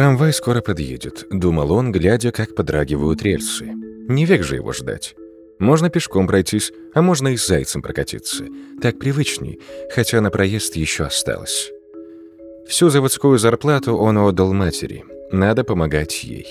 Трамвай 0.00 0.32
скоро 0.32 0.62
подъедет, 0.62 1.26
думал 1.30 1.72
он, 1.72 1.92
глядя, 1.92 2.32
как 2.32 2.54
подрагивают 2.54 3.22
рельсы. 3.22 3.66
Не 4.08 4.24
век 4.24 4.42
же 4.42 4.54
его 4.54 4.72
ждать. 4.72 5.14
Можно 5.58 5.90
пешком 5.90 6.26
пройтись, 6.26 6.72
а 6.94 7.02
можно 7.02 7.28
и 7.28 7.36
с 7.36 7.46
зайцем 7.46 7.82
прокатиться. 7.82 8.46
Так 8.80 8.98
привычней, 8.98 9.60
хотя 9.94 10.22
на 10.22 10.30
проезд 10.30 10.74
еще 10.76 11.04
осталось. 11.04 11.70
Всю 12.66 12.88
заводскую 12.88 13.38
зарплату 13.38 13.94
он 13.94 14.16
отдал 14.16 14.54
матери. 14.54 15.04
Надо 15.32 15.64
помогать 15.64 16.24
ей. 16.24 16.46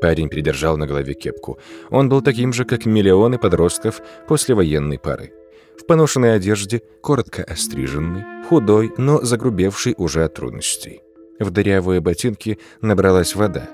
Парень 0.00 0.28
придержал 0.28 0.76
на 0.76 0.88
голове 0.88 1.14
кепку. 1.14 1.60
Он 1.90 2.08
был 2.08 2.20
таким 2.20 2.52
же, 2.52 2.64
как 2.64 2.84
миллионы 2.84 3.38
подростков 3.38 4.02
после 4.26 4.56
военной 4.56 4.98
пары. 4.98 5.32
В 5.80 5.86
поношенной 5.86 6.34
одежде, 6.34 6.82
коротко 7.00 7.44
остриженный, 7.44 8.24
худой, 8.48 8.90
но 8.98 9.22
загрубевший 9.22 9.94
уже 9.96 10.24
от 10.24 10.34
трудностей. 10.34 11.02
В 11.38 11.50
дырявые 11.50 12.00
ботинки 12.00 12.58
набралась 12.80 13.34
вода. 13.34 13.68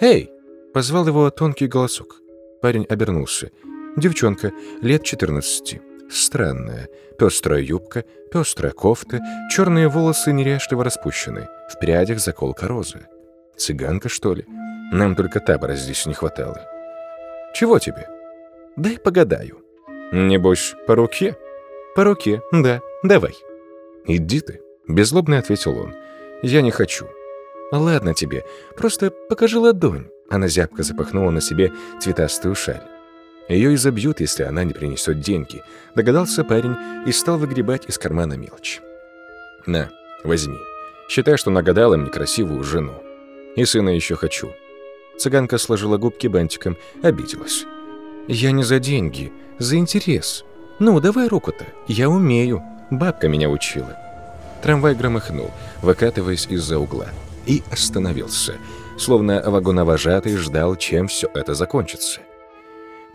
«Эй!»— 0.00 0.30
позвал 0.74 1.06
его 1.06 1.30
тонкий 1.30 1.66
голосок. 1.66 2.20
Парень 2.62 2.86
обернулся. 2.88 3.50
Девчонка, 3.96 4.52
лет 4.80 5.04
14. 5.04 5.80
Странная. 6.10 6.88
Пестрая 7.18 7.60
юбка, 7.60 8.04
пестрая 8.32 8.72
кофта, 8.72 9.20
черные 9.50 9.88
волосы 9.88 10.32
неряшливо 10.32 10.82
распущены. 10.84 11.48
В 11.70 11.78
прядях 11.78 12.18
заколка 12.18 12.66
розы. 12.66 13.06
Цыганка, 13.56 14.08
что 14.08 14.34
ли? 14.34 14.44
Нам 14.92 15.14
только 15.14 15.40
табора 15.40 15.74
здесь 15.74 16.06
не 16.06 16.14
хватало. 16.14 16.60
Чего 17.54 17.78
тебе? 17.78 18.08
Дай 18.76 18.98
погадаю. 18.98 19.60
Небось, 20.12 20.74
по 20.86 20.96
руке? 20.96 21.36
По 21.94 22.02
руке, 22.04 22.40
да, 22.50 22.80
давай. 23.02 23.34
Иди 24.06 24.40
ты, 24.40 24.60
беззлобно 24.88 25.38
ответил 25.38 25.78
он. 25.78 25.94
Я 26.44 26.60
не 26.60 26.70
хочу. 26.70 27.06
Ладно 27.72 28.12
тебе, 28.12 28.44
просто 28.76 29.10
покажи 29.10 29.58
ладонь. 29.58 30.10
Она 30.28 30.46
зябко 30.46 30.82
запахнула 30.82 31.30
на 31.30 31.40
себе 31.40 31.72
цветастую 32.02 32.54
шаль. 32.54 32.82
Ее 33.48 33.74
изобьют, 33.74 34.20
если 34.20 34.42
она 34.42 34.62
не 34.62 34.74
принесет 34.74 35.20
деньги, 35.20 35.62
догадался 35.94 36.44
парень 36.44 36.76
и 37.06 37.12
стал 37.12 37.38
выгребать 37.38 37.86
из 37.86 37.96
кармана 37.96 38.34
мелочь. 38.34 38.82
На, 39.64 39.90
возьми. 40.22 40.58
Считай, 41.08 41.38
что 41.38 41.50
нагадала 41.50 41.96
мне 41.96 42.10
красивую 42.10 42.62
жену. 42.62 43.02
И 43.56 43.64
сына 43.64 43.88
еще 43.88 44.14
хочу. 44.14 44.52
Цыганка 45.16 45.56
сложила 45.56 45.96
губки 45.96 46.26
бантиком, 46.26 46.76
обиделась. 47.02 47.64
Я 48.28 48.52
не 48.52 48.64
за 48.64 48.80
деньги, 48.80 49.32
за 49.58 49.76
интерес. 49.76 50.44
Ну, 50.78 51.00
давай 51.00 51.26
руку-то, 51.28 51.64
я 51.88 52.10
умею. 52.10 52.62
Бабка 52.90 53.28
меня 53.28 53.48
учила. 53.48 54.03
Трамвай 54.64 54.94
громыхнул, 54.94 55.50
выкатываясь 55.82 56.46
из-за 56.46 56.78
угла, 56.78 57.08
и 57.44 57.62
остановился, 57.70 58.54
словно 58.96 59.42
вагоновожатый 59.44 60.38
ждал, 60.38 60.76
чем 60.76 61.06
все 61.06 61.28
это 61.34 61.52
закончится. 61.52 62.22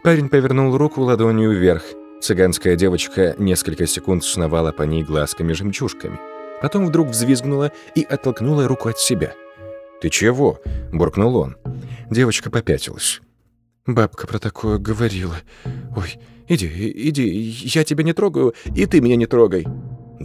Парень 0.03 0.29
повернул 0.29 0.77
руку 0.77 1.01
ладонью 1.01 1.51
вверх. 1.51 1.81
Цыганская 2.21 2.75
девочка 2.75 3.33
несколько 3.39 3.87
секунд 3.87 4.23
сновала 4.23 4.71
по 4.71 4.83
ней 4.83 5.03
глазками-жемчужками. 5.03 6.19
Потом 6.61 6.85
вдруг 6.85 7.07
взвизгнула 7.07 7.71
и 7.95 8.03
оттолкнула 8.03 8.67
руку 8.67 8.89
от 8.89 8.99
себя. 8.99 9.33
«Ты 10.01 10.09
чего?»— 10.11 10.59
буркнул 10.93 11.35
он. 11.35 11.57
Девочка 12.11 12.51
попятилась. 12.51 13.21
«Бабка 13.87 14.27
про 14.27 14.37
такое 14.37 14.77
говорила. 14.77 15.37
Ой, 15.97 16.19
иди, 16.47 16.67
иди, 17.09 17.27
я 17.27 17.83
тебя 17.83 18.03
не 18.03 18.13
трогаю, 18.13 18.53
и 18.75 18.85
ты 18.85 19.01
меня 19.01 19.15
не 19.15 19.25
трогай». 19.25 19.65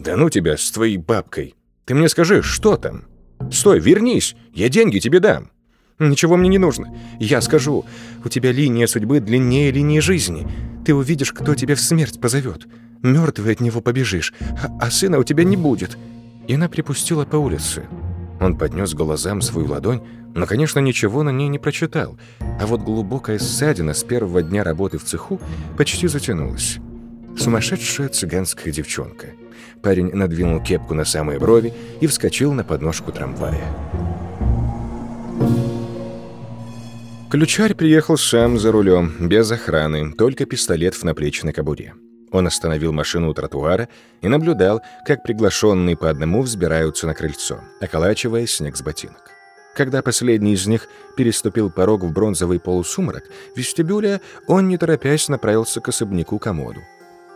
«Да 0.04 0.16
ну 0.16 0.28
тебя 0.28 0.58
с 0.58 0.70
твоей 0.70 0.98
бабкой! 0.98 1.54
Ты 1.86 1.94
мне 1.94 2.10
скажи, 2.10 2.42
что 2.42 2.76
там? 2.76 3.04
Стой, 3.50 3.80
вернись, 3.80 4.36
я 4.52 4.68
деньги 4.68 4.98
тебе 4.98 5.18
дам!» 5.18 5.50
Ничего 5.98 6.36
мне 6.36 6.48
не 6.48 6.58
нужно. 6.58 6.94
Я 7.20 7.40
скажу, 7.40 7.86
у 8.24 8.28
тебя 8.28 8.52
линия 8.52 8.86
судьбы 8.86 9.20
длиннее 9.20 9.70
линии 9.70 10.00
жизни. 10.00 10.46
Ты 10.84 10.94
увидишь, 10.94 11.32
кто 11.32 11.54
тебя 11.54 11.74
в 11.76 11.80
смерть 11.80 12.20
позовет. 12.20 12.66
Мертвый 13.02 13.52
от 13.52 13.60
него 13.60 13.80
побежишь, 13.80 14.34
а, 14.80 14.90
сына 14.90 15.18
у 15.18 15.24
тебя 15.24 15.44
не 15.44 15.56
будет». 15.56 15.96
И 16.48 16.54
она 16.54 16.68
припустила 16.68 17.24
по 17.24 17.36
улице. 17.36 17.84
Он 18.40 18.58
поднес 18.58 18.92
глазам 18.92 19.40
свою 19.40 19.68
ладонь, 19.68 20.02
но, 20.34 20.44
конечно, 20.44 20.80
ничего 20.80 21.22
на 21.22 21.30
ней 21.30 21.48
не 21.48 21.58
прочитал. 21.58 22.18
А 22.60 22.66
вот 22.66 22.82
глубокая 22.82 23.38
ссадина 23.38 23.94
с 23.94 24.04
первого 24.04 24.42
дня 24.42 24.64
работы 24.64 24.98
в 24.98 25.04
цеху 25.04 25.40
почти 25.78 26.08
затянулась. 26.08 26.78
Сумасшедшая 27.38 28.08
цыганская 28.08 28.72
девчонка. 28.72 29.28
Парень 29.84 30.14
надвинул 30.14 30.62
кепку 30.62 30.94
на 30.94 31.04
самые 31.04 31.38
брови 31.38 31.74
и 32.00 32.06
вскочил 32.06 32.54
на 32.54 32.64
подножку 32.64 33.12
трамвая. 33.12 33.62
Ключарь 37.30 37.74
приехал 37.74 38.16
сам 38.16 38.58
за 38.58 38.72
рулем, 38.72 39.28
без 39.28 39.50
охраны, 39.52 40.12
только 40.12 40.46
пистолет 40.46 40.94
в 40.94 41.04
наплечной 41.04 41.52
кобуре. 41.52 41.92
Он 42.32 42.46
остановил 42.46 42.92
машину 42.92 43.28
у 43.28 43.34
тротуара 43.34 43.88
и 44.22 44.28
наблюдал, 44.28 44.80
как 45.06 45.22
приглашенные 45.22 45.96
по 45.96 46.08
одному 46.08 46.42
взбираются 46.42 47.06
на 47.06 47.14
крыльцо, 47.14 47.60
околачивая 47.80 48.46
снег 48.46 48.76
с 48.76 48.82
ботинок. 48.82 49.30
Когда 49.76 50.00
последний 50.00 50.54
из 50.54 50.66
них 50.66 50.88
переступил 51.16 51.70
порог 51.70 52.04
в 52.04 52.12
бронзовый 52.12 52.58
полусумрак 52.58 53.24
вестибюля, 53.54 54.20
он, 54.46 54.68
не 54.68 54.78
торопясь, 54.78 55.28
направился 55.28 55.80
к 55.80 55.88
особняку-комоду. 55.88 56.80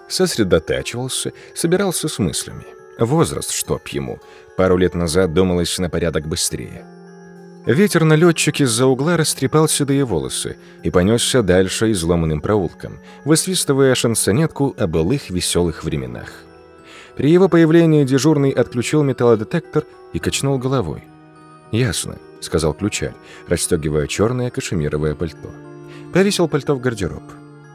Сосредотачивался, 0.08 1.32
собирался 1.54 2.08
с 2.08 2.18
мыслями. 2.18 2.64
Возраст, 2.98 3.52
чтоб 3.52 3.86
ему. 3.88 4.18
Пару 4.56 4.76
лет 4.76 4.94
назад 4.94 5.32
думалось 5.34 5.78
на 5.78 5.88
порядок 5.88 6.26
быстрее. 6.26 6.84
Ветер 7.66 8.04
на 8.04 8.14
летчик 8.14 8.60
из-за 8.60 8.86
угла 8.86 9.16
растрепал 9.18 9.68
седые 9.68 10.04
волосы 10.04 10.56
и 10.82 10.90
понесся 10.90 11.42
дальше 11.42 11.92
изломанным 11.92 12.40
проулком, 12.40 12.98
высвистывая 13.26 13.94
шансонетку 13.94 14.74
о 14.78 14.86
былых 14.86 15.28
веселых 15.28 15.84
временах. 15.84 16.30
При 17.16 17.30
его 17.30 17.48
появлении 17.48 18.04
дежурный 18.04 18.50
отключил 18.50 19.02
металлодетектор 19.02 19.84
и 20.14 20.18
качнул 20.18 20.56
головой. 20.56 21.04
«Ясно»,— 21.70 22.16
сказал 22.40 22.72
ключарь, 22.72 23.14
расстегивая 23.48 24.06
черное 24.06 24.50
кашемировое 24.50 25.14
пальто. 25.14 25.50
Повесил 26.14 26.48
пальто 26.48 26.74
в 26.74 26.80
гардероб. 26.80 27.24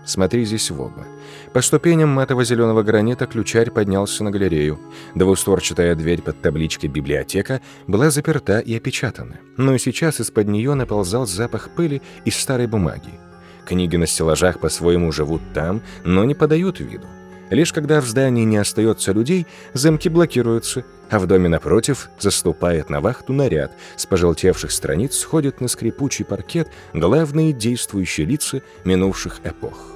«Смотри 0.06 0.44
здесь 0.46 0.72
в 0.72 0.82
оба. 0.82 1.06
По 1.54 1.62
ступеням 1.62 2.10
матово-зеленого 2.10 2.82
гранита 2.82 3.28
ключарь 3.28 3.70
поднялся 3.70 4.24
на 4.24 4.32
галерею. 4.32 4.80
Двустворчатая 5.14 5.94
дверь 5.94 6.24
под 6.24 6.42
табличкой 6.42 6.90
«Библиотека» 6.90 7.62
была 7.86 8.10
заперта 8.10 8.58
и 8.58 8.76
опечатана, 8.76 9.38
но 9.56 9.78
сейчас 9.78 10.20
из-под 10.20 10.48
нее 10.48 10.74
наползал 10.74 11.28
запах 11.28 11.70
пыли 11.70 12.02
и 12.26 12.32
старой 12.32 12.66
бумаги. 12.66 13.20
Книги 13.68 13.98
на 13.98 14.08
стеллажах 14.08 14.60
по-своему 14.60 15.12
живут 15.12 15.44
там, 15.54 15.84
но 16.04 16.26
не 16.26 16.34
подают 16.34 16.80
виду. 16.80 17.06
Лишь 17.52 17.72
когда 17.72 18.02
в 18.02 18.06
здании 18.06 18.46
не 18.46 18.58
остается 18.58 19.12
людей, 19.12 19.46
замки 19.74 20.10
блокируются, 20.10 20.84
а 21.12 21.20
в 21.20 21.28
доме 21.28 21.50
напротив 21.50 22.10
заступает 22.20 22.90
на 22.90 23.00
вахту 23.00 23.32
наряд, 23.32 23.74
с 23.96 24.08
пожелтевших 24.08 24.72
страниц 24.72 25.16
сходят 25.16 25.62
на 25.62 25.68
скрипучий 25.68 26.26
паркет 26.26 26.70
главные 26.94 27.54
действующие 27.54 28.26
лица 28.26 28.64
минувших 28.86 29.42
эпох. 29.44 29.93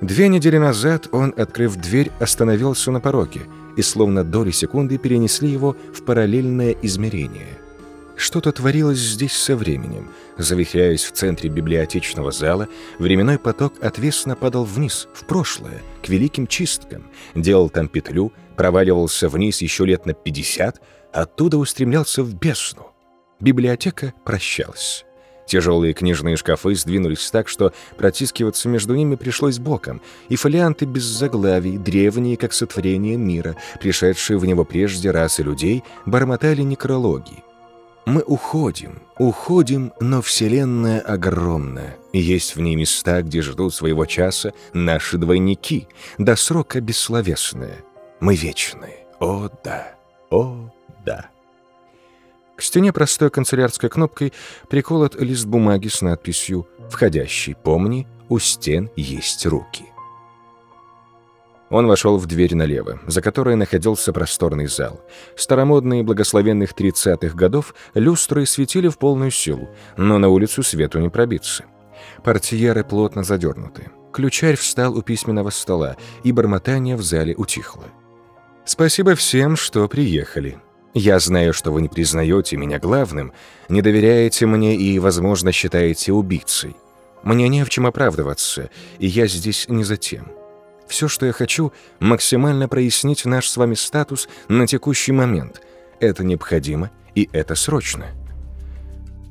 Две 0.00 0.28
недели 0.28 0.56
назад 0.56 1.08
он, 1.12 1.34
открыв 1.36 1.76
дверь, 1.76 2.10
остановился 2.20 2.90
на 2.90 3.00
пороге, 3.00 3.42
и 3.76 3.82
словно 3.82 4.24
доли 4.24 4.50
секунды 4.50 4.96
перенесли 4.96 5.50
его 5.50 5.76
в 5.94 6.02
параллельное 6.04 6.74
измерение. 6.82 7.58
Что-то 8.16 8.52
творилось 8.52 8.98
здесь 8.98 9.32
со 9.32 9.56
временем. 9.56 10.10
Завихряясь 10.36 11.04
в 11.04 11.12
центре 11.12 11.48
библиотечного 11.48 12.32
зала, 12.32 12.68
временной 12.98 13.38
поток 13.38 13.74
отвесно 13.82 14.36
падал 14.36 14.64
вниз, 14.64 15.08
в 15.14 15.24
прошлое, 15.26 15.82
к 16.02 16.08
великим 16.08 16.46
чисткам, 16.46 17.04
делал 17.34 17.68
там 17.68 17.88
петлю, 17.88 18.32
проваливался 18.56 19.28
вниз 19.28 19.62
еще 19.62 19.86
лет 19.86 20.06
на 20.06 20.12
50, 20.12 20.80
оттуда 21.12 21.58
устремлялся 21.58 22.22
в 22.22 22.34
бездну. 22.34 22.88
Библиотека 23.38 24.12
прощалась. 24.24 25.04
Тяжелые 25.50 25.94
книжные 25.94 26.36
шкафы 26.36 26.76
сдвинулись 26.76 27.28
так, 27.28 27.48
что 27.48 27.72
протискиваться 27.98 28.68
между 28.68 28.94
ними 28.94 29.16
пришлось 29.16 29.58
боком, 29.58 30.00
и 30.28 30.36
фолианты 30.36 30.84
без 30.84 31.02
заглавий, 31.02 31.76
древние, 31.76 32.36
как 32.36 32.52
сотворение 32.52 33.16
мира, 33.16 33.56
пришедшие 33.80 34.38
в 34.38 34.46
него 34.46 34.64
прежде 34.64 35.10
расы 35.10 35.42
людей, 35.42 35.82
бормотали 36.06 36.62
некрологи. 36.62 37.42
Мы 38.06 38.22
уходим, 38.22 39.02
уходим, 39.18 39.92
но 39.98 40.22
Вселенная 40.22 41.00
огромна, 41.00 41.96
есть 42.12 42.54
в 42.54 42.60
ней 42.60 42.76
места, 42.76 43.20
где 43.22 43.42
ждут 43.42 43.74
своего 43.74 44.06
часа 44.06 44.52
наши 44.72 45.18
двойники, 45.18 45.88
до 46.16 46.36
срока 46.36 46.80
бессловесные. 46.80 47.78
Мы 48.20 48.36
вечные. 48.36 49.04
О, 49.18 49.50
да, 49.64 49.94
о, 50.30 50.70
да. 51.04 51.28
К 52.60 52.62
стене 52.62 52.92
простой 52.92 53.30
канцелярской 53.30 53.88
кнопкой 53.88 54.34
приколот 54.68 55.18
лист 55.18 55.46
бумаги 55.46 55.88
с 55.88 56.02
надписью 56.02 56.68
«Входящий, 56.90 57.54
помни, 57.54 58.06
у 58.28 58.38
стен 58.38 58.90
есть 58.96 59.46
руки». 59.46 59.86
Он 61.70 61.86
вошел 61.86 62.18
в 62.18 62.26
дверь 62.26 62.54
налево, 62.54 63.00
за 63.06 63.22
которой 63.22 63.56
находился 63.56 64.12
просторный 64.12 64.66
зал. 64.66 65.00
Старомодные 65.36 66.02
благословенных 66.02 66.74
30-х 66.74 67.34
годов 67.34 67.74
люстры 67.94 68.44
светили 68.44 68.88
в 68.88 68.98
полную 68.98 69.30
силу, 69.30 69.70
но 69.96 70.18
на 70.18 70.28
улицу 70.28 70.62
свету 70.62 70.98
не 70.98 71.08
пробиться. 71.08 71.64
Портьеры 72.22 72.84
плотно 72.84 73.24
задернуты. 73.24 73.90
Ключарь 74.12 74.56
встал 74.56 74.98
у 74.98 75.00
письменного 75.00 75.48
стола, 75.48 75.96
и 76.24 76.32
бормотание 76.32 76.96
в 76.96 77.02
зале 77.02 77.34
утихло. 77.36 77.84
«Спасибо 78.66 79.14
всем, 79.14 79.56
что 79.56 79.88
приехали. 79.88 80.60
Я 80.94 81.20
знаю, 81.20 81.52
что 81.52 81.70
вы 81.72 81.82
не 81.82 81.88
признаете 81.88 82.56
меня 82.56 82.80
главным, 82.80 83.32
не 83.68 83.80
доверяете 83.80 84.46
мне 84.46 84.76
и, 84.76 84.98
возможно, 84.98 85.52
считаете 85.52 86.12
убийцей. 86.12 86.74
Мне 87.22 87.48
не 87.48 87.64
в 87.64 87.70
чем 87.70 87.86
оправдываться, 87.86 88.70
и 88.98 89.06
я 89.06 89.26
здесь 89.26 89.66
не 89.68 89.84
за 89.84 89.96
тем. 89.96 90.32
Все, 90.88 91.06
что 91.06 91.26
я 91.26 91.32
хочу, 91.32 91.72
максимально 92.00 92.66
прояснить 92.66 93.24
наш 93.24 93.48
с 93.48 93.56
вами 93.56 93.74
статус 93.74 94.28
на 94.48 94.66
текущий 94.66 95.12
момент. 95.12 95.60
Это 96.00 96.24
необходимо, 96.24 96.90
и 97.14 97.28
это 97.32 97.54
срочно. 97.54 98.06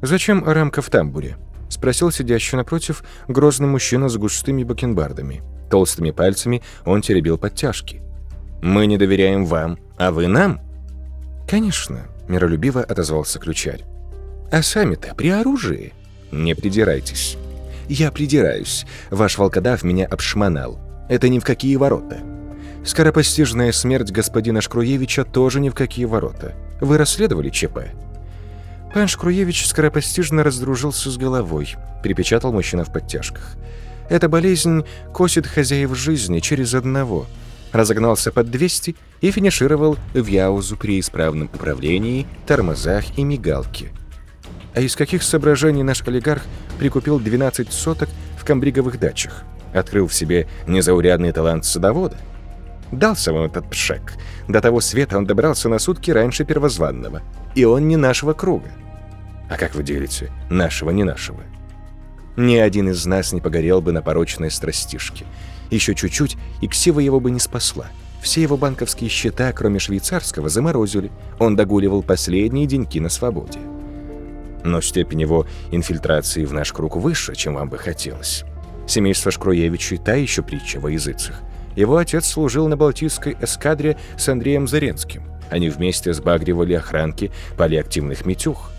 «Зачем 0.01 0.47
рамка 0.47 0.81
в 0.81 0.89
тамбуре?»— 0.89 1.35
спросил 1.69 2.09
сидящий 2.11 2.55
напротив 2.57 3.03
грозный 3.27 3.67
мужчина 3.67 4.07
с 4.07 4.15
густыми 4.15 4.63
бакенбардами. 4.63 5.41
Толстыми 5.69 6.11
пальцами 6.11 6.63
он 6.85 7.01
теребил 7.01 7.37
подтяжки. 7.37 8.01
«Мы 8.61 8.85
не 8.85 8.97
доверяем 8.97 9.45
вам, 9.45 9.77
а 9.97 10.11
вы 10.11 10.27
нам?» 10.27 10.68
«Конечно»,— 11.49 12.05
миролюбиво 12.27 12.83
отозвался 12.83 13.39
ключарь. 13.39 13.83
«А 14.51 14.61
сами-то 14.61 15.15
при 15.15 15.29
оружии?» 15.29 15.93
«Не 16.31 16.53
придирайтесь». 16.53 17.37
«Я 17.87 18.11
придираюсь. 18.11 18.85
Ваш 19.09 19.39
волкодав 19.39 19.81
меня 19.81 20.05
обшмонал. 20.05 20.79
Это 21.09 21.27
ни 21.27 21.39
в 21.39 21.43
какие 21.43 21.75
ворота. 21.75 22.19
Скоропостижная 22.85 23.71
смерть 23.71 24.11
господина 24.11 24.61
Шкруевича 24.61 25.25
тоже 25.25 25.59
ни 25.59 25.69
в 25.69 25.73
какие 25.73 26.05
ворота. 26.05 26.53
Вы 26.81 26.99
расследовали 26.99 27.49
ЧП?» 27.49 27.79
Пан 28.93 29.07
Шкруевич 29.07 29.65
скоропостижно 29.65 30.43
раздружился 30.43 31.09
с 31.09 31.17
головой, 31.17 31.75
припечатал 32.03 32.53
мужчина 32.53 32.85
в 32.85 32.93
подтяжках. 32.93 33.55
«Эта 34.07 34.29
болезнь 34.29 34.85
косит 35.11 35.47
хозяев 35.47 35.97
жизни 35.97 36.41
через 36.41 36.75
одного». 36.75 37.25
Разогнался 37.71 38.31
под 38.31 38.49
200 38.49 38.95
и 39.21 39.31
финишировал 39.31 39.97
в 40.13 40.25
Яузу 40.25 40.75
при 40.75 40.99
исправном 40.99 41.49
управлении, 41.53 42.27
тормозах 42.47 43.17
и 43.17 43.23
мигалке. 43.23 43.91
А 44.73 44.81
из 44.81 44.95
каких 44.95 45.23
соображений 45.23 45.83
наш 45.83 46.01
олигарх 46.07 46.43
прикупил 46.79 47.19
12 47.19 47.71
соток 47.71 48.09
в 48.37 48.45
камбриговых 48.45 48.99
дачах? 48.99 49.43
Открыл 49.73 50.07
в 50.07 50.13
себе 50.13 50.47
незаурядный 50.67 51.31
талант 51.31 51.65
садовода. 51.65 52.17
Дался 52.91 53.33
вам 53.33 53.43
этот 53.43 53.69
пшек. 53.69 54.13
До 54.47 54.61
того 54.61 54.81
света 54.81 55.17
он 55.17 55.25
добрался 55.25 55.69
на 55.69 55.77
сутки 55.77 56.09
раньше 56.09 56.43
первозванного. 56.43 57.21
И 57.53 57.65
он 57.65 57.87
не 57.87 57.97
нашего 57.97 58.33
круга. 58.33 58.69
А 59.49 59.57
как 59.57 59.75
вы 59.75 59.83
делите? 59.83 60.31
Нашего, 60.49 60.89
не 60.89 61.03
нашего. 61.03 61.41
Ни 62.35 62.55
один 62.55 62.89
из 62.89 63.05
нас 63.05 63.33
не 63.33 63.41
погорел 63.41 63.81
бы 63.81 63.91
на 63.91 64.01
порочной 64.01 64.49
страстишке. 64.49 65.25
Еще 65.69 65.95
чуть-чуть, 65.95 66.37
и 66.61 66.67
ксива 66.67 66.99
его 66.99 67.19
бы 67.19 67.31
не 67.31 67.39
спасла. 67.39 67.87
Все 68.21 68.41
его 68.41 68.57
банковские 68.57 69.09
счета, 69.09 69.51
кроме 69.53 69.79
швейцарского, 69.79 70.49
заморозили. 70.49 71.11
Он 71.39 71.55
догуливал 71.55 72.03
последние 72.03 72.65
деньки 72.65 72.99
на 72.99 73.09
свободе. 73.09 73.59
Но 74.63 74.81
степень 74.81 75.21
его 75.21 75.47
инфильтрации 75.71 76.45
в 76.45 76.53
наш 76.53 76.73
круг 76.73 76.97
выше, 76.97 77.35
чем 77.35 77.53
вам 77.53 77.69
бы 77.69 77.77
хотелось. 77.77 78.43
Семейство 78.87 79.31
Шкруевичей– 79.31 79.97
та 80.03 80.15
еще 80.15 80.41
притча 80.41 80.79
во 80.79 80.89
языцах. 80.91 81.41
Его 81.75 81.97
отец 81.97 82.27
служил 82.27 82.67
на 82.67 82.75
Балтийской 82.75 83.37
эскадре 83.39 83.97
с 84.17 84.27
Андреем 84.27 84.67
Заренским. 84.67 85.23
Они 85.49 85.69
вместе 85.69 86.13
сбагривали 86.13 86.73
охранки 86.73 87.31
полиактивных 87.57 88.25
метюх. 88.25 88.71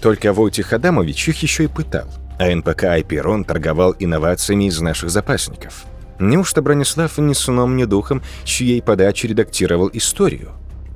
Только 0.00 0.32
Войтих 0.32 0.72
Адамович 0.72 1.28
их 1.28 1.42
еще 1.42 1.64
и 1.64 1.68
пытал, 1.68 2.06
а 2.38 2.54
НПК 2.54 2.84
Айперон 2.84 3.44
торговал 3.44 3.94
инновациями 3.98 4.68
из 4.68 4.80
наших 4.80 5.10
запасников. 5.10 5.84
Неужто 6.18 6.62
Бронислав 6.62 7.18
ни 7.18 7.34
сном, 7.34 7.76
ни 7.76 7.84
духом, 7.84 8.22
чьей 8.44 8.82
подачи 8.82 9.26
редактировал 9.26 9.90
историю? 9.92 10.52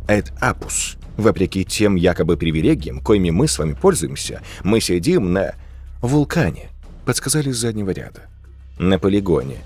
Эд 0.08 0.32
Апус. 0.40 0.96
Вопреки 1.16 1.64
тем 1.64 1.96
якобы 1.96 2.36
привилегиям, 2.36 3.00
коими 3.00 3.30
мы 3.30 3.46
с 3.46 3.58
вами 3.58 3.74
пользуемся, 3.74 4.40
мы 4.64 4.80
сидим 4.80 5.32
на 5.32 5.54
вулкане, 6.00 6.70
подсказали 7.04 7.50
с 7.50 7.58
заднего 7.58 7.90
ряда 7.90 8.22
на 8.78 8.98
полигоне. 8.98 9.58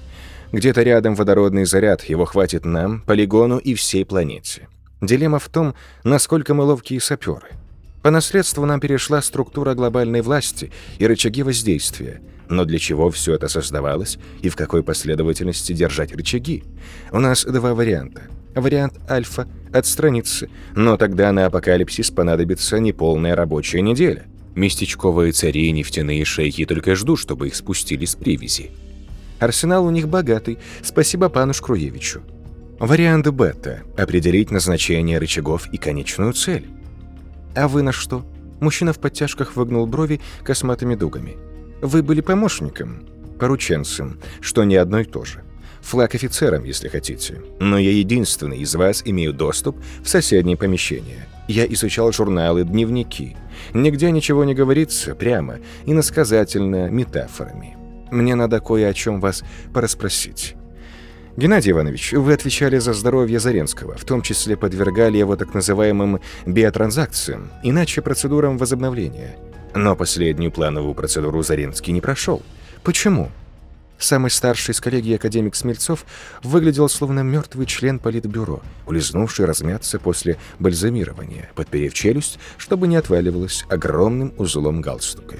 Где-то 0.52 0.82
рядом 0.82 1.14
водородный 1.14 1.64
заряд, 1.64 2.02
его 2.04 2.24
хватит 2.24 2.64
нам, 2.64 3.00
полигону 3.02 3.58
и 3.58 3.74
всей 3.74 4.04
планете. 4.04 4.68
Дилемма 5.00 5.38
в 5.38 5.48
том, 5.48 5.74
насколько 6.02 6.54
мы 6.54 6.64
ловкие 6.64 7.00
саперы. 7.00 7.48
По 8.02 8.10
наследству 8.10 8.66
нам 8.66 8.80
перешла 8.80 9.22
структура 9.22 9.74
глобальной 9.74 10.20
власти 10.20 10.72
и 10.98 11.06
рычаги 11.06 11.42
воздействия. 11.42 12.20
Но 12.48 12.64
для 12.64 12.78
чего 12.78 13.10
все 13.10 13.34
это 13.34 13.48
создавалось 13.48 14.18
и 14.42 14.48
в 14.48 14.56
какой 14.56 14.82
последовательности 14.82 15.72
держать 15.72 16.14
рычаги? 16.14 16.64
У 17.10 17.18
нас 17.18 17.44
два 17.44 17.74
варианта. 17.74 18.22
Вариант 18.54 18.94
альфа– 19.10 19.48
отстраниться, 19.72 20.48
но 20.76 20.96
тогда 20.96 21.32
на 21.32 21.46
апокалипсис 21.46 22.10
понадобится 22.10 22.78
неполная 22.78 23.34
рабочая 23.34 23.80
неделя. 23.80 24.26
Местечковые 24.54 25.32
цари 25.32 25.66
и 25.66 25.72
нефтяные 25.72 26.24
шейхи 26.24 26.64
только 26.64 26.94
ждут, 26.94 27.18
чтобы 27.18 27.48
их 27.48 27.56
спустили 27.56 28.04
с 28.04 28.14
привязи. 28.14 28.70
Арсенал 29.40 29.84
у 29.84 29.90
них 29.90 30.08
богатый, 30.08 30.58
спасибо 30.82 31.28
пану 31.28 31.52
Шкруевичу. 31.52 32.22
Вариант 32.78 33.26
бета– 33.28 33.82
определить 33.96 34.52
назначение 34.52 35.18
рычагов 35.18 35.66
и 35.72 35.76
конечную 35.76 36.32
цель. 36.32 36.66
А 37.56 37.66
вы 37.66 37.82
на 37.82 37.92
что? 37.92 38.24
Мужчина 38.60 38.92
в 38.92 39.00
подтяжках 39.00 39.56
выгнул 39.56 39.86
брови 39.86 40.20
косматыми 40.44 40.94
дугами. 40.94 41.36
Вы 41.80 42.02
были 42.02 42.20
помощником, 42.20 43.06
порученцем, 43.38 44.20
что 44.40 44.64
не 44.64 44.76
одно 44.76 45.00
и 45.00 45.04
то 45.04 45.24
же. 45.24 45.42
Флаг 45.82 46.14
офицером, 46.14 46.64
если 46.64 46.88
хотите. 46.88 47.42
Но 47.60 47.78
я 47.78 47.90
единственный 47.90 48.58
из 48.58 48.74
вас 48.74 49.02
имею 49.04 49.34
доступ 49.34 49.76
в 50.02 50.08
соседнее 50.08 50.56
помещение. 50.56 51.28
Я 51.46 51.66
изучал 51.66 52.10
журналы, 52.10 52.64
дневники. 52.64 53.36
Нигде 53.74 54.10
ничего 54.10 54.44
не 54.44 54.54
говорится 54.54 55.14
прямо, 55.14 55.58
иносказательно, 55.84 56.88
метафорами. 56.88 57.76
Мне 58.10 58.34
надо 58.34 58.60
кое 58.60 58.88
о 58.88 58.94
чем 58.94 59.20
вас 59.20 59.42
порасспросить. 59.74 60.56
Геннадий 61.36 61.72
Иванович, 61.72 62.12
вы 62.12 62.32
отвечали 62.32 62.78
за 62.78 62.92
здоровье 62.92 63.40
Заренского, 63.40 63.96
в 63.96 64.04
том 64.04 64.22
числе 64.22 64.56
подвергали 64.56 65.18
его 65.18 65.34
так 65.34 65.52
называемым 65.52 66.20
биотранзакциям, 66.46 67.50
иначе 67.64 68.02
процедурам 68.02 68.56
возобновления. 68.56 69.36
Но 69.74 69.96
последнюю 69.96 70.52
плановую 70.52 70.94
процедуру 70.94 71.42
Заренский 71.42 71.92
не 71.92 72.00
прошел. 72.00 72.42
Почему? 72.84 73.30
Самый 73.98 74.30
старший 74.30 74.72
из 74.72 74.80
коллеги 74.80 75.14
академик 75.14 75.54
Смельцов 75.54 76.04
выглядел 76.42 76.88
словно 76.88 77.20
мертвый 77.20 77.66
член 77.66 77.98
политбюро, 77.98 78.60
улизнувший 78.86 79.46
размяться 79.46 79.98
после 79.98 80.36
бальзамирования, 80.58 81.50
подперев 81.54 81.94
челюсть, 81.94 82.38
чтобы 82.56 82.86
не 82.86 82.96
отваливалась 82.96 83.64
огромным 83.68 84.32
узлом 84.36 84.80
галстука. 84.80 85.36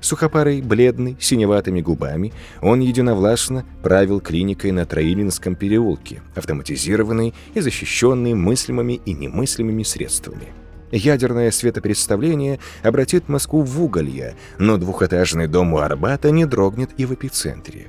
Сухопарый, 0.00 0.60
бледный, 0.60 1.16
синеватыми 1.18 1.80
губами, 1.80 2.34
он 2.60 2.80
единовластно 2.80 3.64
правил 3.82 4.20
клиникой 4.20 4.72
на 4.72 4.84
Троилинском 4.84 5.54
переулке, 5.54 6.20
автоматизированной 6.34 7.32
и 7.54 7.60
защищенной 7.60 8.34
мыслимыми 8.34 9.00
и 9.06 9.14
немыслимыми 9.14 9.82
средствами. 9.82 10.52
Ядерное 10.90 11.50
светопредставление 11.50 12.60
обратит 12.82 13.28
Москву 13.28 13.62
в 13.62 13.82
уголье, 13.82 14.36
но 14.58 14.76
двухэтажный 14.76 15.48
дом 15.48 15.72
у 15.72 15.78
Арбата 15.78 16.30
не 16.30 16.44
дрогнет 16.44 16.90
и 16.96 17.04
в 17.04 17.14
эпицентре. 17.14 17.88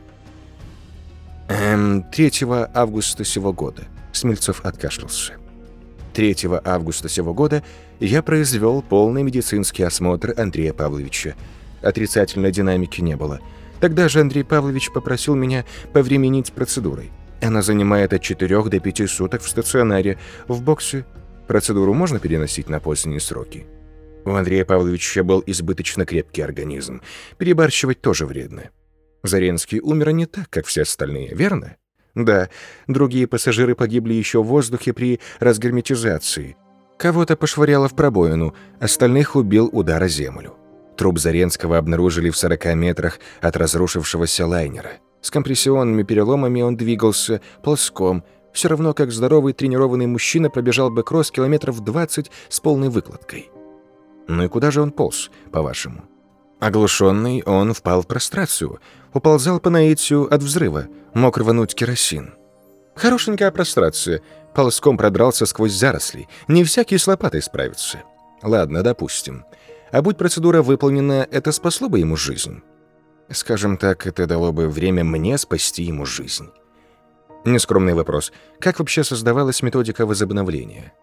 Эм, 1.48 2.04
3 2.04 2.32
августа 2.74 3.24
сего 3.24 3.54
года. 3.54 3.84
Смельцов 4.12 4.66
откашлялся. 4.66 5.34
3 6.14 6.36
августа 6.64 7.10
сего 7.10 7.34
года 7.34 7.64
я 8.00 8.24
произвел 8.24 8.82
полный 8.82 9.24
медицинский 9.24 9.84
осмотр 9.84 10.34
Андрея 10.38 10.74
Павловича, 10.74 11.36
Отрицательной 11.86 12.52
динамики 12.52 13.02
не 13.02 13.16
было. 13.16 13.40
Тогда 13.80 14.10
же 14.10 14.22
Андрей 14.22 14.44
Павлович 14.44 14.92
попросил 14.92 15.36
меня 15.36 15.66
повременить 15.94 16.52
процедурой. 16.52 17.12
Она 17.42 17.62
занимает 17.62 18.12
от 18.12 18.24
4 18.24 18.64
до 18.64 18.80
5 18.80 19.10
суток 19.10 19.42
в 19.44 19.50
стационаре. 19.50 20.18
В 20.48 20.64
боксе 20.64 21.06
процедуру 21.48 21.94
можно 21.94 22.20
переносить 22.20 22.70
на 22.70 22.80
поздние 22.80 23.20
сроки. 23.20 23.66
У 24.25 24.32
Андрея 24.32 24.66
Павловича 24.66 25.24
был 25.24 25.44
избыточно 25.46 26.06
крепкий 26.06 26.42
организм. 26.42 27.02
Перебарщивать 27.38 28.02
тоже 28.02 28.25
вредно. 28.25 28.72
Заренский 29.24 29.80
умер 29.80 30.12
не 30.12 30.25
так, 30.25 30.50
как 30.50 30.66
все 30.66 30.82
остальные, 30.82 31.34
верно? 31.34 31.78
Да, 32.16 32.50
другие 32.88 33.28
пассажиры 33.28 33.75
погибли 33.75 34.14
еще 34.14 34.42
в 34.42 34.48
воздухе 34.48 34.94
при 34.94 35.20
разгерметизации. 35.40 36.56
Кого-то 36.98 37.36
пошвыряло 37.36 37.90
в 37.90 37.96
пробоину, 37.96 38.56
остальных 38.80 39.36
убил 39.36 39.70
удар 39.72 40.02
о 40.02 40.08
землю. 40.08 40.56
Труп 40.96 41.20
Заренского 41.20 41.78
обнаружили 41.78 42.30
в 42.30 42.38
40 42.38 42.75
метрах 42.75 43.20
от 43.42 43.58
разрушившегося 43.58 44.48
лайнера. 44.48 44.92
С 45.22 45.30
компрессионными 45.30 46.04
переломами 46.04 46.62
он 46.62 46.78
двигался 46.78 47.42
ползком, 47.64 48.24
Все 48.56 48.70
равно, 48.70 48.94
как 48.94 49.12
здоровый 49.12 49.52
тренированный 49.52 50.08
мужчина 50.08 50.50
пробежал 50.50 50.90
бы 50.90 51.04
кросс 51.04 51.30
километров 51.30 51.82
20 51.82 52.32
с 52.48 52.60
полной 52.62 52.88
выкладкой. 52.88 53.52
Ну 54.30 54.46
и 54.46 54.48
куда 54.48 54.72
же 54.72 54.82
он 54.82 54.94
полз, 54.94 55.30
по-вашему? 55.52 56.06
Оглушенный, 56.62 57.44
он 57.44 57.74
впал 57.74 58.02
в 58.02 58.08
прострацию, 58.08 58.80
уползал 59.14 59.60
по 59.60 59.70
наитию 59.70 60.34
от 60.34 60.42
взрыва, 60.42 60.88
мог 61.14 61.38
рвануть 61.38 61.76
керосин. 61.76 62.34
Хорошенькая 62.96 63.52
прострация, 63.52 64.22
ползком 64.56 64.98
продрался 64.98 65.46
сквозь 65.46 65.74
заросли, 65.74 66.30
не 66.48 66.64
всякий 66.64 66.98
с 66.98 67.08
лопатой 67.08 67.42
справится. 67.42 68.04
Ладно, 68.42 68.84
допустим. 68.84 69.44
А 69.92 70.02
будь 70.02 70.18
процедура 70.18 70.62
выполнена, 70.62 71.28
это 71.30 71.52
спасло 71.52 71.90
бы 71.90 72.00
ему 72.00 72.16
жизнь. 72.16 72.64
Скажем 73.30 73.76
так, 73.76 74.08
это 74.08 74.26
дало 74.28 74.54
бы 74.54 74.70
время 74.70 75.04
мне 75.04 75.38
спасти 75.38 75.84
ему 75.84 76.06
жизнь. 76.06 76.50
Нескромный 77.46 77.94
вопрос. 77.94 78.34
Как 78.60 78.80
вообще 78.80 79.04
создавалась 79.04 79.62
методика 79.62 80.08
возобновления? 80.08 80.94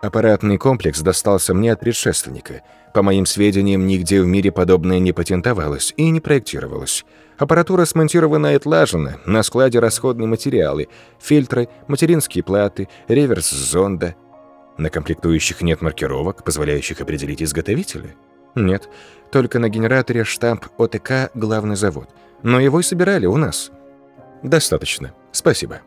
Аппаратный 0.00 0.56
комплекс 0.56 1.00
достался 1.00 1.52
мне 1.52 1.72
от 1.72 1.80
предшественника. 1.80 2.62
По 2.94 3.02
моим 3.02 3.26
сведениям, 3.26 3.86
нигде 3.86 4.22
в 4.22 4.26
мире 4.26 4.50
подобное 4.50 4.98
не 4.98 5.12
патентовалось 5.12 5.92
и 5.96 6.08
не 6.08 6.20
проектировалось. 6.20 7.04
Аппаратура 7.36 7.84
смонтирована 7.84 8.52
и 8.52 8.56
отлажена, 8.56 9.18
на 9.26 9.42
складе 9.42 9.78
расходные 9.78 10.26
материалы, 10.26 10.88
фильтры, 11.20 11.68
материнские 11.86 12.44
платы, 12.44 12.88
реверс 13.06 13.50
зонда. 13.50 14.14
На 14.78 14.88
комплектующих 14.88 15.60
нет 15.60 15.82
маркировок, 15.82 16.44
позволяющих 16.44 17.00
определить 17.00 17.42
изготовителя? 17.42 18.14
Нет, 18.54 18.88
только 19.30 19.58
на 19.58 19.68
генераторе 19.68 20.24
штамп 20.24 20.66
ОТК 20.78 21.30
«Главный 21.34 21.76
завод». 21.76 22.08
Но 22.42 22.58
его 22.58 22.80
и 22.80 22.84
собирали 22.84 23.26
у 23.26 23.36
нас. 23.36 23.70
Достаточно. 24.42 25.12
Спасибо. 25.32 25.80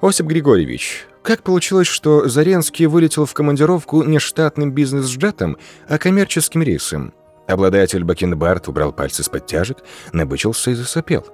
Осип 0.00 0.26
Григорьевич, 0.26 1.06
как 1.22 1.42
получилось, 1.42 1.86
что 1.86 2.28
Заренский 2.28 2.86
вылетел 2.86 3.24
в 3.24 3.32
командировку 3.32 4.02
не 4.02 4.18
штатным 4.18 4.72
бизнес-джетом, 4.72 5.56
а 5.88 5.98
коммерческим 5.98 6.62
рейсом? 6.62 7.14
Обладатель 7.46 8.04
Бакенбард 8.04 8.68
убрал 8.68 8.92
пальцы 8.92 9.22
с 9.22 9.28
подтяжек, 9.28 9.78
набычился 10.12 10.70
и 10.70 10.74
засопел. 10.74 11.26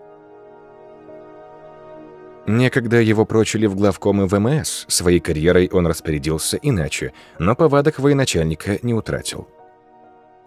Некогда 2.46 3.00
его 3.00 3.24
прочили 3.24 3.66
в 3.66 3.76
главкомы 3.76 4.26
ВМС, 4.26 4.84
своей 4.88 5.20
карьерой 5.20 5.68
он 5.72 5.86
распорядился 5.86 6.56
иначе, 6.56 7.12
но 7.38 7.54
повадок 7.54 7.98
военачальника 7.98 8.78
не 8.82 8.94
утратил. 8.94 9.48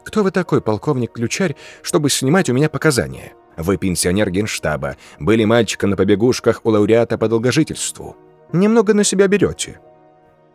«Кто 0.03 0.23
вы 0.23 0.31
такой, 0.31 0.61
полковник 0.61 1.13
Ключарь, 1.13 1.55
чтобы 1.81 2.09
снимать 2.09 2.49
у 2.49 2.53
меня 2.53 2.69
показания? 2.69 3.33
Вы 3.57 3.77
пенсионер 3.77 4.29
генштаба, 4.29 4.97
были 5.19 5.45
мальчиком 5.45 5.91
на 5.91 5.95
побегушках 5.95 6.61
у 6.63 6.69
лауреата 6.69 7.17
по 7.17 7.27
долгожительству. 7.27 8.15
Немного 8.51 8.93
на 8.93 9.03
себя 9.03 9.27
берете». 9.27 9.79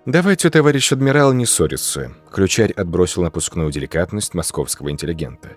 «Давайте, 0.07 0.49
товарищ 0.49 0.93
адмирал, 0.93 1.33
не 1.33 1.45
ссориться»,— 1.45 2.13
Ключарь 2.33 2.73
отбросил 2.73 3.23
напускную 3.23 3.71
деликатность 3.71 4.33
московского 4.33 4.91
интеллигента. 4.91 5.51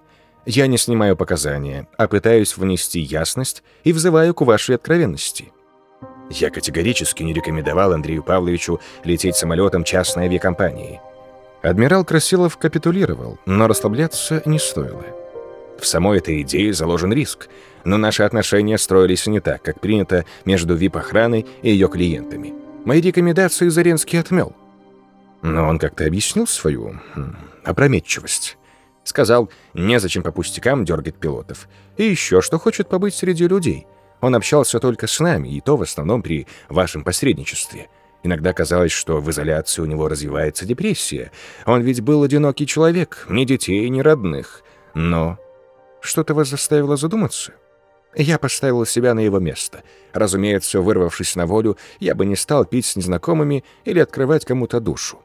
«Я 0.46 0.68
не 0.68 0.78
снимаю 0.78 1.16
показания, 1.16 1.88
а 1.98 2.08
пытаюсь 2.08 2.58
внести 2.58 3.00
ясность 3.00 3.64
и 3.86 3.94
взываю 3.94 4.34
к 4.34 4.42
вашей 4.42 4.76
откровенности». 4.76 5.54
Я 6.30 6.50
категорически 6.50 7.24
не 7.24 7.34
рекомендовал 7.34 7.94
Андрею 7.94 8.24
Павловичу 8.24 8.80
лететь 9.04 9.36
самолетом 9.36 9.84
частной 9.84 10.26
авиакомпании. 10.26 11.02
Адмирал 11.62 12.04
Красилов 12.04 12.58
капитулировал, 12.58 13.38
но 13.46 13.68
расслабляться 13.68 14.42
не 14.46 14.58
стоило. 14.58 15.21
В 15.82 15.88
самой 15.88 16.20
этой 16.20 16.44
идее 16.44 16.74
заложен 16.74 17.12
риск, 17.12 17.50
но 17.86 17.98
наши 17.98 18.22
отношения 18.22 18.78
строились 18.78 19.26
не 19.26 19.40
так, 19.40 19.64
как 19.64 19.82
принято 19.82 20.26
между 20.46 20.76
ВИП-охраной 20.76 21.48
и 21.64 21.72
ее 21.72 21.90
клиентами. 21.90 22.54
Мои 22.86 23.02
рекомендации 23.02 23.68
Заренский 23.68 24.20
отмел. 24.20 24.56
Но 25.42 25.68
он 25.68 25.80
как-то 25.80 26.06
объяснил 26.06 26.46
свою 26.46 27.00
хм, 27.16 27.36
опрометчивость. 27.64 28.60
Сказал, 29.04 29.50
незачем 29.74 30.22
по 30.22 30.32
пустякам 30.32 30.86
дергать 30.86 31.16
пилотов. 31.16 31.68
И 31.98 32.04
еще, 32.04 32.42
что 32.42 32.60
хочет 32.60 32.88
побыть 32.88 33.16
среди 33.16 33.48
людей. 33.48 33.88
Он 34.22 34.36
общался 34.36 34.80
только 34.80 35.08
с 35.08 35.20
нами, 35.20 35.50
и 35.50 35.62
то 35.62 35.78
в 35.78 35.82
основном 35.82 36.22
при 36.22 36.46
вашем 36.70 37.04
посредничестве. 37.04 37.90
Иногда 38.22 38.54
казалось, 38.54 38.92
что 38.92 39.20
в 39.20 39.32
изоляции 39.32 39.82
у 39.82 39.86
него 39.86 40.08
развивается 40.08 40.68
депрессия. 40.68 41.32
Он 41.66 41.82
ведь 41.82 42.02
был 42.02 42.22
одинокий 42.22 42.68
человек, 42.68 43.26
ни 43.30 43.46
детей, 43.46 43.90
ни 43.90 44.02
родных. 44.02 44.62
Но 44.94 45.40
что-то 46.02 46.34
вас 46.34 46.50
заставило 46.50 46.98
задуматься? 46.98 47.54
Я 48.16 48.38
поставил 48.38 48.86
себя 48.86 49.14
на 49.14 49.22
его 49.22 49.40
место. 49.40 49.84
Разумеется, 50.14 50.82
вырвавшись 50.82 51.36
на 51.36 51.46
волю, 51.46 51.78
я 52.00 52.14
бы 52.14 52.26
не 52.26 52.36
стал 52.36 52.66
пить 52.66 52.86
с 52.86 52.96
незнакомыми 52.96 53.64
или 53.86 54.00
открывать 54.00 54.44
кому-то 54.44 54.80
душу. 54.82 55.20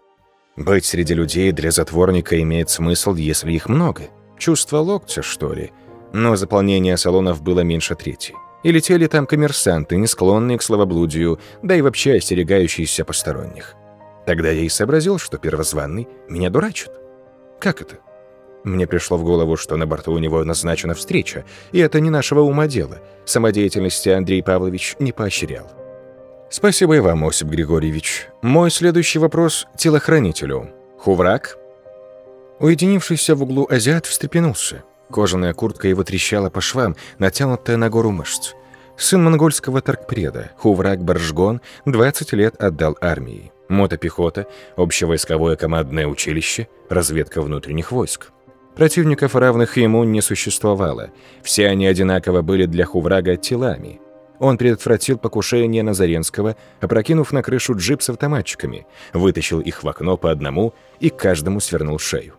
Быть 0.57 0.85
среди 0.85 1.13
людей 1.15 1.53
для 1.53 1.71
затворника 1.71 2.41
имеет 2.41 2.71
смысл, 2.71 3.15
если 3.15 3.53
их 3.53 3.69
много. 3.69 4.05
Чувство 4.39 4.79
локтя, 4.79 5.23
что 5.23 5.53
ли? 5.53 5.73
Но 6.13 6.37
заполнение 6.37 6.97
салонов 6.97 7.43
было 7.43 7.61
меньше 7.61 7.95
трети. 7.95 8.35
И 8.63 8.73
летели 8.73 9.07
там 9.07 9.27
коммерсанты, 9.27 9.97
не 9.97 10.07
склонные 10.07 10.59
к 10.59 10.63
словоблудию, 10.63 11.41
да 11.63 11.75
и 11.75 11.83
вообще 11.83 12.15
остерегающиеся 12.15 13.05
посторонних. 13.05 13.75
Тогда 14.27 14.51
я 14.51 14.63
и 14.63 14.69
сообразил, 14.69 15.19
что 15.19 15.39
первозванный 15.39 16.09
меня 16.29 16.51
дурачит. 16.51 16.91
Как 17.61 17.83
это? 17.83 17.99
Мне 18.65 18.87
пришло 18.87 19.17
в 19.17 19.25
голову, 19.25 19.57
что 19.57 19.77
на 19.77 19.87
борту 19.87 20.13
у 20.13 20.19
него 20.19 20.43
назначена 20.45 20.95
встреча, 20.95 21.45
и 21.73 21.79
это 21.79 22.01
не 22.01 22.11
нашего 22.11 22.41
ума 22.41 22.67
дело. 22.67 22.99
Самодеятельности 23.25 24.09
Андрей 24.09 24.43
Павлович 24.43 24.97
не 24.99 25.13
поощрял. 25.13 25.71
Спасибо 26.49 26.97
и 26.97 27.01
вам, 27.01 27.25
Осип 27.25 27.49
Григорьевич. 27.49 28.29
Мой 28.43 28.71
следующий 28.71 29.19
вопрос— 29.19 29.67
телохранителю. 29.77 30.71
Хуврак? 30.99 31.59
Уединившийся 32.61 33.35
в 33.35 33.43
углу 33.43 33.67
азиат 33.69 34.07
встрепенулся. 34.07 34.83
Кожаная 35.11 35.55
куртка 35.55 35.89
его 35.89 36.05
трещала 36.05 36.51
по 36.51 36.61
швам, 36.61 36.97
натянутая 37.19 37.77
на 37.77 37.91
гору 37.91 38.11
мышц. 38.11 38.55
Сын 38.97 39.23
монгольского 39.23 39.83
торгпреда, 39.83 40.53
Хуврак 40.57 41.03
Баржгон, 41.03 41.61
20 41.85 42.33
лет 42.33 42.55
отдал 42.61 42.97
армии. 43.01 43.53
Мотопехота, 43.69 44.47
общевойсковое 44.77 45.57
командное 45.57 46.07
училище, 46.07 46.69
разведка 46.89 47.43
внутренних 47.43 47.93
войск. 47.93 48.31
Противников, 48.77 49.35
равных 49.35 49.79
ему, 49.79 50.05
не 50.05 50.21
существовало. 50.21 51.11
Все 51.43 51.67
они 51.69 51.87
одинаково 51.87 52.43
были 52.43 52.67
для 52.67 52.85
Хуврага 52.85 53.37
телами. 53.37 54.01
Он 54.39 54.59
предотвратил 54.59 55.17
покушение 55.17 55.83
на 55.83 55.95
Заренского, 55.95 56.57
опрокинув 56.83 57.33
на 57.33 57.43
крышу 57.43 57.75
джип 57.75 58.03
с 58.03 58.11
автоматчиками, 58.11 58.87
вытащил 59.15 59.61
их 59.61 59.83
в 59.83 59.89
окно 59.89 60.19
по 60.19 60.31
одному 60.31 60.75
и 61.01 61.09
каждому 61.09 61.61
свернул 61.61 61.99
шею. 61.99 62.35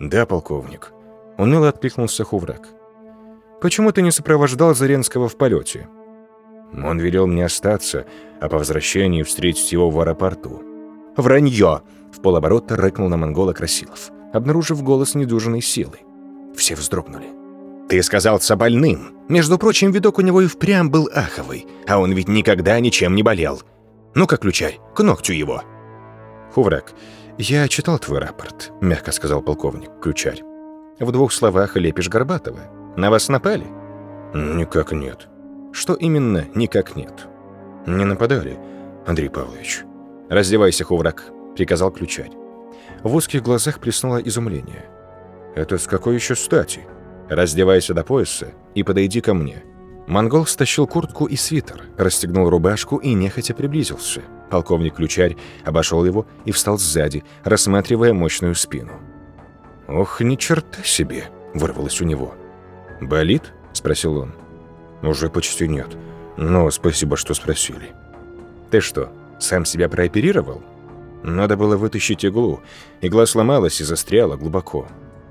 «Да, 0.00 0.24
полковник»,— 0.24 0.92
уныло 1.36 1.68
откликнулся 1.68 2.24
Хувраг. 2.24 2.66
«Почему 3.60 3.92
ты 3.92 4.00
не 4.00 4.10
сопровождал 4.10 4.74
Заренского 4.74 5.28
в 5.28 5.36
полете?» 5.36 5.88
Он 6.72 6.98
велел 6.98 7.26
мне 7.26 7.44
остаться, 7.44 8.06
а 8.40 8.48
по 8.48 8.56
возвращении 8.56 9.22
встретить 9.24 9.72
его 9.72 9.90
в 9.90 10.00
аэропорту. 10.00 10.62
«Вранье!»— 11.18 11.82
в 12.12 12.22
полоборота 12.22 12.76
рыкнул 12.76 13.10
на 13.10 13.18
монгола 13.18 13.52
Красилов 13.52 14.10
обнаружив 14.38 14.82
голос 14.82 15.14
недюжиной 15.14 15.60
силы. 15.60 15.98
Все 16.56 16.74
вздрогнули. 16.74 17.26
«Ты 17.88 18.02
сказался 18.02 18.56
больным. 18.56 19.16
Между 19.28 19.58
прочим, 19.58 19.92
видок 19.92 20.18
у 20.18 20.22
него 20.22 20.42
и 20.42 20.46
впрямь 20.46 20.88
был 20.88 21.08
аховый, 21.14 21.66
а 21.86 21.98
он 21.98 22.12
ведь 22.12 22.28
никогда 22.28 22.80
ничем 22.80 23.14
не 23.14 23.22
болел. 23.22 23.62
Ну-ка, 24.14 24.36
ключарь, 24.36 24.78
к 24.94 25.02
ногтю 25.02 25.32
его!» 25.32 25.62
«Хуврак, 26.54 26.92
я 27.38 27.68
читал 27.68 27.98
твой 27.98 28.18
рапорт»,— 28.18 28.72
мягко 28.80 29.12
сказал 29.12 29.42
полковник, 29.42 29.90
ключарь. 30.02 30.42
«В 30.98 31.12
двух 31.12 31.32
словах 31.32 31.76
лепишь 31.76 32.08
Горбатова. 32.08 32.60
На 32.96 33.10
вас 33.10 33.28
напали?» 33.28 33.66
«Никак 34.34 34.92
нет». 34.92 35.28
«Что 35.72 35.94
именно 35.94 36.46
«никак 36.54 36.96
нет»?» 36.96 37.28
«Не 37.86 38.04
нападали, 38.04 38.58
Андрей 39.06 39.30
Павлович». 39.30 39.84
«Раздевайся, 40.28 40.84
Хуврак»,— 40.84 41.24
приказал 41.56 41.90
ключарь. 41.90 42.32
В 43.02 43.14
узких 43.14 43.42
глазах 43.42 43.78
плеснуло 43.80 44.18
изумление. 44.18 44.86
«Это 45.54 45.78
с 45.78 45.86
какой 45.86 46.14
еще 46.14 46.34
стати? 46.34 46.86
Раздевайся 47.28 47.94
до 47.94 48.04
пояса 48.04 48.52
и 48.74 48.82
подойди 48.82 49.20
ко 49.20 49.34
мне». 49.34 49.62
Монгол 50.06 50.46
стащил 50.46 50.86
куртку 50.86 51.26
и 51.26 51.36
свитер, 51.36 51.82
расстегнул 51.98 52.48
рубашку 52.48 52.96
и 52.96 53.12
нехотя 53.12 53.54
приблизился. 53.54 54.22
Полковник 54.50 54.94
Ключарь 54.94 55.36
обошел 55.64 56.02
его 56.04 56.26
и 56.46 56.52
встал 56.52 56.78
сзади, 56.78 57.24
рассматривая 57.44 58.14
мощную 58.14 58.54
спину. 58.54 58.92
«Ох, 59.86 60.22
ни 60.22 60.36
черта 60.36 60.82
себе!»— 60.82 61.24
вырвалось 61.54 62.00
у 62.00 62.04
него. 62.04 62.34
«Болит?»— 63.02 63.52
спросил 63.74 64.16
он. 64.16 64.32
«Уже 65.02 65.28
почти 65.28 65.68
нет. 65.68 65.88
Но 66.38 66.70
спасибо, 66.70 67.18
что 67.18 67.34
спросили». 67.34 67.92
«Ты 68.70 68.80
что, 68.80 69.12
сам 69.38 69.66
себя 69.66 69.90
прооперировал?» 69.90 70.62
Надо 71.22 71.56
было 71.56 71.76
вытащить 71.76 72.24
иглу. 72.24 72.60
Игла 73.00 73.26
сломалась 73.26 73.80
и 73.80 73.84
застряла 73.84 74.36
глубоко. 74.36 74.86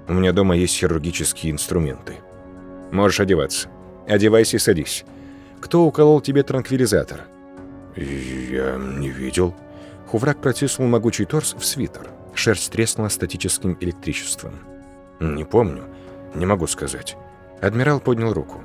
У 0.07 0.13
меня 0.13 0.31
дома 0.31 0.55
есть 0.55 0.77
хирургические 0.77 1.51
инструменты. 1.51 2.15
Можешь 2.91 3.19
одеваться. 3.19 3.69
Одевайся 4.07 4.57
и 4.57 4.59
садись. 4.59 5.05
Кто 5.59 5.85
уколол 5.85 6.21
тебе 6.21 6.43
транквилизатор? 6.43 7.21
Я 7.95 8.77
не 8.77 9.09
видел. 9.09 9.55
Хуврак 10.07 10.41
протиснул 10.41 10.87
могучий 10.87 11.25
торс 11.25 11.53
в 11.57 11.65
свитер. 11.65 12.09
Шерсть 12.33 12.71
треснула 12.71 13.09
статическим 13.09 13.77
электричеством. 13.81 14.53
«Не 15.19 15.43
помню. 15.43 15.83
Не 16.35 16.45
могу 16.45 16.67
сказать». 16.67 17.17
Адмирал 17.61 17.99
поднял 17.99 18.31
руку. 18.31 18.61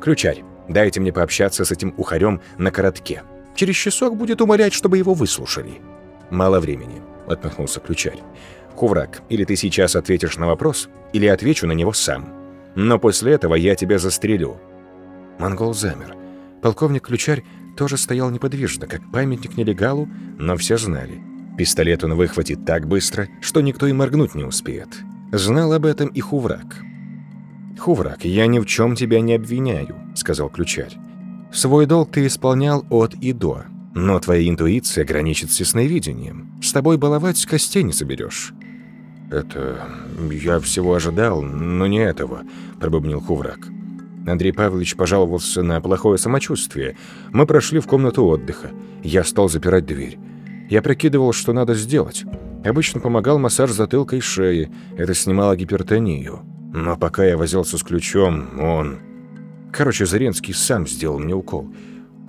«Ключарь, 0.00 0.44
дайте 0.68 1.00
мне 1.00 1.12
пообщаться 1.12 1.64
с 1.64 1.72
этим 1.72 1.94
ухарем 1.96 2.42
на 2.58 2.70
коротке. 2.70 3.22
Через 3.54 3.76
часок 3.76 4.16
будет 4.16 4.42
умолять, 4.42 4.74
чтобы 4.74 4.98
его 4.98 5.14
выслушали». 5.14 5.80
«Мало 6.30 6.60
времени»,— 6.60 7.02
отмахнулся 7.26 7.80
ключарь. 7.80 8.20
«Хуврак, 8.74 9.22
или 9.28 9.44
ты 9.44 9.56
сейчас 9.56 9.96
ответишь 9.96 10.36
на 10.36 10.46
вопрос, 10.46 10.88
или 11.12 11.26
отвечу 11.26 11.66
на 11.66 11.72
него 11.72 11.92
сам. 11.92 12.32
Но 12.74 12.98
после 12.98 13.32
этого 13.32 13.54
я 13.54 13.74
тебя 13.74 13.98
застрелю». 13.98 14.58
Монгол 15.38 15.74
замер. 15.74 16.16
Полковник 16.62 17.06
Ключарь 17.06 17.42
тоже 17.76 17.96
стоял 17.96 18.30
неподвижно, 18.30 18.86
как 18.86 19.10
памятник 19.10 19.56
нелегалу, 19.56 20.08
но 20.38 20.56
все 20.56 20.76
знали. 20.76 21.20
Пистолет 21.56 22.04
он 22.04 22.14
выхватит 22.14 22.64
так 22.64 22.86
быстро, 22.86 23.28
что 23.40 23.60
никто 23.60 23.86
и 23.86 23.92
моргнуть 23.92 24.34
не 24.34 24.44
успеет. 24.44 24.88
Знал 25.32 25.72
об 25.72 25.86
этом 25.86 26.08
и 26.08 26.20
Хуврак. 26.20 26.82
«Хуврак, 27.78 28.24
я 28.24 28.46
ни 28.46 28.58
в 28.58 28.66
чем 28.66 28.94
тебя 28.94 29.20
не 29.20 29.34
обвиняю»,— 29.34 29.96
сказал 30.14 30.50
Ключарь. 30.50 30.96
«Свой 31.52 31.86
долг 31.86 32.12
ты 32.12 32.26
исполнял 32.26 32.84
от 32.90 33.14
и 33.14 33.32
до, 33.32 33.64
но 33.94 34.18
твоя 34.18 34.48
интуиция 34.48 35.04
граничит 35.04 35.50
с 35.50 35.60
ясновидением. 35.60 36.60
С 36.62 36.72
тобой 36.72 36.96
баловать 36.96 37.44
костей 37.46 37.82
не 37.82 37.92
соберешь». 37.92 38.52
«Это... 39.30 39.86
я 40.30 40.58
всего 40.60 40.94
ожидал, 40.94 41.42
но 41.42 41.86
не 41.86 41.98
этого»,— 41.98 42.42
пробубнил 42.80 43.20
Хуврак. 43.20 43.68
Андрей 44.26 44.52
Павлович 44.52 44.96
пожаловался 44.96 45.62
на 45.62 45.80
плохое 45.80 46.18
самочувствие. 46.18 46.96
Мы 47.32 47.46
прошли 47.46 47.80
в 47.80 47.86
комнату 47.86 48.24
отдыха. 48.24 48.70
Я 49.02 49.24
стал 49.24 49.48
запирать 49.48 49.86
дверь. 49.86 50.18
Я 50.68 50.82
прикидывал, 50.82 51.32
что 51.32 51.52
надо 51.52 51.74
сделать. 51.74 52.24
Обычно 52.64 53.00
помогал 53.00 53.38
массаж 53.38 53.70
затылка 53.70 54.16
и 54.16 54.20
шеи. 54.20 54.70
Это 54.96 55.14
снимало 55.14 55.56
гипертонию. 55.56 56.40
Но 56.72 56.96
пока 56.96 57.24
я 57.24 57.36
возился 57.36 57.78
с 57.78 57.82
ключом, 57.82 58.60
он... 58.60 58.98
Короче, 59.72 60.04
Заренский 60.04 60.54
сам 60.54 60.86
сделал 60.86 61.18
мне 61.18 61.34
укол. 61.34 61.72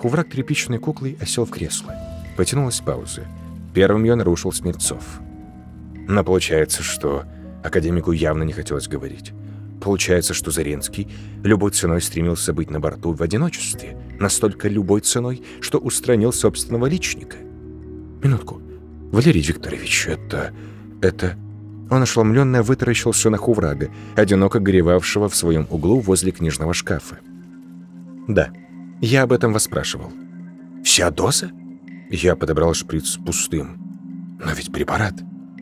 Куврак 0.01 0.31
тряпичной 0.31 0.79
куклой 0.79 1.15
осел 1.21 1.45
в 1.45 1.51
кресло. 1.51 1.93
Потянулась 2.35 2.79
пауза. 2.79 3.21
Первым 3.71 4.03
ее 4.03 4.15
нарушил 4.15 4.51
Смирцов. 4.51 5.21
Но 6.07 6.23
получается, 6.23 6.81
что 6.81 7.25
академику 7.63 8.11
явно 8.11 8.41
не 8.41 8.51
хотелось 8.51 8.87
говорить. 8.87 9.31
Получается, 9.79 10.33
что 10.33 10.49
Заренский 10.49 11.07
любой 11.43 11.69
ценой 11.69 12.01
стремился 12.01 12.51
быть 12.51 12.71
на 12.71 12.79
борту 12.79 13.13
в 13.13 13.21
одиночестве, 13.21 13.95
настолько 14.19 14.67
любой 14.67 15.01
ценой, 15.01 15.43
что 15.59 15.77
устранил 15.77 16.33
собственного 16.33 16.87
личника. 16.87 17.37
Минутку. 18.23 18.59
Валерий 19.11 19.43
Викторович, 19.43 20.07
это... 20.07 20.51
это... 21.03 21.37
Он 21.91 22.01
ошеломленно 22.01 22.63
вытаращился 22.63 23.29
на 23.29 23.37
Хуврага, 23.37 23.91
одиноко 24.15 24.59
горевавшего 24.59 25.29
в 25.29 25.35
своем 25.35 25.67
углу 25.69 25.99
возле 25.99 26.31
книжного 26.31 26.73
шкафа. 26.73 27.19
«Да, 28.27 28.51
я 29.01 29.23
об 29.23 29.33
этом 29.33 29.53
вас 29.53 29.63
спрашивал». 29.63 30.11
«Вся 30.83 31.11
доза?» 31.11 31.51
Я 32.09 32.35
подобрал 32.35 32.73
шприц 32.73 33.17
пустым. 33.17 34.37
«Но 34.43 34.51
ведь 34.53 34.71
препарат...» 34.71 35.15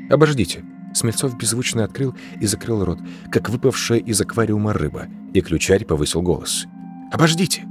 «Обождите», 0.09 0.63
Смельцов 0.93 1.37
беззвучно 1.37 1.83
открыл 1.83 2.15
и 2.39 2.45
закрыл 2.45 2.83
рот, 2.83 2.99
как 3.31 3.49
выпавшая 3.49 3.99
из 3.99 4.19
аквариума 4.21 4.73
рыба, 4.73 5.07
и 5.33 5.41
ключарь 5.41 5.85
повысил 5.85 6.21
голос. 6.21 6.65
«Обождите!» 7.11 7.65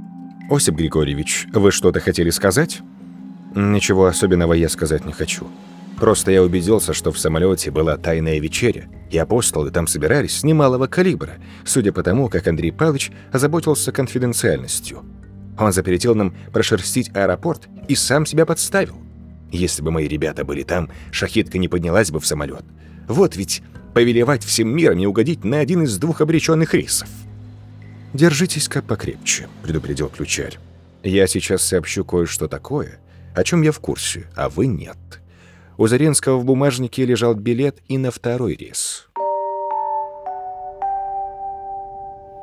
«Осип 0.49 0.75
Григорьевич, 0.75 1.47
вы 1.53 1.71
что-то 1.71 1.99
хотели 1.99 2.29
сказать?» 2.29 2.81
«Ничего 3.55 4.05
особенного 4.05 4.53
я 4.53 4.69
сказать 4.69 5.05
не 5.05 5.13
хочу. 5.13 5.47
Просто 5.97 6.31
я 6.31 6.41
убедился, 6.41 6.93
что 6.93 7.11
в 7.11 7.19
самолете 7.19 7.71
была 7.71 7.97
тайная 7.97 8.39
вечеря, 8.39 8.87
и 9.11 9.17
апостолы 9.17 9.69
там 9.69 9.85
собирались 9.85 10.43
немалого 10.43 10.87
калибра, 10.87 11.33
судя 11.65 11.91
по 11.91 12.03
тому, 12.03 12.29
как 12.29 12.47
Андрей 12.47 12.71
Павлович 12.71 13.11
озаботился 13.31 13.91
конфиденциальностью. 13.91 15.03
Он 15.59 15.73
запретил 15.73 16.15
нам 16.15 16.33
прошерстить 16.53 17.11
аэропорт 17.13 17.67
и 17.87 17.95
сам 17.95 18.25
себя 18.25 18.45
подставил. 18.45 18.95
Если 19.51 19.81
бы 19.81 19.91
мои 19.91 20.07
ребята 20.07 20.45
были 20.45 20.63
там, 20.63 20.89
шахитка 21.11 21.57
не 21.57 21.67
поднялась 21.67 22.11
бы 22.11 22.19
в 22.19 22.25
самолет. 22.25 22.63
Вот 23.07 23.35
ведь 23.35 23.61
повелевать 23.93 24.43
всем 24.43 24.69
миром 24.69 24.99
и 24.99 25.05
угодить 25.05 25.43
на 25.43 25.59
один 25.59 25.83
из 25.83 25.97
двух 25.97 26.21
обреченных 26.21 26.73
рейсов. 26.73 27.09
«Держитесь-ка 28.13 28.81
покрепче»,— 28.81 29.49
предупредил 29.63 30.09
ключарь. 30.09 30.57
«Я 31.03 31.27
сейчас 31.27 31.63
сообщу 31.63 32.05
кое-что 32.05 32.47
такое, 32.47 32.99
о 33.35 33.43
чем 33.43 33.61
я 33.61 33.71
в 33.71 33.79
курсе, 33.79 34.27
а 34.35 34.49
вы 34.49 34.67
нет». 34.67 34.97
У 35.77 35.87
Заренского 35.87 36.37
в 36.37 36.45
бумажнике 36.45 37.05
лежал 37.05 37.35
билет 37.35 37.77
и 37.87 37.97
на 37.97 38.11
второй 38.11 38.55
рейс. 38.55 39.07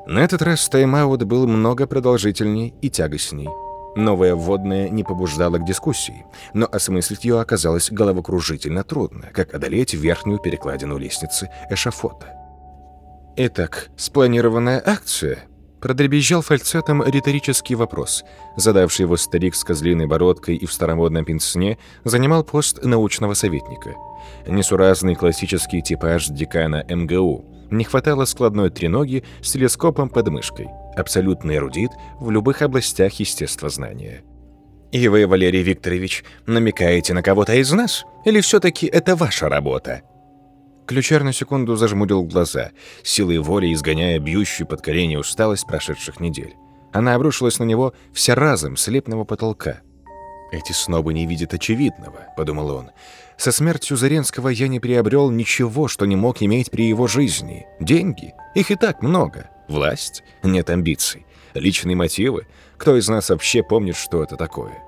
На 0.06 0.20
этот 0.20 0.40
раз 0.42 0.68
тайм-аут 0.68 1.24
был 1.24 1.48
много 1.48 1.88
продолжительней 1.88 2.74
и 2.80 2.90
тягостней. 2.90 3.48
Новая 3.96 4.36
вводная 4.36 4.88
не 4.88 5.02
побуждала 5.02 5.58
к 5.58 5.64
дискуссии, 5.64 6.24
но 6.54 6.68
осмыслить 6.70 7.24
ее 7.24 7.40
оказалось 7.40 7.90
головокружительно 7.90 8.84
трудно, 8.84 9.30
как 9.32 9.52
одолеть 9.52 9.94
верхнюю 9.94 10.38
перекладину 10.38 10.96
лестницы 10.96 11.50
эшафота. 11.70 12.34
«Итак, 13.36 13.88
спланированная 13.96 14.80
акция?» 14.84 15.44
Продребезжал 15.80 16.40
фальцетом 16.40 17.02
риторический 17.04 17.74
вопрос, 17.74 18.24
задавший 18.56 19.04
его 19.04 19.16
старик 19.16 19.54
с 19.54 19.64
козлиной 19.64 20.06
бородкой 20.06 20.56
и 20.56 20.66
в 20.66 20.72
старомодном 20.72 21.24
пенсне 21.24 21.78
занимал 22.04 22.44
пост 22.44 22.82
научного 22.82 23.34
советника. 23.34 23.94
Несуразный 24.46 25.16
классический 25.16 25.82
типаж 25.82 26.28
декана 26.28 26.84
МГУ. 26.88 27.55
Не 27.70 27.84
хватало 27.84 28.24
складной 28.24 28.70
треноги 28.70 29.24
с 29.42 29.52
телескопом 29.52 30.08
под 30.08 30.28
мышкой 30.28 30.68
абсолютный 30.96 31.56
эрудит 31.56 31.92
в 32.18 32.30
любых 32.30 32.62
областях 32.62 33.12
естествознания. 33.14 34.22
«И 34.92 35.08
вы, 35.08 35.26
Валерий 35.26 35.62
Викторович, 35.62 36.24
намекаете 36.46 37.12
на 37.12 37.22
кого-то 37.22 37.54
из 37.54 37.70
нас? 37.72 38.04
Или 38.24 38.40
все-таки 38.40 38.86
это 38.86 39.14
ваша 39.14 39.48
работа?» 39.48 40.02
Ключар 40.86 41.24
на 41.24 41.32
секунду 41.32 41.74
зажмурил 41.76 42.22
глаза, 42.22 42.70
силой 43.02 43.38
воли 43.38 43.72
изгоняя 43.72 44.18
бьющую 44.20 44.66
под 44.66 44.82
колени 44.82 45.16
усталость 45.16 45.66
прошедших 45.66 46.20
недель. 46.20 46.54
Она 46.92 47.14
обрушилась 47.14 47.58
на 47.58 47.64
него 47.64 47.92
вся 48.12 48.34
разом 48.34 48.76
с 48.76 48.86
лепного 48.86 49.24
потолка. 49.24 49.80
«Эти 50.52 50.70
снобы 50.72 51.12
не 51.12 51.26
видят 51.26 51.52
очевидного»,— 51.52 52.28
подумал 52.36 52.70
он. 52.70 52.90
«Со 53.38 53.52
смертью 53.52 53.96
Заренского 53.96 54.48
я 54.48 54.68
не 54.68 54.80
приобрел 54.80 55.30
ничего, 55.30 55.88
что 55.88 56.06
не 56.06 56.16
мог 56.16 56.42
иметь 56.42 56.70
при 56.70 56.88
его 56.88 57.06
жизни. 57.06 57.66
Деньги? 57.80 58.34
Их 58.54 58.70
и 58.70 58.76
так 58.76 59.02
много. 59.02 59.50
Власть? 59.68 60.22
Нет 60.42 60.70
амбиций. 60.70 61.26
Личные 61.54 61.96
мотивы? 61.96 62.46
Кто 62.78 62.96
из 62.96 63.08
нас 63.08 63.30
вообще 63.30 63.62
помнит, 63.62 63.96
что 63.96 64.22
это 64.22 64.36
такое? 64.36 64.82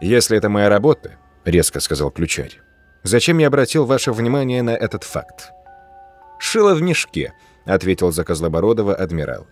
«Если 0.00 0.38
это 0.38 0.48
моя 0.48 0.68
работа»,— 0.68 1.18
резко 1.44 1.78
сказал 1.80 2.10
ключарь, 2.10 2.58
«зачем 3.02 3.36
я 3.38 3.48
обратил 3.48 3.84
ваше 3.84 4.12
внимание 4.12 4.62
на 4.62 4.70
этот 4.70 5.04
факт?» 5.04 5.52
«Шило 6.38 6.74
в 6.74 6.80
мешке»,— 6.80 7.34
ответил 7.66 8.10
за 8.10 8.24
Козлобородова 8.24 8.94
адмирал. 8.94 9.46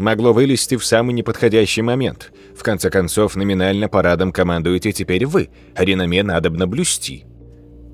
«Могло 0.00 0.32
вылезти 0.32 0.76
в 0.76 0.84
самый 0.84 1.12
неподходящий 1.12 1.82
момент. 1.82 2.32
В 2.56 2.62
конце 2.62 2.88
концов, 2.88 3.36
номинально 3.36 3.86
парадом 3.86 4.32
командуете 4.32 4.92
теперь 4.92 5.26
вы, 5.26 5.50
а 5.74 5.84
реноме 5.84 6.22
надобно 6.22 6.66
блюсти». 6.66 7.26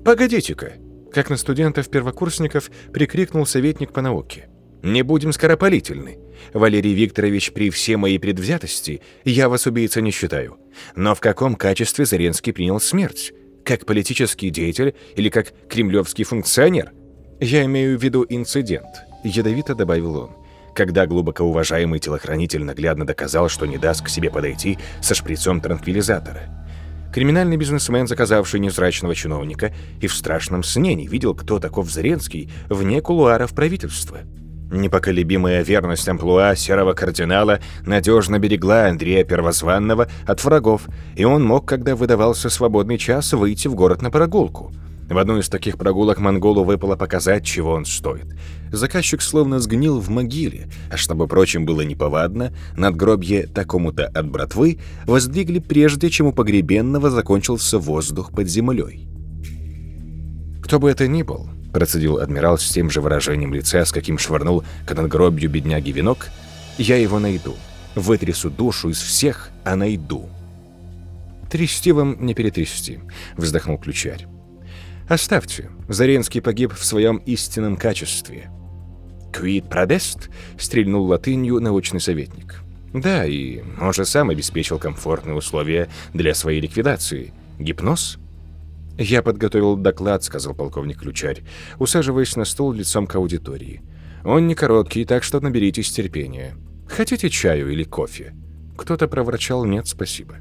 «Погодите-ка»,— 0.05 0.75
как 1.11 1.29
на 1.29 1.35
студентов-первокурсников 1.35 2.71
прикрикнул 2.93 3.45
советник 3.45 3.91
по 3.91 4.01
науке. 4.01 4.47
Не 4.83 5.01
будем 5.01 5.33
скоропалительны. 5.33 6.17
Валерий 6.53 6.93
Викторович, 6.93 7.51
при 7.51 7.69
всей 7.69 7.97
моей 7.97 8.19
предвзятости, 8.19 9.01
я 9.25 9.49
вас 9.49 9.65
убийца 9.65 9.99
не 9.99 10.11
считаю. 10.11 10.57
Но 10.95 11.13
в 11.13 11.19
каком 11.19 11.55
качестве 11.55 12.05
Заренский 12.05 12.53
принял 12.53 12.79
смерть? 12.79 13.33
Как 13.65 13.85
политический 13.85 14.49
деятель 14.49 14.95
или 15.17 15.27
как 15.27 15.51
кремлевский 15.67 16.23
функционер? 16.23 16.93
Я 17.41 17.65
имею 17.65 17.99
в 17.99 18.01
виду 18.01 18.25
инцидент, 18.29 19.03
ядовито 19.25 19.75
добавил 19.75 20.15
он. 20.15 20.46
Когда 20.77 21.07
глубоко 21.07 21.43
уважаемый 21.43 21.99
телохранитель 21.99 22.63
наглядно 22.63 23.03
доказал, 23.03 23.49
что 23.49 23.65
не 23.65 23.79
даст 23.79 24.03
к 24.03 24.09
себе 24.09 24.29
подойти 24.29 24.77
со 25.01 25.15
шприцом 25.15 25.59
транквилизатора. 25.59 26.43
Криминальный 27.11 27.57
бизнесмен, 27.57 28.05
заказавший 28.05 28.59
невзрачного 28.59 29.15
чиновника, 29.15 29.73
и 29.99 30.05
в 30.05 30.13
страшном 30.13 30.61
сне 30.61 30.93
не 30.93 31.07
видел, 31.07 31.33
кто 31.33 31.57
таков 31.57 31.89
Заренский 31.89 32.51
вне 32.69 33.01
кулуаров 33.01 33.55
правительства. 33.55 34.19
Непоколебимая 34.71 35.63
верность 35.63 36.07
амплуа 36.07 36.55
серого 36.55 36.93
кардинала 36.93 37.59
надежно 37.83 38.37
берегла 38.37 38.85
Андрея 38.85 39.23
Первозванного 39.23 40.07
от 40.27 40.43
врагов, 40.43 40.83
и 41.15 41.23
он 41.25 41.43
мог, 41.43 41.67
когда 41.67 41.95
выдавался 41.95 42.51
свободный 42.51 42.99
час, 42.99 43.33
выйти 43.33 43.67
в 43.67 43.73
город 43.73 44.03
на 44.03 44.11
прогулку. 44.11 44.71
В 45.09 45.17
одной 45.17 45.39
из 45.39 45.47
таких 45.47 45.77
прогулок 45.77 46.19
монголу 46.19 46.65
выпало 46.65 46.97
показать, 46.97 47.45
чего 47.45 47.71
он 47.71 47.85
стоит. 47.85 48.25
Заказчик 48.71 49.21
словно 49.21 49.59
сгнил 49.59 50.01
в 50.01 50.09
могиле, 50.09 50.67
а 50.91 50.97
чтобы, 50.97 51.27
прочим, 51.27 51.65
было 51.65 51.81
неповадно, 51.81 52.53
надгробье 52.75 53.47
такому-то 53.47 54.05
от 54.07 54.29
братвы 54.29 54.79
воздвигли 55.05 55.59
прежде, 55.59 56.09
чем 56.09 56.27
у 56.27 56.33
погребенного 56.33 57.09
закончился 57.09 57.79
воздух 57.79 58.31
под 58.31 58.49
землей. 58.49 59.07
«Кто 60.61 60.77
бы 60.77 60.89
это 60.89 61.07
ни 61.07 61.23
был»,— 61.23 61.49
процедил 61.73 62.17
адмирал 62.17 62.57
с 62.57 62.69
тем 62.69 62.89
же 62.89 62.99
выражением 62.99 63.53
лица, 63.53 63.85
с 63.85 63.93
каким 63.93 64.17
швырнул 64.17 64.65
к 64.85 64.93
надгробью 64.93 65.49
бедняги 65.49 65.91
венок,— 65.91 66.27
«я 66.77 66.97
его 66.97 67.19
найду. 67.19 67.55
Вытрясу 67.95 68.49
душу 68.49 68.89
из 68.89 69.01
всех, 69.01 69.51
а 69.63 69.77
найду». 69.77 70.27
«Трясти 71.49 71.93
вам 71.93 72.17
не 72.25 72.33
перетрясти»,— 72.33 72.99
вздохнул 73.37 73.77
ключарь. 73.77 74.27
«Оставьте. 75.07 75.69
Заренский 75.87 76.41
погиб 76.41 76.73
в 76.73 76.83
своем 76.83 77.17
истинном 77.17 77.77
качестве». 77.77 78.51
«Квит 79.31 79.69
продест?»— 79.69 80.29
стрельнул 80.59 81.05
латынью 81.05 81.59
научный 81.61 82.01
советник. 82.01 82.61
«Да, 82.93 83.25
и 83.25 83.61
он 83.79 83.93
же 83.93 84.05
сам 84.05 84.29
обеспечил 84.29 84.79
комфортные 84.79 85.35
условия 85.35 85.89
для 86.13 86.33
своей 86.33 86.59
ликвидации. 86.59 87.33
Гипноз?» 87.59 88.17
«Я 88.97 89.21
подготовил 89.21 89.75
доклад»,— 89.75 90.23
сказал 90.25 90.55
полковник 90.55 90.99
Ключарь, 90.99 91.43
усаживаясь 91.77 92.35
на 92.35 92.45
стул 92.45 92.73
лицом 92.73 93.05
к 93.05 93.15
аудитории. 93.15 93.83
«Он 94.25 94.47
не 94.47 94.55
короткий, 94.55 95.05
так 95.05 95.23
что 95.23 95.39
наберитесь 95.39 95.91
терпения. 95.91 96.55
Хотите 96.87 97.29
чаю 97.29 97.71
или 97.71 97.83
кофе?» 97.83 98.33
Кто-то 98.75 99.07
проворчал 99.07 99.65
«нет, 99.65 99.87
спасибо». 99.87 100.37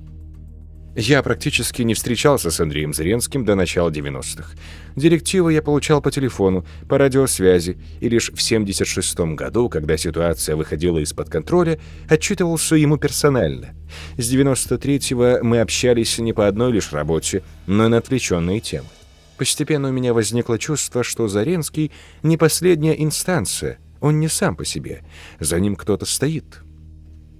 Я 0.99 1.23
практически 1.23 1.83
не 1.83 1.93
встречался 1.93 2.51
с 2.51 2.59
Андреем 2.59 2.95
Зыренским 2.95 3.45
до 3.45 3.55
начала 3.55 3.91
90-х. 3.91 4.57
Директивы 4.97 5.53
я 5.53 5.61
получал 5.61 6.01
по 6.01 6.11
телефону, 6.11 6.65
по 6.89 6.97
радиосвязи, 6.97 7.77
и 8.01 8.09
лишь 8.09 8.31
в 8.31 8.37
76-м 8.37 9.37
году, 9.37 9.69
когда 9.69 9.99
ситуация 9.99 10.57
выходила 10.57 10.97
из-под 11.01 11.29
контроля, 11.29 11.79
отчитывался 12.09 12.77
ему 12.77 12.97
персонально. 12.97 13.75
С 14.17 14.33
93-го 14.33 15.45
мы 15.45 15.61
общались 15.61 16.17
не 16.17 16.33
по 16.33 16.49
одной 16.49 16.73
лишь 16.73 16.91
работе, 16.95 17.43
но 17.67 17.85
и 17.85 17.89
на 17.89 17.99
отвлеченные 17.99 18.61
темы. 18.61 18.89
Постепенно 19.37 19.91
у 19.91 19.93
меня 19.93 20.15
возникло 20.15 20.59
чувство, 20.59 21.05
что 21.05 21.29
Заренский 21.29 21.93
не 22.23 22.39
последняя 22.39 22.95
инстанция, 23.03 23.79
он 24.01 24.19
не 24.19 24.29
сам 24.29 24.57
по 24.57 24.65
себе, 24.65 25.03
за 25.41 25.61
ним 25.61 25.77
кто-то 25.77 26.07
стоит, 26.07 26.63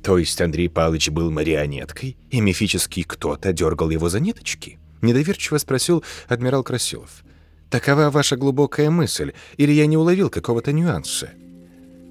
то 0.07 0.19
есть 0.19 0.41
Андрей 0.41 0.69
Павлович 0.69 1.11
был 1.11 1.33
марионеткой, 1.33 2.17
и 2.31 2.41
мифический 2.41 3.03
кто-то 3.03 3.53
дергал 3.53 3.91
его 3.91 4.09
за 4.09 4.21
ниточки? 4.21 4.79
Недоверчиво 5.03 5.59
спросил 5.59 6.05
адмирал 6.29 6.63
Красилов. 6.63 7.25
Такова 7.71 8.11
ваша 8.11 8.37
глубокая 8.37 8.89
мысль, 8.89 9.33
или 9.57 9.73
я 9.73 9.87
не 9.87 9.97
уловил 9.97 10.31
какого-то 10.31 10.71
нюанса? 10.71 11.31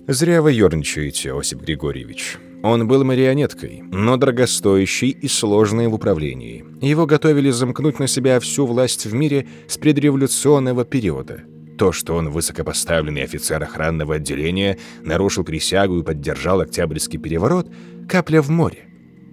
Зря 0.10 0.42
вы 0.42 0.52
ерничаете, 0.52 1.32
Осип 1.32 1.62
Григорьевич. 1.62 2.36
Он 2.64 2.86
был 2.86 3.06
марионеткой, 3.06 3.82
но 3.90 4.18
дорогостоящий 4.18 5.12
и 5.12 5.30
сложный 5.30 5.88
в 5.88 5.94
управлении. 5.94 6.66
Его 6.82 7.06
готовили 7.06 7.50
замкнуть 7.50 8.00
на 8.00 8.08
себя 8.08 8.42
всю 8.42 8.66
власть 8.66 9.06
в 9.06 9.14
мире 9.14 9.48
с 9.70 9.78
предреволюционного 9.78 10.84
периода– 10.84 11.46
то, 11.78 11.92
что 11.92 12.16
он 12.16 12.30
высокопоставленный 12.30 13.24
офицер 13.24 13.62
охранного 13.62 14.16
отделения, 14.16 14.78
нарушил 15.04 15.44
присягу 15.44 16.00
и 16.00 16.04
поддержал 16.04 16.62
Октябрьский 16.62 17.20
переворот, 17.20 17.70
капля 18.08 18.42
в 18.42 18.50
море. 18.50 18.86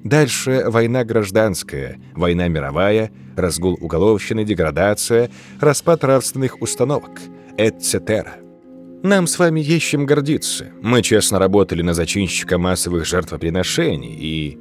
Дальше 0.05 0.65
война 0.67 1.05
гражданская, 1.05 1.99
война 2.15 2.49
мировая, 2.49 3.13
разгул 3.37 3.79
уголовщины, 3.81 4.45
деградация, 4.45 5.31
распад 5.61 6.03
нравственных 6.03 6.61
установок, 6.61 7.21
etc. 7.57 8.27
Нам 9.05 9.27
с 9.27 9.39
вами 9.39 9.61
есть 9.61 9.87
чем 9.87 10.07
гордиться. 10.07 10.71
Мы 10.81 11.03
честно 11.03 11.39
работали 11.39 11.83
на 11.83 11.95
зачинщика 11.95 12.59
массовых 12.59 13.05
жертвоприношений 13.05 14.17
и... 14.17 14.59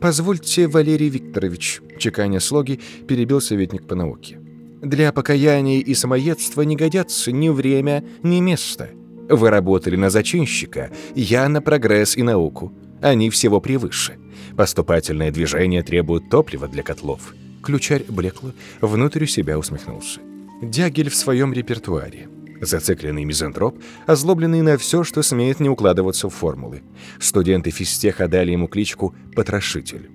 «Позвольте, 0.00 0.66
Валерий 0.66 1.08
Викторович»,— 1.08 1.80
чеканя 1.98 2.40
слоги, 2.40 2.80
перебил 3.06 3.40
советник 3.40 3.86
по 3.86 3.94
науке. 3.94 4.41
Для 4.82 5.12
покаяния 5.12 5.78
и 5.78 5.94
самоедства 5.94 6.62
не 6.62 6.74
годятся 6.74 7.30
ни 7.30 7.48
время, 7.50 8.04
ни 8.24 8.40
место. 8.40 8.90
Вы 9.28 9.48
работали 9.48 9.94
на 9.94 10.10
зачинщика, 10.10 10.90
я 11.14 11.48
на 11.48 11.62
прогресс 11.62 12.16
и 12.16 12.24
науку. 12.24 12.72
Они 13.00 13.30
всего 13.30 13.60
превыше. 13.60 14.18
Поступательное 14.56 15.30
движение 15.30 15.84
требует 15.84 16.28
топлива 16.28 16.66
для 16.66 16.82
котлов. 16.82 17.32
Ключарь 17.62 18.04
блекло, 18.08 18.50
внутрь 18.80 19.26
себя 19.26 19.56
усмехнулся. 19.56 20.20
Дягель 20.60 21.10
в 21.10 21.14
своем 21.14 21.52
репертуаре. 21.52 22.28
Зацикленный 22.60 23.24
мизантроп, 23.24 23.80
озлобленный 24.06 24.62
на 24.62 24.78
все, 24.78 25.04
что 25.04 25.22
смеет 25.22 25.60
не 25.60 25.68
укладываться 25.68 26.28
в 26.28 26.34
формулы. 26.34 26.82
Студенты 27.20 27.70
физтеха 27.70 28.26
дали 28.26 28.50
ему 28.50 28.66
кличку 28.66 29.14
«Потрошитель». 29.36 30.10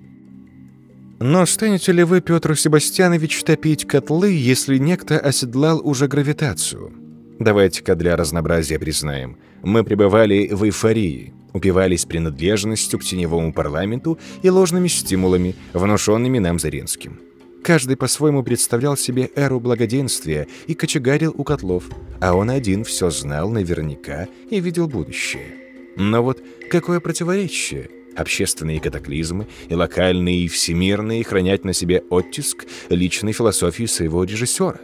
Но 1.20 1.46
станете 1.46 1.90
ли 1.90 2.04
вы, 2.04 2.20
Петр 2.20 2.56
Себастьянович, 2.56 3.42
топить 3.42 3.86
котлы, 3.86 4.30
если 4.30 4.78
некто 4.78 5.18
оседлал 5.18 5.80
уже 5.82 6.06
гравитацию? 6.06 6.92
Давайте-ка 7.40 7.96
для 7.96 8.16
разнообразия 8.16 8.78
признаем. 8.78 9.36
Мы 9.62 9.82
пребывали 9.82 10.48
в 10.52 10.64
эйфории, 10.64 11.34
упивались 11.52 12.04
принадлежностью 12.04 13.00
к 13.00 13.04
теневому 13.04 13.52
парламенту 13.52 14.18
и 14.42 14.50
ложными 14.50 14.86
стимулами, 14.86 15.56
внушенными 15.72 16.38
нам 16.38 16.60
Заринским. 16.60 17.18
Каждый 17.64 17.96
по-своему 17.96 18.44
представлял 18.44 18.96
себе 18.96 19.30
эру 19.34 19.58
благоденствия 19.58 20.46
и 20.68 20.74
кочегарил 20.74 21.34
у 21.36 21.42
котлов, 21.42 21.84
а 22.20 22.34
он 22.34 22.48
один 22.48 22.84
все 22.84 23.10
знал 23.10 23.50
наверняка 23.50 24.28
и 24.50 24.60
видел 24.60 24.86
будущее. 24.86 25.56
Но 25.96 26.22
вот 26.22 26.40
какое 26.70 27.00
противоречие– 27.00 27.90
общественные 28.18 28.80
катаклизмы 28.80 29.46
и 29.68 29.74
локальные 29.74 30.44
и 30.44 30.48
всемирные 30.48 31.24
хранять 31.24 31.64
на 31.64 31.72
себе 31.72 32.02
оттиск 32.10 32.66
личной 32.90 33.32
философии 33.32 33.86
своего 33.86 34.24
режиссера. 34.24 34.78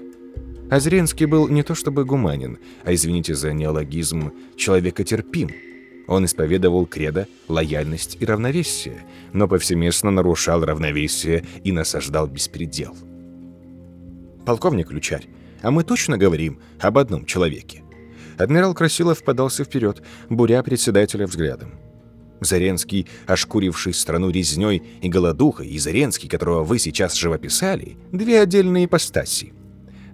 А 0.70 0.80
Зренский 0.80 1.26
был 1.26 1.48
не 1.48 1.62
то 1.62 1.74
чтобы 1.74 2.04
гуманен, 2.04 2.58
а, 2.84 2.94
извините 2.94 3.34
за 3.34 3.52
неологизм, 3.52 4.32
человекотерпим. 4.56 5.50
Он 6.06 6.24
исповедовал 6.24 6.86
кредо, 6.86 7.28
лояльность 7.48 8.16
и 8.20 8.24
равновесие, 8.24 9.04
но 9.32 9.48
повсеместно 9.48 10.10
нарушал 10.10 10.64
равновесие 10.64 11.44
и 11.64 11.72
насаждал 11.72 12.26
беспредел. 12.26 12.96
«Полковник 14.46 14.88
Ключарь, 14.88 15.26
а 15.62 15.70
мы 15.70 15.84
точно 15.84 16.18
говорим 16.18 16.60
об 16.80 16.98
одном 16.98 17.24
человеке?» 17.24 17.82
Адмирал 18.36 18.74
Красилов 18.74 19.22
подался 19.22 19.64
вперед, 19.64 20.02
буря 20.28 20.62
председателя 20.62 21.26
взглядом. 21.26 21.72
Заренский, 22.44 23.07
ошкуривший 23.26 23.94
страну 23.94 24.30
резнёй 24.30 24.83
и 25.02 25.09
голодухой, 25.09 25.68
и 25.68 25.78
Заренский, 25.78 26.28
которого 26.28 26.64
вы 26.64 26.78
сейчас 26.78 27.14
живописали, 27.14 27.96
две 28.12 28.40
отдельные 28.40 28.87
ипостаси. 28.87 29.52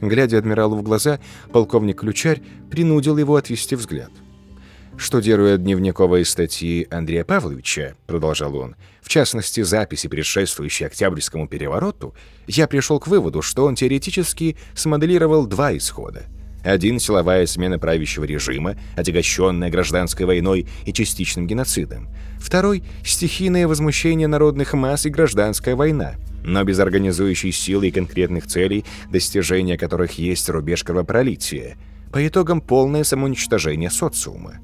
Глядя 0.01 0.39
адмиралу 0.39 0.77
в 0.77 0.83
глаза, 0.83 1.21
полковник 1.53 2.01
Ключарь 2.01 2.43
принудил 2.71 3.19
его 3.19 3.37
отвести 3.37 3.77
взгляд. 3.77 4.11
«Штудируя 4.97 5.57
дневниковые 5.57 6.25
статьи 6.25 6.87
Андрея 6.91 7.25
Павловича»,— 7.25 7.95
продолжал 8.07 8.57
он, 8.57 8.77
«в 9.01 9.09
частности, 9.09 9.63
записи, 9.63 10.09
предшествующие 10.09 10.89
Октябрьскому 10.89 11.49
перевороту, 11.49 12.15
я 12.47 12.67
пришел 12.67 12.99
к 12.99 13.07
выводу, 13.07 13.41
что 13.41 13.65
он 13.65 13.77
теоретически 13.77 14.57
смоделировал 14.75 15.47
два 15.47 15.77
исхода— 15.77 16.25
один– 16.63 16.99
силовая 17.01 17.47
смена 17.47 17.79
правящего 17.79 18.25
режима, 18.25 18.77
отягощенная 18.97 19.71
гражданской 19.71 20.27
войной 20.27 20.67
и 20.85 20.93
частичным 20.93 21.47
геноцидом. 21.47 22.09
Второй– 22.39 22.83
стихийное 23.05 23.67
возмущение 23.67 24.29
народных 24.29 24.75
масс 24.75 25.07
и 25.07 25.11
гражданская 25.11 25.77
война, 25.77 26.15
но 26.45 26.65
без 26.65 26.79
организующей 26.79 27.53
силы 27.53 27.89
и 27.89 27.91
конкретных 27.91 28.47
целей, 28.47 28.85
достижения 29.11 29.77
которых 29.77 30.19
есть 30.19 30.49
рубеж 30.49 30.85
кровопролития. 30.85 31.77
По 32.13 32.27
итогам 32.27 32.61
полное 32.61 33.05
самоуничтожение 33.05 33.91
социума. 33.91 34.55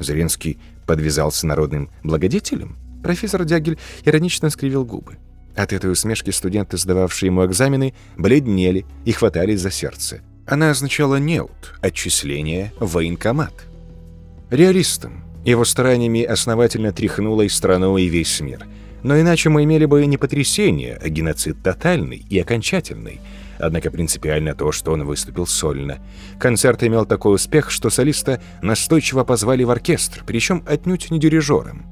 Зеленский 0.00 0.58
подвязался 0.86 1.46
народным 1.46 1.90
благодетелем? 2.02 2.76
Профессор 3.02 3.44
Дягель 3.44 3.78
иронично 4.04 4.50
скривил 4.50 4.84
губы. 4.84 5.16
От 5.56 5.72
этой 5.72 5.90
усмешки 5.90 6.30
студенты, 6.30 6.76
сдававшие 6.76 7.28
ему 7.28 7.44
экзамены, 7.44 7.94
бледнели 8.16 8.86
и 9.04 9.12
хватались 9.12 9.60
за 9.60 9.70
сердце. 9.70 10.20
Она 10.48 10.70
означала 10.70 11.16
неут, 11.16 11.74
отчисление, 11.82 12.72
военкомат. 12.80 13.52
Реалистом. 14.50 15.22
Его 15.44 15.66
стараниями 15.66 16.22
основательно 16.22 16.90
тряхнуло 16.90 17.42
и 17.42 17.50
страну, 17.50 17.98
и 17.98 18.06
весь 18.06 18.40
мир. 18.40 18.66
Но 19.02 19.20
иначе 19.20 19.50
мы 19.50 19.64
имели 19.64 19.84
бы 19.84 20.04
не 20.06 20.16
потрясение, 20.16 20.98
а 21.02 21.08
геноцид 21.10 21.62
тотальный 21.62 22.24
и 22.30 22.38
окончательный. 22.38 23.20
Однако 23.58 23.90
принципиально 23.90 24.54
то, 24.54 24.72
что 24.72 24.92
он 24.92 25.04
выступил 25.04 25.46
сольно. 25.46 25.98
Концерт 26.40 26.82
имел 26.82 27.04
такой 27.04 27.34
успех, 27.34 27.70
что 27.70 27.90
солиста 27.90 28.40
настойчиво 28.62 29.24
позвали 29.24 29.64
в 29.64 29.70
оркестр, 29.70 30.22
причем 30.26 30.64
отнюдь 30.66 31.10
не 31.10 31.20
дирижером. 31.20 31.84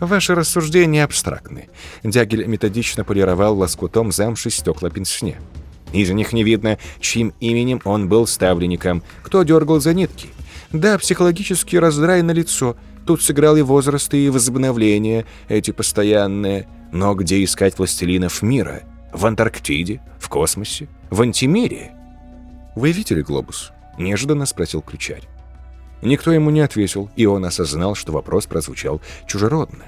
Ваши 0.00 0.34
рассуждения 0.34 1.04
абстрактны. 1.04 1.68
Дягель 2.02 2.44
методично 2.46 3.04
полировал 3.04 3.56
лоскутом 3.56 4.10
замши 4.10 4.50
стекла 4.50 4.90
пенсне. 4.90 5.38
Из 5.92 6.10
них 6.10 6.32
не 6.32 6.44
видно, 6.44 6.78
чьим 7.00 7.32
именем 7.40 7.80
он 7.84 8.08
был 8.08 8.26
ставленником, 8.26 9.02
кто 9.22 9.42
дергал 9.42 9.80
за 9.80 9.94
нитки. 9.94 10.28
Да, 10.72 10.98
психологический 10.98 11.78
раздрай 11.78 12.22
на 12.22 12.32
лицо. 12.32 12.76
Тут 13.06 13.22
сыграл 13.22 13.56
и 13.56 13.62
возраст, 13.62 14.12
и 14.12 14.28
возобновление, 14.28 15.24
эти 15.48 15.70
постоянные. 15.70 16.68
Но 16.92 17.14
где 17.14 17.42
искать 17.42 17.78
властелинов 17.78 18.42
мира? 18.42 18.82
В 19.12 19.24
Антарктиде? 19.24 20.02
В 20.18 20.28
космосе? 20.28 20.88
В 21.10 21.22
антимире? 21.22 21.92
«Вы 22.78 22.92
видели 22.92 23.22
глобус?»— 23.22 23.72
неожиданно 23.98 24.46
спросил 24.46 24.82
ключарь. 24.82 25.24
Никто 26.00 26.30
ему 26.30 26.50
не 26.50 26.60
ответил, 26.60 27.10
и 27.16 27.26
он 27.26 27.44
осознал, 27.44 27.96
что 27.96 28.12
вопрос 28.12 28.46
прозвучал 28.46 29.00
чужеродно. 29.26 29.86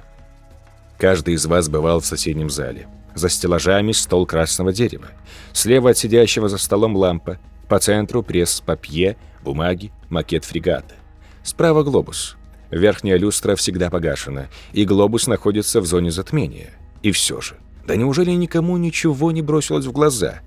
Каждый 0.98 1.34
из 1.34 1.46
вас 1.46 1.68
бывал 1.68 2.00
в 2.00 2.06
соседнем 2.06 2.50
зале. 2.50 2.88
За 3.14 3.28
стеллажами 3.28 3.92
стол 3.92 4.26
красного 4.26 4.72
дерева. 4.72 5.08
Слева 5.52 5.90
от 5.90 5.98
сидящего 5.98 6.48
за 6.48 6.58
столом 6.58 6.96
лампа. 6.96 7.38
По 7.68 7.78
центру 7.78 8.22
пресс-папье, 8.22 9.16
бумаги, 9.42 9.92
макет 10.08 10.44
фрегата. 10.44 10.94
Справа 11.42 11.82
глобус. 11.82 12.36
Верхняя 12.70 13.16
люстра 13.16 13.56
всегда 13.56 13.90
погашена, 13.90 14.48
и 14.72 14.84
глобус 14.84 15.26
находится 15.26 15.80
в 15.80 15.86
зоне 15.86 16.10
затмения. 16.10 16.70
И 17.02 17.10
все 17.10 17.40
же, 17.40 17.56
да 17.86 17.96
неужели 17.96 18.30
никому 18.30 18.76
ничего 18.76 19.32
не 19.32 19.42
бросилось 19.42 19.86
в 19.86 19.92
глаза? 19.92 20.40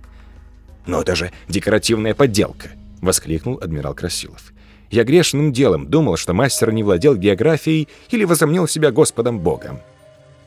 «Но 0.85 1.01
это 1.01 1.15
же 1.15 1.31
декоративная 1.47 2.13
подделка!»— 2.13 2.69
воскликнул 3.01 3.59
адмирал 3.61 3.93
Красилов. 3.93 4.53
«Я 4.91 5.03
грешным 5.03 5.53
делом 5.53 5.89
думал, 5.89 6.17
что 6.17 6.33
мастер 6.33 6.71
не 6.71 6.83
владел 6.83 7.15
географией 7.15 7.87
или 8.09 8.25
возомнил 8.25 8.67
себя 8.67 8.91
Господом 8.91 9.39
Богом». 9.39 9.79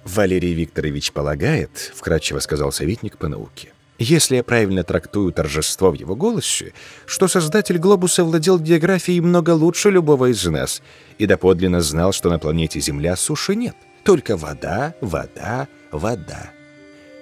«Валерий 0.07 0.55
Викторович 0.55 1.13
полагает»,— 1.13 1.93
вкратчиво 1.97 2.39
сказал 2.39 2.71
советник 2.71 3.19
по 3.19 3.27
науке, 3.27 3.73
«если 3.99 4.37
я 4.37 4.45
правильно 4.45 4.85
трактую 4.85 5.33
торжество 5.33 5.91
в 5.91 5.95
его 5.95 6.15
голосе, 6.15 6.73
что 7.07 7.27
создатель 7.27 7.79
глобуса 7.79 8.23
владел 8.23 8.61
географией 8.61 9.21
много 9.21 9.51
лучше 9.51 9.91
любого 9.91 10.31
из 10.31 10.45
нас 10.47 10.81
и 11.19 11.27
доподлинно 11.27 11.81
знал, 11.81 12.13
что 12.13 12.31
на 12.31 12.39
планете 12.39 12.79
Земля 12.79 13.17
суши 13.17 13.57
нет, 13.57 13.75
только 14.05 14.37
вода, 14.37 14.95
вода, 15.01 15.67
вода». 15.91 16.53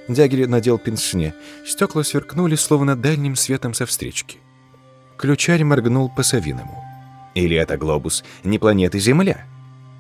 Дягель 0.07 0.47
надел 0.47 0.79
пенсне. 0.79 1.35
Стекла 1.67 2.05
сверкнули, 2.05 2.57
словно 2.57 2.95
дальним 2.95 3.37
светом 3.37 3.73
со 3.73 3.87
встречки. 3.87 4.37
Ключарь 5.17 5.65
моргнул 5.65 6.11
по-совиному. 6.15 6.85
«Или 7.35 7.57
это 7.57 7.79
глобус 7.79 8.23
не 8.43 8.59
планеты 8.59 8.99
Земля?» 8.99 9.47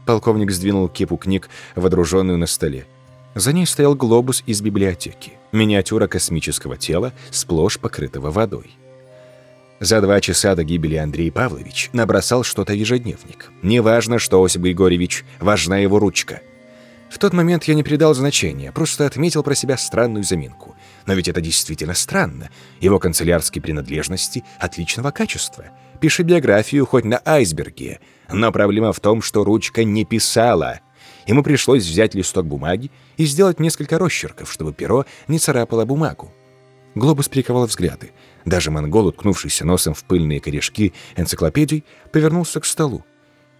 Полковник 0.06 0.50
сдвинул 0.50 0.88
кипу 0.88 1.16
книг, 1.16 1.48
водруженную 1.74 2.38
на 2.38 2.46
столе. 2.46 2.86
За 3.34 3.52
ней 3.52 3.66
стоял 3.66 3.94
глобус 3.94 4.42
из 4.46 4.60
библиотеки. 4.60 5.32
Миниатюра 5.52 6.06
космического 6.06 6.76
тела, 6.76 7.12
сплошь 7.30 7.78
покрытого 7.78 8.30
водой. 8.30 8.76
За 9.80 10.00
два 10.00 10.20
часа 10.20 10.54
до 10.54 10.62
гибели 10.62 10.96
Андрей 10.96 11.32
Павлович 11.32 11.90
набросал 11.92 12.44
что-то 12.44 12.72
в 12.72 12.76
ежедневник. 12.76 13.50
Неважно, 13.62 14.18
что 14.18 14.42
Осип 14.42 14.62
Григорьевич, 14.62 15.24
важна 15.40 15.78
его 15.78 15.98
ручка. 15.98 16.42
В 17.10 17.18
тот 17.18 17.32
момент 17.32 17.64
я 17.64 17.74
не 17.74 17.82
придал 17.82 18.14
значения, 18.14 18.72
просто 18.72 19.06
отметил 19.06 19.42
про 19.42 19.54
себя 19.54 19.76
странную 19.76 20.24
заминку. 20.24 20.74
Но 21.06 21.14
ведь 21.14 21.28
это 21.28 21.40
действительно 21.40 21.94
странно. 21.94 22.50
Его 22.80 22.98
канцелярские 22.98 23.62
принадлежности 23.62 24.44
отличного 24.58 25.10
качества. 25.10 25.66
Пиши 26.00 26.22
биографию 26.22 26.86
хоть 26.86 27.04
на 27.04 27.20
айсберге— 27.24 28.00
но 28.30 28.52
проблема 28.52 28.92
в 28.92 29.00
том, 29.00 29.22
что 29.22 29.44
ручка 29.44 29.84
не 29.84 30.04
писала. 30.04 30.80
Ему 31.26 31.42
пришлось 31.42 31.84
взять 31.84 32.14
листок 32.14 32.46
бумаги 32.46 32.90
и 33.16 33.24
сделать 33.24 33.60
несколько 33.60 33.98
росчерков, 33.98 34.52
чтобы 34.52 34.72
перо 34.72 35.06
не 35.28 35.38
царапало 35.38 35.84
бумагу. 35.84 36.32
Глобус 36.94 37.28
приковал 37.28 37.66
взгляды. 37.66 38.12
Даже 38.44 38.70
монгол, 38.70 39.06
уткнувшийся 39.06 39.64
носом 39.64 39.94
в 39.94 40.04
пыльные 40.04 40.40
корешки 40.40 40.92
энциклопедий, 41.16 41.84
повернулся 42.12 42.60
к 42.60 42.66
столу. 42.66 43.04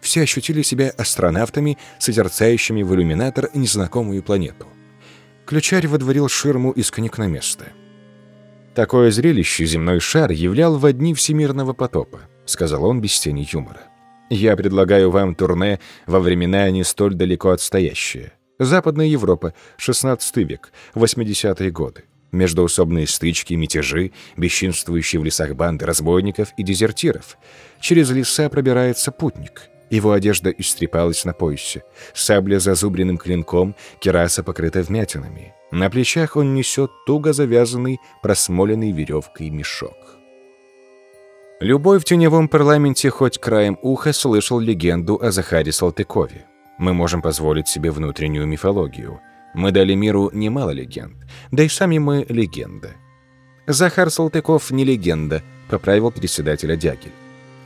Все 0.01 0.23
ощутили 0.23 0.63
себя 0.63 0.93
астронавтами, 0.97 1.79
созерцающими 1.99 2.83
в 2.83 2.95
иллюминатор 2.95 3.49
незнакомую 3.55 4.23
планету. 4.23 4.67
Ключарь 5.47 5.89
водворил 5.89 6.29
ширму 6.29 6.71
из 6.73 6.91
книг 6.91 7.19
на 7.19 7.27
место. 7.27 7.73
«Такое 8.75 9.11
зрелище 9.11 9.65
земной 9.67 10.01
шар 10.01 10.31
являл 10.31 10.77
в 10.77 10.93
дни 10.93 11.15
всемирного 11.15 11.73
потопа»,— 11.73 12.21
сказал 12.45 12.85
он 12.85 13.01
без 13.01 13.19
тени 13.19 13.49
юмора. 13.51 13.94
Я 14.31 14.57
предлагаю 14.57 15.11
вам 15.11 15.35
турне 15.35 15.81
во 16.07 16.19
времена 16.19 16.71
не 16.71 16.83
столь 16.83 17.15
далеко 17.15 17.51
отстоящие. 17.51 18.33
Западная 18.59 19.07
Европа, 19.07 19.53
16 19.77 20.37
век, 20.39 20.73
80-е 20.95 21.71
годы. 21.71 22.05
Междоусобные 22.33 23.07
стычки, 23.07 23.55
мятежи, 23.55 24.13
бесчинствующие 24.37 25.21
в 25.21 25.25
лесах 25.25 25.55
банды 25.55 25.87
разбойников 25.87 26.49
и 26.57 26.63
дезертиров. 26.63 27.37
Через 27.81 28.11
леса 28.11 28.49
пробирается 28.49 29.13
путник. 29.13 29.69
Его 29.91 30.13
одежда 30.13 30.51
истрепалась 30.51 31.25
на 31.25 31.33
поясе. 31.33 31.85
Сабля 32.15 32.59
зазубренным 32.59 33.19
клинком, 33.19 33.77
кераса 34.01 34.43
покрыта 34.43 34.83
вмятинами. 34.83 35.55
На 35.71 35.91
плечах 35.91 36.37
он 36.37 36.55
несет 36.55 36.91
туго 37.07 37.33
завязанный, 37.33 37.99
просмоленный 38.23 38.91
веревкой 38.91 39.51
мешок. 39.51 39.97
Любой 41.61 42.01
в 42.01 42.05
теневом 42.05 42.49
парламенте 42.49 43.11
хоть 43.11 43.39
краем 43.39 43.79
уха 43.81 44.13
слышал 44.13 44.59
легенду 44.59 45.21
о 45.23 45.31
Захаре 45.31 45.71
Салтыкове. 45.71 46.47
Мы 46.79 46.93
можем 46.93 47.23
позволить 47.23 47.69
себе 47.69 47.93
внутреннюю 47.93 48.47
мифологию. 48.47 49.21
Мы 49.55 49.71
дали 49.71 49.95
миру 49.95 50.31
немало 50.33 50.71
легенд, 50.71 51.15
да 51.53 51.63
и 51.63 51.69
сами 51.69 51.99
мы 51.99 52.27
легенда. 52.29 52.91
Захар 53.69 54.11
Салтыков 54.11 54.73
не 54.73 54.85
легенда, 54.85 55.43
поправил 55.71 56.11
председателя 56.11 56.75
Дягиль. 56.75 57.13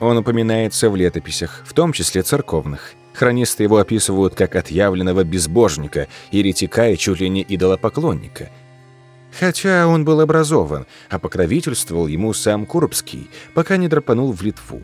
Он 0.01 0.19
упоминается 0.19 0.91
в 0.91 0.97
летописях, 0.97 1.63
в 1.67 1.73
том 1.73 1.95
числе 1.95 2.23
церковных. 2.23 2.93
Хронисты 3.15 3.63
его 3.63 3.79
описывают 3.79 4.35
как 4.35 4.55
отъявленного 4.55 5.25
безбожника, 5.25 6.09
еретика 6.31 6.91
и 6.91 6.97
чуть 6.99 7.21
ли 7.21 7.31
не 7.31 7.45
идолопоклонника, 7.49 8.51
Хотя 9.39 9.87
он 9.87 10.05
был 10.05 10.21
образован, 10.21 10.87
а 11.11 11.19
покровительствовал 11.19 12.09
ему 12.09 12.33
сам 12.33 12.67
Курбский, 12.67 13.31
пока 13.55 13.77
не 13.77 13.87
драпанул 13.87 14.33
в 14.33 14.43
Литву. 14.43 14.83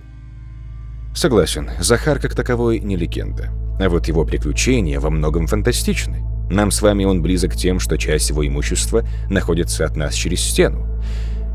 Согласен, 1.13 1.71
Захар 1.81 2.21
как 2.21 2.35
таковой 2.35 2.79
не 2.79 2.97
легенда. 2.97 3.51
А 3.81 3.89
вот 3.89 4.07
его 4.07 4.25
приключения 4.25 5.01
во 5.01 5.11
многом 5.11 5.49
фантастичны. 5.49 6.25
Нам 6.51 6.71
с 6.71 6.83
вами 6.83 7.05
он 7.05 7.21
близок 7.21 7.57
тем, 7.57 7.81
что 7.81 7.99
часть 7.99 8.31
его 8.31 8.47
имущества 8.47 9.05
находится 9.29 9.85
от 9.85 9.97
нас 9.97 10.15
через 10.15 10.41
стену. 10.41 10.87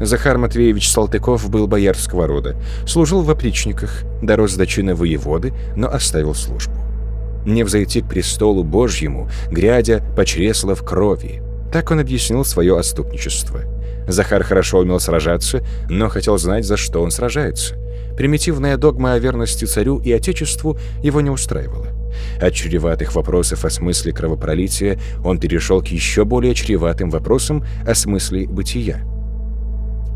Захар 0.01 0.37
Матвеевич 0.37 0.89
Салтыков 0.89 1.49
был 1.49 1.67
боярского 1.67 2.27
рода, 2.27 2.57
служил 2.85 3.21
в 3.21 3.29
опричниках, 3.29 4.03
дорос 4.21 4.55
до 4.55 4.65
чина 4.65 4.95
воеводы, 4.95 5.53
но 5.75 5.87
оставил 5.87 6.33
службу. 6.33 6.75
Не 7.45 7.63
взойти 7.63 8.01
к 8.01 8.09
престолу 8.09 8.63
Божьему, 8.63 9.29
грядя 9.51 10.03
по 10.15 10.25
чресло 10.25 10.75
крови, 10.75 11.41
так 11.71 11.91
он 11.91 11.99
объяснил 11.99 12.43
свое 12.45 12.77
отступничество. 12.77 13.61
Захар 14.07 14.43
хорошо 14.43 14.79
умел 14.79 14.99
сражаться, 14.99 15.63
но 15.89 16.09
хотел 16.09 16.37
знать, 16.37 16.65
за 16.65 16.77
что 16.77 17.01
он 17.01 17.11
сражается. 17.11 17.75
Примитивная 18.17 18.75
догма 18.75 19.13
о 19.13 19.19
верности 19.19 19.65
царю 19.65 19.99
и 19.99 20.11
отечеству 20.11 20.77
его 21.03 21.21
не 21.21 21.29
устраивала. 21.29 21.87
От 22.41 22.53
чреватых 22.53 23.15
вопросов 23.15 23.65
о 23.65 23.69
смысле 23.69 24.11
кровопролития 24.11 24.99
он 25.23 25.39
перешел 25.39 25.81
к 25.81 25.87
еще 25.87 26.25
более 26.25 26.55
чреватым 26.55 27.09
вопросам 27.09 27.63
о 27.85 27.93
смысле 27.93 28.47
бытия. 28.47 29.05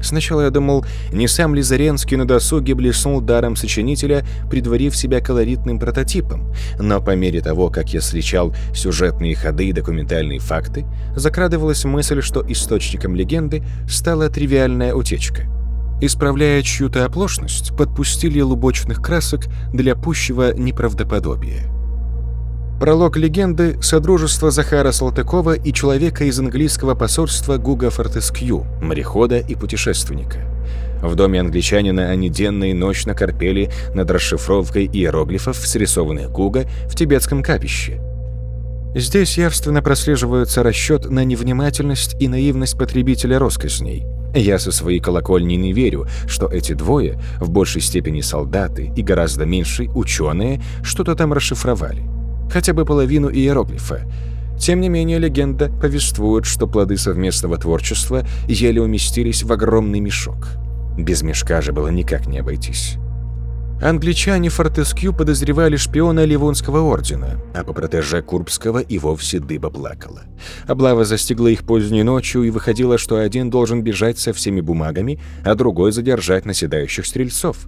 Сначала 0.04 0.42
я 0.42 0.50
думал, 0.50 0.86
не 1.12 1.28
сам 1.28 1.56
ли 1.56 1.62
Заренский 1.62 2.18
на 2.18 2.28
досуге 2.28 2.76
блеснул 2.76 3.22
даром 3.22 3.56
сочинителя, 3.56 4.26
предварив 4.52 4.96
себя 4.96 5.22
колоритным 5.22 5.80
прототипом, 5.80 6.54
но 6.78 7.02
по 7.02 7.16
мере 7.16 7.42
того, 7.42 7.70
как 7.70 7.94
я 7.94 8.02
сличал 8.02 8.54
сюжетные 8.76 9.36
ходы 9.36 9.70
и 9.70 9.74
документальные 9.74 10.39
факты, 10.39 10.86
закрадывалась 11.16 11.86
мысль, 11.86 12.22
что 12.22 12.44
источником 12.48 13.16
легенды 13.16 13.63
стала 13.88 14.30
тривиальная 14.30 14.94
утечка. 14.94 15.48
Исправляя 16.02 16.62
чью-то 16.62 17.06
оплошность, 17.06 17.76
подпустили 17.78 18.42
лубочных 18.42 19.02
красок 19.02 19.46
для 19.72 19.96
пущего 19.96 20.54
неправдоподобия. 20.54 21.72
Пролог 22.84 23.15
легенды– 23.15 23.78
содружество 23.82 24.52
Захара 24.52 24.91
Салтыкова 24.91 25.54
и 25.54 25.72
человека 25.72 26.26
из 26.26 26.38
английского 26.38 26.96
посольства 26.96 27.56
Гуга 27.56 27.89
Фортескью, 27.89 28.65
морехода 28.82 29.38
и 29.38 29.56
путешественника. 29.56 30.39
В 31.02 31.15
доме 31.15 31.39
англичанина 31.39 32.10
они 32.10 32.28
денно 32.28 32.65
и 32.65 32.74
ночно 32.74 33.15
корпели 33.15 33.72
над 33.93 34.12
расшифровкой 34.12 34.89
иероглифов, 34.91 35.56
срисованных 35.56 36.30
Гуга 36.30 36.65
в 36.89 36.96
тибетском 36.98 37.41
капище. 37.41 38.02
Здесь 38.93 39.38
явственно 39.38 39.82
прослеживается 39.82 40.62
расчет 40.62 41.10
на 41.10 41.24
невнимательность 41.24 42.22
и 42.22 42.28
наивность 42.28 42.78
потребителя 42.78 43.39
росказней. 43.39 44.06
Я 44.36 44.60
со 44.60 44.74
своей 44.74 45.00
колокольни 45.00 45.54
не 45.54 45.72
верю, 45.72 46.06
что 46.28 46.48
эти 46.48 46.74
двое, 46.74 47.17
в 47.39 47.50
большей 47.50 47.80
степени 47.80 48.19
солдаты 48.19 48.91
и 48.93 49.02
гораздо 49.02 49.46
меньшей 49.46 49.89
ученые, 49.96 50.62
что-то 50.84 51.15
там 51.15 51.32
расшифровали 51.32 52.12
хотя 52.54 52.74
бы 52.74 52.86
половину 52.86 53.32
иероглифа. 53.32 54.02
Тем 54.60 54.80
не 54.80 54.88
менее, 54.88 55.18
легенда 55.18 55.70
повествует, 55.82 56.46
что 56.46 56.68
плоды 56.68 56.98
совместного 56.98 57.58
творчества 57.58 58.26
еле 58.48 58.80
уместились 58.80 59.42
в 59.42 59.52
огромный 59.52 60.00
мешок. 60.00 60.50
Без 60.96 61.24
мешка 61.24 61.62
же 61.62 61.74
было 61.74 61.88
никак 61.88 62.28
не 62.28 62.38
обойтись. 62.38 62.98
Англичане 63.82 64.50
Фортескью 64.50 65.13
подозревали 65.13 65.76
шпиона 65.76 66.24
Ливонского 66.24 66.80
ордена, 66.82 67.42
а 67.56 67.63
по 67.63 67.74
протеже 67.74 68.22
Курбского 68.22 68.80
и 68.80 69.00
вовсе 69.00 69.39
дыба 69.39 69.70
плакала. 69.70 70.22
Облава 70.68 71.04
застигла 71.04 71.48
их 71.48 71.63
поздней 71.63 72.04
ночью, 72.04 72.44
и 72.44 72.52
выходило, 72.52 72.98
что 72.98 73.18
один 73.18 73.50
должен 73.50 73.82
бежать 73.82 74.20
со 74.20 74.32
всеми 74.32 74.62
бумагами, 74.62 75.20
а 75.44 75.56
другой 75.56 75.92
задержать 75.92 76.46
наседающих 76.46 77.06
стрельцов. 77.06 77.68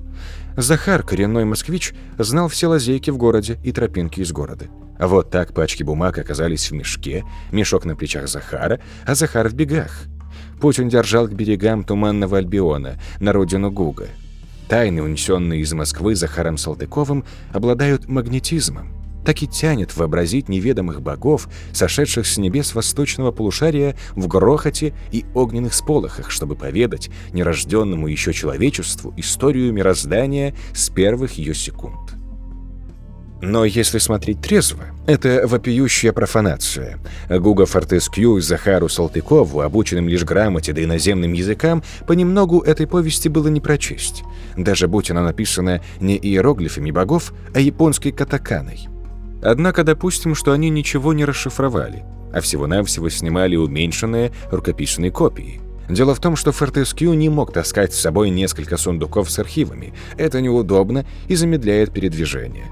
Захар, 0.57 1.03
коренной 1.03 1.43
москвич, 1.43 1.93
знал 2.17 2.47
все 2.47 2.67
лазейки 2.67 3.09
в 3.09 3.17
городе 3.17 3.59
и 3.63 3.71
тропинки 3.71 4.21
из 4.21 4.31
города. 4.31 4.67
Вот 4.97 5.29
так 5.29 5.53
пачки 5.53 5.83
бумаг 5.83 6.17
оказались 6.17 6.71
в 6.71 6.73
мешке, 6.73 7.25
мешок 7.51 7.83
на 7.83 7.95
плечах 7.95 8.29
Захара, 8.29 8.79
а 9.05 9.15
Захар 9.15 9.49
в 9.49 9.53
бегах. 9.53 10.05
Путь 10.61 10.79
он 10.79 10.87
держал 10.87 11.27
к 11.27 11.33
берегам 11.33 11.83
Туманного 11.83 12.37
Альбиона, 12.37 12.97
на 13.19 13.33
родину 13.33 13.69
Гуга. 13.69 14.07
Тайны, 14.69 15.03
унесенные 15.03 15.61
из 15.61 15.73
Москвы 15.73 16.15
Захаром 16.15 16.57
Салтыковым, 16.57 17.25
обладают 17.51 18.07
магнетизмом. 18.07 18.94
Так 19.25 19.41
и 19.41 19.47
тянет 19.47 19.97
вообразить 19.97 20.49
неведомых 20.49 21.01
богов, 21.01 21.49
сошедших 21.73 22.27
с 22.27 22.37
небес 22.37 22.75
восточного 22.75 23.31
полушария 23.31 23.95
в 24.15 24.27
грохоте 24.27 24.93
и 25.11 25.25
огненных 25.33 25.73
сполохах, 25.73 26.29
чтобы 26.29 26.55
поведать 26.55 27.09
нерожденному 27.33 28.07
еще 28.07 28.33
человечеству 28.33 29.13
историю 29.17 29.73
мироздания 29.73 30.55
с 30.73 30.89
первых 30.89 31.33
ее 31.33 31.55
секунд. 31.55 32.15
Но 33.41 33.65
если 33.65 33.97
смотреть 33.97 34.41
трезво, 34.41 34.85
это 35.07 35.43
вопиющая 35.45 36.13
профанация. 36.13 36.99
Гуга 37.29 37.65
Фортескью 37.65 38.37
и 38.37 38.41
Захару 38.41 38.89
Салтыкову, 38.89 39.61
обученным 39.61 40.07
лишь 40.07 40.23
грамоте 40.23 40.71
да 40.71 40.83
иноземным 40.83 41.33
языкам, 41.33 41.83
понемногу 42.07 42.61
этой 42.61 42.87
повести 42.87 43.27
было 43.27 43.47
не 43.49 43.59
прочесть. 43.59 44.23
Даже 44.55 44.87
будь 44.87 45.11
она 45.11 45.21
написана 45.21 45.81
не 45.99 46.15
иероглифами 46.15 46.91
богов, 46.91 47.33
а 47.53 47.59
японской 47.59 48.11
катаканой. 48.11 48.87
Однако 49.45 49.83
допустим, 49.83 50.33
что 50.33 50.53
они 50.53 50.71
ничего 50.71 51.13
не 51.13 51.23
расшифровали, 51.23 52.03
а 52.33 52.41
всего-навсего 52.41 53.09
снимали 53.09 53.55
уменьшенные 53.55 54.31
рукописные 54.49 55.11
копии. 55.11 55.61
Дело 55.87 56.15
в 56.15 56.19
том, 56.19 56.35
что 56.35 56.51
Фортескью 56.51 57.13
не 57.13 57.29
мог 57.29 57.53
таскать 57.53 57.93
с 57.93 57.99
собой 57.99 58.31
несколько 58.31 58.75
сундуков 58.75 59.29
с 59.29 59.37
архивами. 59.37 59.93
Это 60.17 60.41
неудобно 60.41 61.05
и 61.27 61.35
замедляет 61.35 61.93
передвижение. 61.93 62.65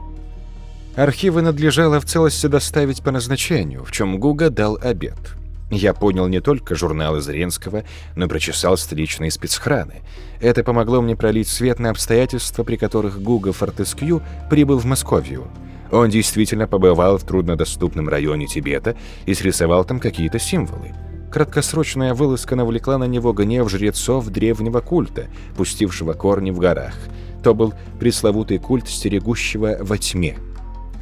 Архивы 0.95 1.43
надлежало 1.43 1.99
в 1.99 2.05
целости 2.05 2.47
доставить 2.47 3.03
по 3.03 3.11
назначению, 3.11 3.83
в 3.83 3.91
чем 3.91 4.19
Гуга 4.19 4.49
дал 4.49 4.79
обед. 4.81 5.35
Я 5.69 5.93
понял 5.93 6.27
не 6.27 6.39
только 6.39 6.73
журналы 6.73 7.21
Зренского, 7.21 7.83
но 8.15 8.27
прочесал 8.27 8.77
столичные 8.77 9.29
спецхраны. 9.29 10.01
Это 10.41 10.63
помогло 10.63 11.01
мне 11.01 11.15
пролить 11.15 11.49
свет 11.49 11.77
на 11.77 11.91
обстоятельства, 11.91 12.63
при 12.63 12.77
которых 12.77 13.21
Гуга 13.21 13.51
Фортескью 13.53 14.23
прибыл 14.49 14.79
в 14.79 14.85
Московию. 14.85 15.47
Он 15.93 16.09
действительно 16.09 16.67
побывал 16.67 17.17
в 17.17 17.23
труднодоступном 17.23 18.09
районе 18.09 18.47
Тибета 18.47 18.97
и 19.25 19.33
срисовал 19.33 19.85
там 19.85 19.99
какие-то 19.99 20.39
символы. 20.39 20.93
Краткосрочная 21.31 22.13
вылазка 22.13 22.55
навлекла 22.55 22.97
на 22.97 23.05
него 23.05 23.31
гнев 23.31 23.69
жрецов 23.69 24.27
древнего 24.27 24.81
культа, 24.81 25.27
пустившего 25.55 26.13
корни 26.13 26.51
в 26.51 26.59
горах. 26.59 26.95
То 27.43 27.53
был 27.53 27.73
пресловутый 27.99 28.57
культ 28.57 28.89
стерегущего 28.89 29.77
во 29.79 29.97
тьме– 29.97 30.37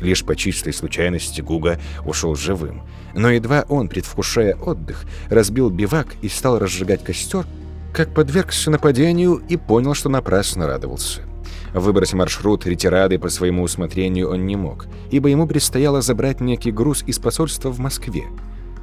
Лишь 0.02 0.26
по 0.26 0.36
чистой 0.36 0.74
случайности 0.74 1.42
Гуга 1.42 1.80
ушел 2.06 2.36
живым. 2.36 2.82
Но 3.14 3.30
едва 3.30 3.66
он, 3.70 3.88
предвкушая 3.88 4.56
отдых, 4.56 5.06
разбил 5.30 5.70
бивак 5.70 6.08
и 6.22 6.28
стал 6.28 6.60
разжигать 6.60 7.04
костер, 7.04 7.46
как 7.94 8.14
подвергся 8.14 8.72
нападению 8.72 9.42
и 9.48 9.58
понял, 9.58 9.94
что 9.94 10.10
напрасно 10.10 10.66
радовался. 10.66 11.22
Выбрать 11.74 12.14
маршрут 12.14 12.66
ретирады 12.66 13.18
по 13.18 13.30
своему 13.30 13.64
усмотрению 13.64 14.30
он 14.30 14.46
не 14.46 14.56
мог, 14.56 14.88
ибо 15.10 15.30
ему 15.30 15.48
предстояло 15.48 16.02
забрать 16.02 16.42
некий 16.42 16.72
груз 16.72 17.04
из 17.08 17.20
посольства 17.20 17.70
в 17.70 17.80
Москве. 17.80 18.26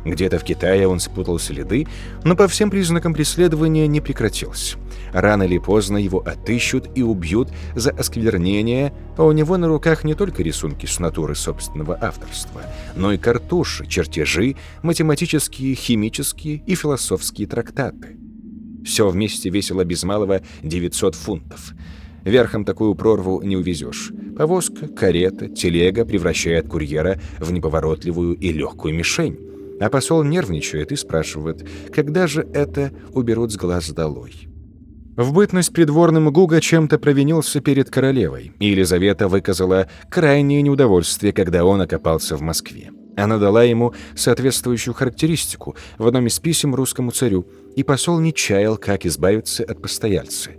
Где-то 0.05 0.39
в 0.39 0.45
Китае 0.45 0.89
он 0.89 1.01
спутал 1.01 1.39
следы, 1.39 1.87
но 2.25 2.37
по 2.37 2.49
всем 2.49 2.71
признакам 2.71 3.13
преследования 3.13 3.87
не 3.87 4.01
прекратилось. 4.01 4.77
Рано 5.13 5.43
или 5.43 5.59
поздно 5.59 5.99
его 5.99 6.21
отыщут 6.21 6.89
и 6.95 7.03
убьют 7.03 7.51
за 7.75 7.91
осквернение, 7.91 8.95
а 9.17 9.25
у 9.25 9.33
него 9.33 9.57
на 9.57 9.69
руках 9.69 10.05
не 10.05 10.15
только 10.15 10.43
рисунки 10.43 10.87
с 10.87 10.99
натуры 10.99 11.35
собственного 11.35 11.99
авторства, 12.01 12.63
но 12.97 13.13
и 13.13 13.19
картуши, 13.19 13.87
чертежи, 13.87 14.57
математические, 14.83 15.75
химические 15.75 16.63
и 16.67 16.75
философские 16.75 17.47
трактаты. 17.47 18.17
Все 18.85 19.09
вместе 19.09 19.51
весило 19.51 19.85
без 19.85 20.05
малого 20.05 20.41
900 20.63 21.15
фунтов. 21.15 21.75
Верхом 22.29 22.65
такую 22.65 22.95
прорву 22.95 23.41
не 23.43 23.57
увезешь. 23.57 24.13
Повозка, 24.37 24.87
карета, 24.87 25.49
телега 25.49 26.05
превращает 26.05 26.69
курьера 26.69 27.19
в 27.39 27.51
неповоротливую 27.53 28.35
и 28.35 28.53
легкую 28.53 28.95
мишень. 28.95 29.39
А 29.81 29.89
посол 29.89 30.23
нервничает 30.25 30.93
и 30.93 30.97
спрашивает, 30.97 31.67
когда 31.91 32.27
же 32.27 32.47
это 32.53 32.93
уберут 33.13 33.53
с 33.53 33.57
глаз 33.57 33.91
долой. 33.91 34.49
В 35.17 35.33
бытность 35.33 35.73
придворным 35.73 36.31
Гуга 36.31 36.61
чем-то 36.61 36.99
провинился 36.99 37.61
перед 37.61 37.91
королевой, 37.91 38.53
и 38.61 38.69
Елизавета 38.69 39.27
выказала 39.27 39.89
крайнее 40.11 40.63
неудовольствие, 40.63 41.33
когда 41.33 41.65
он 41.65 41.81
окопался 41.81 42.37
в 42.37 42.41
Москве. 42.41 42.91
Она 43.17 43.39
дала 43.39 43.65
ему 43.65 43.95
соответствующую 44.15 44.95
характеристику 44.95 45.75
в 45.97 46.07
одном 46.07 46.27
из 46.27 46.39
писем 46.39 46.75
русскому 46.75 47.11
царю, 47.11 47.49
и 47.75 47.83
посол 47.83 48.21
не 48.21 48.33
чаял, 48.33 48.77
как 48.77 49.07
избавиться 49.07 49.65
от 49.65 49.83
постояльца. 49.83 50.51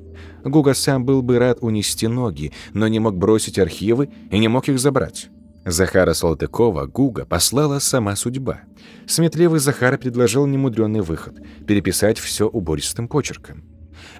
Гуга 0.43 0.73
сам 0.73 1.05
был 1.05 1.21
бы 1.21 1.39
рад 1.39 1.59
унести 1.61 2.07
ноги, 2.07 2.51
но 2.73 2.87
не 2.87 2.99
мог 2.99 3.15
бросить 3.17 3.59
архивы 3.59 4.09
и 4.31 4.39
не 4.39 4.47
мог 4.47 4.67
их 4.69 4.79
забрать. 4.79 5.29
Захара 5.65 6.13
Салтыкова 6.13 6.85
Гуга 6.85 7.25
послала 7.25 7.79
сама 7.79 8.15
судьба. 8.15 8.61
Сметливый 9.07 9.59
Захар 9.59 9.97
предложил 9.97 10.45
немудренный 10.45 11.01
выход– 11.01 11.35
переписать 11.67 12.17
все 12.17 12.47
убористым 12.47 13.07
почерком. 13.07 13.63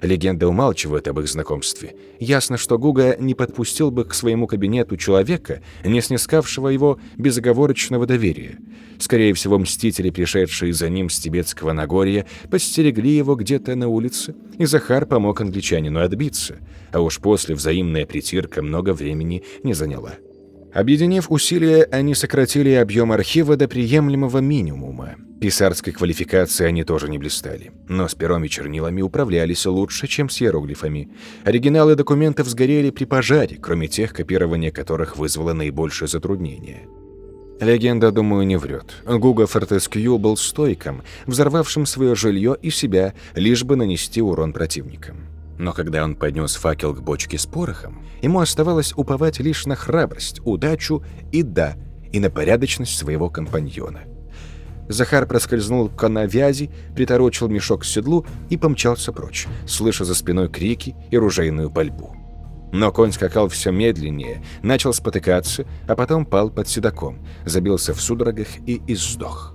Легенда 0.02 0.48
умалчивает 0.48 1.08
об 1.08 1.20
их 1.20 1.28
знакомстве. 1.28 1.94
Ясно, 2.18 2.56
что 2.56 2.78
Гуга 2.78 3.16
не 3.18 3.34
подпустил 3.34 3.90
бы 3.90 4.04
к 4.04 4.14
своему 4.14 4.46
кабинету 4.46 4.96
человека, 4.96 5.62
не 5.84 6.00
снискавшего 6.00 6.68
его 6.68 6.98
безоговорочного 7.16 8.06
доверия. 8.06 8.58
Скорее 8.98 9.32
всего, 9.34 9.58
мстители, 9.58 10.10
пришедшие 10.10 10.72
за 10.72 10.88
ним 10.88 11.08
с 11.08 11.18
тибетского 11.18 11.72
Нагорья, 11.72 12.26
подстерегли 12.50 13.10
его 13.10 13.34
где-то 13.34 13.74
на 13.74 13.88
улице, 13.88 14.34
и 14.58 14.66
Захар 14.66 15.06
помог 15.06 15.40
англичанину 15.40 16.00
отбиться, 16.00 16.58
а 16.92 17.00
уж 17.00 17.18
после 17.18 17.54
взаимная 17.54 18.06
притирка 18.06 18.62
много 18.62 18.92
времени 18.92 19.42
не 19.62 19.72
заняла. 19.72 20.14
Объединив 20.72 21.30
усилия, 21.30 21.84
они 21.90 22.14
сократили 22.14 22.70
объем 22.70 23.10
архива 23.10 23.56
до 23.56 23.66
приемлемого 23.66 24.38
минимума. 24.38 25.16
Писарской 25.40 25.92
квалификации 25.92 26.66
они 26.66 26.84
тоже 26.84 27.08
не 27.08 27.18
блистали, 27.18 27.72
но 27.88 28.06
с 28.06 28.14
пером 28.14 28.44
и 28.44 28.48
чернилами 28.48 29.00
управлялись 29.00 29.64
лучше, 29.66 30.06
чем 30.06 30.28
с 30.28 30.42
иероглифами. 30.42 31.08
Оригиналы 31.44 31.96
документов 31.96 32.46
сгорели 32.46 32.90
при 32.90 33.04
пожаре, 33.04 33.56
кроме 33.56 33.88
тех, 33.88 34.12
копирование 34.12 34.70
которых 34.70 35.16
вызвало 35.16 35.54
наибольшее 35.54 36.08
затруднение. 36.08 36.86
Легенда, 37.58 38.12
думаю, 38.12 38.46
не 38.46 38.56
врет. 38.56 39.02
Гуга 39.06 39.46
Фортескью 39.46 40.18
был 40.18 40.36
стойком, 40.36 41.02
взорвавшим 41.26 41.84
свое 41.84 42.14
жилье 42.14 42.56
и 42.60 42.70
себя, 42.70 43.14
лишь 43.34 43.64
бы 43.64 43.76
нанести 43.76 44.22
урон 44.22 44.52
противникам. 44.52 45.26
Но 45.60 45.74
когда 45.74 46.02
он 46.04 46.14
поднес 46.16 46.54
факел 46.56 46.94
к 46.94 47.02
бочке 47.02 47.36
с 47.36 47.44
порохом, 47.44 48.02
ему 48.22 48.40
оставалось 48.40 48.94
уповать 48.96 49.40
лишь 49.40 49.66
на 49.66 49.76
храбрость, 49.76 50.40
удачу 50.42 51.04
и 51.32 51.42
да, 51.42 51.74
и 52.12 52.18
на 52.18 52.30
порядочность 52.30 52.96
своего 52.96 53.28
компаньона. 53.28 54.04
Захар 54.88 55.26
проскользнул 55.26 55.90
к 55.90 55.96
канавязи, 55.96 56.70
приторочил 56.96 57.48
мешок 57.48 57.82
к 57.82 57.84
седлу 57.84 58.24
и 58.48 58.56
помчался 58.56 59.12
прочь, 59.12 59.48
слыша 59.66 60.06
за 60.06 60.14
спиной 60.14 60.48
крики 60.48 60.96
и 61.10 61.18
ружейную 61.18 61.70
пальбу. 61.70 62.16
Но 62.72 62.90
конь 62.90 63.12
скакал 63.12 63.50
все 63.50 63.70
медленнее, 63.70 64.42
начал 64.62 64.94
спотыкаться, 64.94 65.66
а 65.86 65.94
потом 65.94 66.24
пал 66.24 66.48
под 66.48 66.68
седаком, 66.68 67.18
забился 67.44 67.92
в 67.92 68.00
судорогах 68.00 68.48
и 68.66 68.80
издох. 68.86 69.54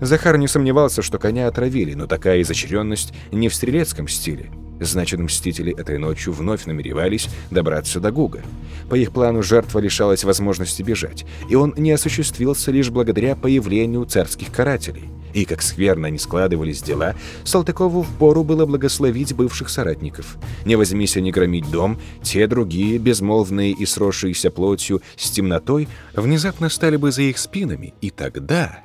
Захар 0.00 0.36
не 0.36 0.48
сомневался, 0.48 1.00
что 1.00 1.20
коня 1.20 1.46
отравили, 1.46 1.94
но 1.94 2.08
такая 2.08 2.42
изощренность 2.42 3.14
не 3.30 3.48
в 3.48 3.54
стрелецком 3.54 4.08
стиле. 4.08 4.50
Значит, 4.80 5.20
мстители 5.20 5.74
этой 5.76 5.98
ночью 5.98 6.32
вновь 6.32 6.66
намеревались 6.66 7.28
добраться 7.50 8.00
до 8.00 8.10
Гуга. 8.10 8.42
По 8.88 8.94
их 8.94 9.12
плану 9.12 9.42
жертва 9.42 9.80
лишалась 9.80 10.24
возможности 10.24 10.82
бежать, 10.82 11.24
и 11.48 11.54
он 11.54 11.74
не 11.76 11.92
осуществился 11.92 12.70
лишь 12.70 12.90
благодаря 12.90 13.36
появлению 13.36 14.04
царских 14.04 14.52
карателей. 14.52 15.10
И 15.34 15.44
как 15.44 15.62
скверно 15.62 16.06
не 16.06 16.18
складывались 16.18 16.82
дела, 16.82 17.14
Салтыкову 17.44 18.02
впору 18.02 18.44
было 18.44 18.66
благословить 18.66 19.34
бывших 19.34 19.68
соратников. 19.68 20.36
Не 20.64 20.76
возьмись 20.76 21.16
они 21.16 21.30
громить 21.30 21.70
дом, 21.70 21.98
те 22.22 22.46
другие, 22.46 22.98
безмолвные 22.98 23.72
и 23.72 23.84
сросшиеся 23.84 24.50
плотью 24.50 25.02
с 25.16 25.30
темнотой, 25.30 25.88
внезапно 26.14 26.68
стали 26.68 26.96
бы 26.96 27.12
за 27.12 27.22
их 27.22 27.38
спинами, 27.38 27.94
и 28.00 28.10
тогда... 28.10 28.80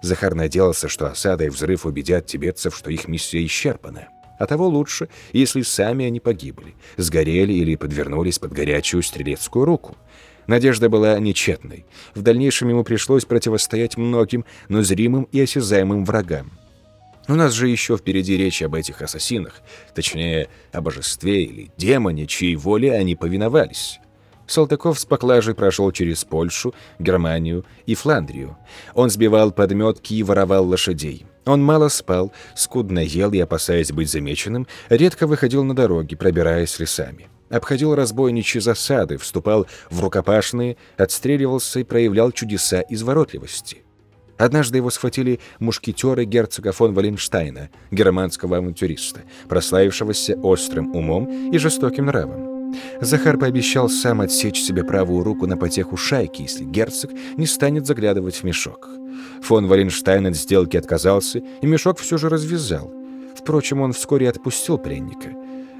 Захар 0.00 0.36
надеялся, 0.36 0.88
что 0.88 1.08
осада 1.08 1.44
и 1.44 1.48
взрыв 1.48 1.84
убедят 1.84 2.26
тибетцев, 2.26 2.76
что 2.76 2.90
их 2.90 3.08
миссия 3.08 3.44
исчерпана. 3.44 4.08
А 4.38 4.46
того 4.46 4.68
лучше, 4.68 5.08
если 5.32 5.62
сами 5.62 6.06
они 6.06 6.20
погибли, 6.20 6.74
сгорели 6.96 7.52
или 7.52 7.76
подвернулись 7.76 8.38
под 8.38 8.52
горячую 8.52 9.02
стрелецкую 9.02 9.64
руку. 9.64 9.96
Надежда 10.46 10.88
была 10.88 11.18
нечетной. 11.18 11.84
В 12.14 12.22
дальнейшем 12.22 12.70
ему 12.70 12.84
пришлось 12.84 13.24
противостоять 13.24 13.96
многим, 13.96 14.44
но 14.68 14.82
зримым 14.82 15.28
и 15.32 15.40
осязаемым 15.40 16.04
врагам. 16.04 16.52
У 17.26 17.34
нас 17.34 17.52
же 17.52 17.68
еще 17.68 17.98
впереди 17.98 18.38
речь 18.38 18.62
об 18.62 18.74
этих 18.74 19.02
ассасинах, 19.02 19.60
точнее, 19.94 20.48
о 20.72 20.80
божестве 20.80 21.44
или 21.44 21.70
демоне, 21.76 22.26
чьей 22.26 22.56
воле 22.56 22.94
они 22.94 23.16
повиновались. 23.16 24.00
Салтыков 24.46 24.98
с 24.98 25.04
поклажей 25.04 25.54
прошел 25.54 25.92
через 25.92 26.24
Польшу, 26.24 26.74
Германию 26.98 27.66
и 27.84 27.94
Фландрию. 27.94 28.56
Он 28.94 29.10
сбивал 29.10 29.52
подметки 29.52 30.14
и 30.14 30.22
воровал 30.22 30.66
лошадей. 30.66 31.26
Он 31.48 31.64
мало 31.64 31.88
спал, 31.88 32.30
скудно 32.54 32.98
ел 32.98 33.32
и, 33.32 33.38
опасаясь 33.38 33.90
быть 33.90 34.10
замеченным, 34.10 34.66
редко 34.90 35.26
выходил 35.26 35.64
на 35.64 35.74
дороги, 35.74 36.14
пробираясь 36.14 36.78
лесами. 36.78 37.28
Обходил 37.48 37.94
разбойничьи 37.94 38.60
засады, 38.60 39.16
вступал 39.16 39.66
в 39.88 39.98
рукопашные, 40.02 40.76
отстреливался 40.98 41.80
и 41.80 41.84
проявлял 41.84 42.32
чудеса 42.32 42.84
изворотливости. 42.90 43.82
Однажды 44.36 44.76
его 44.76 44.90
схватили 44.90 45.40
мушкетеры 45.58 46.26
герцога 46.26 46.72
фон 46.72 46.92
Валенштайна, 46.92 47.70
германского 47.90 48.58
авантюриста, 48.58 49.22
прославившегося 49.48 50.38
острым 50.42 50.94
умом 50.94 51.50
и 51.50 51.56
жестоким 51.56 52.06
нравом. 52.06 52.57
Захар 53.00 53.38
пообещал 53.38 53.88
сам 53.88 54.20
отсечь 54.20 54.60
себе 54.60 54.84
правую 54.84 55.24
руку 55.24 55.46
на 55.46 55.56
потеху 55.56 55.96
шайки, 55.96 56.42
если 56.42 56.64
герцог 56.64 57.10
не 57.36 57.46
станет 57.46 57.86
заглядывать 57.86 58.36
в 58.36 58.44
мешок. 58.44 58.88
Фон 59.42 59.66
Валенштайн 59.66 60.26
от 60.26 60.36
сделки 60.36 60.76
отказался, 60.76 61.42
и 61.60 61.66
мешок 61.66 61.98
все 61.98 62.18
же 62.18 62.28
развязал. 62.28 62.92
Впрочем, 63.36 63.80
он 63.80 63.92
вскоре 63.92 64.28
отпустил 64.28 64.78
пленника. 64.78 65.30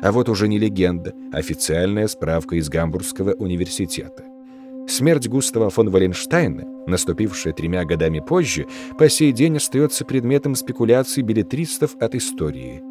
А 0.01 0.13
вот 0.13 0.29
уже 0.29 0.47
не 0.47 0.59
легенда, 0.59 1.13
а 1.33 1.39
официальная 1.39 2.07
справка 2.07 2.57
из 2.57 2.69
Гамбургского 2.69 3.33
университета. 3.33 4.25
Смерть 4.89 5.29
Густава 5.29 5.69
фон 5.69 5.91
Валенштайна, 5.91 6.65
наступившая 6.87 7.53
тремя 7.53 7.85
годами 7.85 8.21
позже, 8.21 8.67
по 8.99 9.09
сей 9.11 9.33
день 9.33 9.59
остается 9.59 10.05
предметом 10.05 10.55
спекуляций 10.55 11.23
билетристов 11.23 11.95
от 12.01 12.15
истории. 12.15 12.83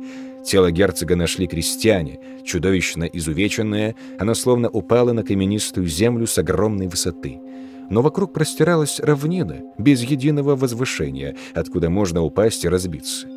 Тело 0.47 0.71
герцога 0.71 1.17
нашли 1.17 1.45
крестьяне, 1.45 2.19
чудовищно 2.45 3.03
изувеченное, 3.03 3.95
оно 4.17 4.33
словно 4.33 4.69
упало 4.69 5.11
на 5.11 5.23
каменистую 5.23 5.87
землю 5.87 6.25
с 6.25 6.37
огромной 6.37 6.87
высоты. 6.87 7.41
Но 7.89 8.01
вокруг 8.01 8.31
простиралась 8.31 9.01
равнина, 9.01 9.57
без 9.77 10.01
единого 10.03 10.55
возвышения, 10.55 11.35
откуда 11.53 11.89
можно 11.89 12.21
упасть 12.21 12.63
и 12.63 12.69
разбиться. 12.69 13.27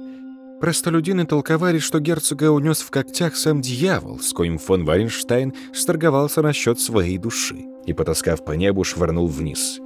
Простолюдины 0.61 1.27
толковали, 1.27 1.81
что 1.81 1.99
герцога 1.99 2.53
унес 2.53 2.81
в 2.81 2.93
когтях 2.93 3.35
сам 3.35 3.61
дьявол, 3.61 4.21
с 4.21 4.33
коим 4.33 4.59
фон 4.59 4.85
Варенштайн 4.85 5.53
сторговался 5.75 6.43
насчет 6.43 6.79
своей 6.79 7.19
души 7.19 7.65
и, 7.87 7.93
потаскав 7.93 8.45
по 8.45 8.53
небу, 8.53 8.85
швырнул 8.85 9.27
вниз. 9.27 9.81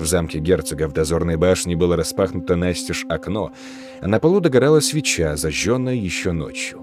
В 0.00 0.06
замке 0.06 0.38
герцога 0.38 0.88
в 0.88 0.94
дозорной 0.94 1.36
башне 1.36 1.76
было 1.76 1.94
распахнуто 1.94 2.56
настежь 2.56 3.04
окно, 3.10 3.52
а 4.00 4.08
на 4.08 4.18
полу 4.18 4.40
догорала 4.40 4.80
свеча, 4.80 5.36
зажженная 5.36 5.94
еще 5.94 6.32
ночью. 6.32 6.80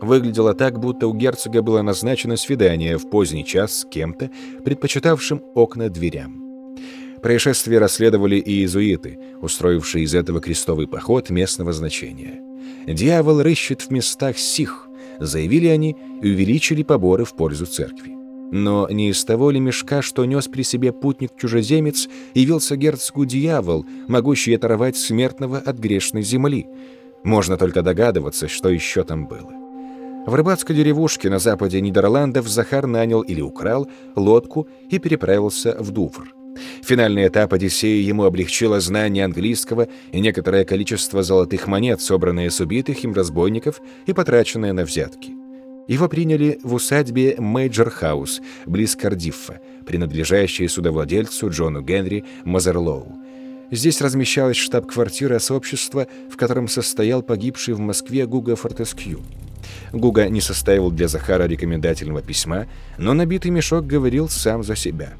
Выглядело 0.00 0.52
так, 0.52 0.80
будто 0.80 1.06
у 1.06 1.14
герцога 1.14 1.62
было 1.62 1.80
назначено 1.82 2.36
свидание 2.36 2.98
в 2.98 3.08
поздний 3.08 3.44
час 3.44 3.78
с 3.78 3.84
кем-то, 3.84 4.32
предпочитавшим 4.64 5.42
окна 5.54 5.88
дверям. 5.88 6.42
Происшествие 7.22 7.78
расследовали 7.78 8.36
и 8.36 8.50
иезуиты, 8.50 9.16
устроившие 9.40 10.04
из 10.04 10.12
этого 10.12 10.40
крестовый 10.40 10.88
поход 10.88 11.30
местного 11.30 11.72
значения. 11.72 12.40
«Дьявол 12.88 13.42
рыщет 13.42 13.82
в 13.82 13.90
местах 13.90 14.38
сих», 14.38 14.88
заявили 15.20 15.68
они 15.68 15.96
и 16.20 16.32
увеличили 16.32 16.82
поборы 16.82 17.24
в 17.24 17.34
пользу 17.34 17.66
церкви. 17.66 18.23
Но 18.50 18.88
не 18.90 19.10
из 19.10 19.24
того 19.24 19.50
ли 19.50 19.60
мешка, 19.60 20.02
что 20.02 20.24
нес 20.24 20.48
при 20.48 20.62
себе 20.62 20.92
путник-чужеземец, 20.92 22.08
явился 22.34 22.76
герцогу 22.76 23.24
дьявол, 23.24 23.84
могущий 24.06 24.54
оторвать 24.54 24.96
смертного 24.96 25.58
от 25.58 25.78
грешной 25.78 26.22
земли. 26.22 26.66
Можно 27.24 27.56
только 27.56 27.82
догадываться, 27.82 28.48
что 28.48 28.68
еще 28.68 29.02
там 29.02 29.26
было. 29.26 29.52
В 30.26 30.34
рыбацкой 30.34 30.76
деревушке 30.76 31.28
на 31.28 31.38
западе 31.38 31.80
Нидерландов 31.80 32.48
Захар 32.48 32.86
нанял 32.86 33.20
или 33.20 33.42
украл 33.42 33.88
лодку 34.16 34.68
и 34.88 34.98
переправился 34.98 35.76
в 35.78 35.90
Дувр. 35.90 36.34
Финальный 36.82 37.26
этап 37.26 37.52
Одиссеи 37.52 38.02
ему 38.02 38.24
облегчило 38.24 38.80
знание 38.80 39.24
английского 39.24 39.88
и 40.12 40.20
некоторое 40.20 40.64
количество 40.64 41.22
золотых 41.22 41.66
монет, 41.66 42.00
собранные 42.00 42.50
с 42.50 42.60
убитых 42.60 43.04
им 43.04 43.12
разбойников 43.12 43.80
и 44.06 44.12
потраченные 44.12 44.72
на 44.72 44.84
взятки. 44.84 45.43
Его 45.86 46.08
приняли 46.08 46.58
в 46.62 46.74
усадьбе 46.74 47.36
Мейджор 47.38 47.90
Хаус, 47.90 48.40
близ 48.64 48.96
Кардиффа, 48.96 49.60
принадлежащей 49.86 50.68
судовладельцу 50.68 51.50
Джону 51.50 51.82
Генри 51.82 52.24
Мазерлоу. 52.44 53.18
Здесь 53.70 54.00
размещалась 54.00 54.56
штаб-квартира 54.56 55.38
сообщества, 55.38 56.06
в 56.32 56.36
котором 56.36 56.68
состоял 56.68 57.22
погибший 57.22 57.74
в 57.74 57.80
Москве 57.80 58.26
Гуга 58.26 58.56
Фортескью. 58.56 59.20
Гуга 59.92 60.28
не 60.28 60.40
составил 60.40 60.90
для 60.90 61.08
Захара 61.08 61.44
рекомендательного 61.44 62.22
письма, 62.22 62.66
но 62.96 63.12
набитый 63.12 63.50
мешок 63.50 63.86
говорил 63.86 64.28
сам 64.28 64.62
за 64.62 64.76
себя. 64.76 65.14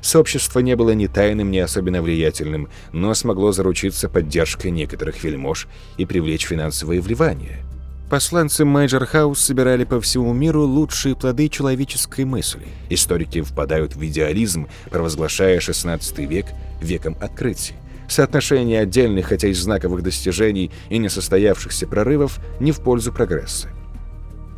Сообщество 0.00 0.58
не 0.58 0.74
было 0.74 0.90
ни 0.90 1.06
тайным, 1.06 1.50
ни 1.52 1.58
особенно 1.58 2.02
влиятельным, 2.02 2.68
но 2.92 3.14
смогло 3.14 3.52
заручиться 3.52 4.08
поддержкой 4.08 4.72
некоторых 4.72 5.22
вельмож 5.22 5.68
и 5.96 6.06
привлечь 6.06 6.46
финансовые 6.46 7.00
вливания– 7.00 7.60
Посланцы 8.12 8.66
Мэйджор 8.66 9.06
Хаус 9.06 9.40
собирали 9.40 9.84
по 9.84 9.98
всему 9.98 10.34
миру 10.34 10.64
лучшие 10.64 11.16
плоды 11.16 11.48
человеческой 11.48 12.26
мысли. 12.26 12.66
Историки 12.90 13.40
впадают 13.40 13.96
в 13.96 14.04
идеализм, 14.04 14.68
провозглашая 14.90 15.60
XVI 15.60 16.26
век 16.26 16.44
веком 16.82 17.16
открытий. 17.22 17.72
Соотношение 18.10 18.80
отдельных, 18.80 19.28
хотя 19.28 19.48
и 19.48 19.54
знаковых 19.54 20.02
достижений 20.02 20.70
и 20.90 20.98
несостоявшихся 20.98 21.86
прорывов 21.86 22.38
не 22.60 22.70
в 22.70 22.82
пользу 22.82 23.14
прогресса. 23.14 23.70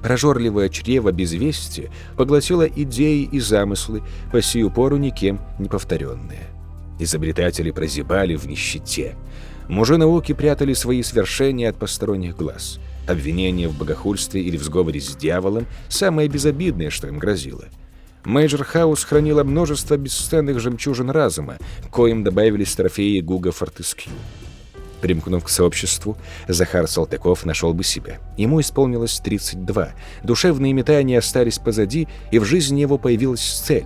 Прожорливое 0.02 0.68
чрево 0.68 1.12
безвестия 1.12 1.92
поглотило 2.16 2.66
идеи 2.66 3.22
и 3.22 3.38
замыслы, 3.38 4.02
по 4.32 4.42
сию 4.42 4.68
пору 4.72 4.96
никем 4.96 5.38
не 5.60 5.68
повторенные. 5.68 6.48
Изобретатели 6.98 7.70
прозябали 7.70 8.34
в 8.34 8.48
нищете. 8.48 9.14
Мужи 9.68 9.96
науки 9.96 10.32
прятали 10.32 10.72
свои 10.72 11.04
свершения 11.04 11.70
от 11.70 11.76
посторонних 11.76 12.36
глаз– 12.36 12.80
Обвинение 13.06 13.68
в 13.68 13.76
богохульстве 13.76 14.42
или 14.42 14.56
в 14.56 14.62
сговоре 14.62 15.00
с 15.00 15.14
дьяволом– 15.16 15.66
самое 15.88 16.28
безобидное, 16.28 16.90
что 16.90 17.06
им 17.06 17.18
грозило. 17.18 17.64
Мейджор 18.24 18.64
Хаус 18.64 19.04
хранила 19.04 19.44
множество 19.44 19.96
бесценных 19.96 20.58
жемчужин 20.58 21.10
разума, 21.10 21.58
коим 21.90 22.24
добавились 22.24 22.74
трофеи 22.74 23.20
Гуга 23.20 23.52
Фортескью. 23.52 24.12
Примкнув 25.02 25.44
к 25.44 25.50
сообществу, 25.50 26.16
Захар 26.48 26.88
Салтыков 26.88 27.44
нашел 27.44 27.74
бы 27.74 27.84
себя. 27.84 28.20
Ему 28.38 28.62
исполнилось 28.62 29.20
32. 29.20 29.90
Душевные 30.22 30.72
метания 30.72 31.18
остались 31.18 31.58
позади, 31.58 32.08
и 32.30 32.38
в 32.38 32.46
жизни 32.46 32.80
его 32.80 32.96
появилась 32.96 33.42
цель. 33.42 33.84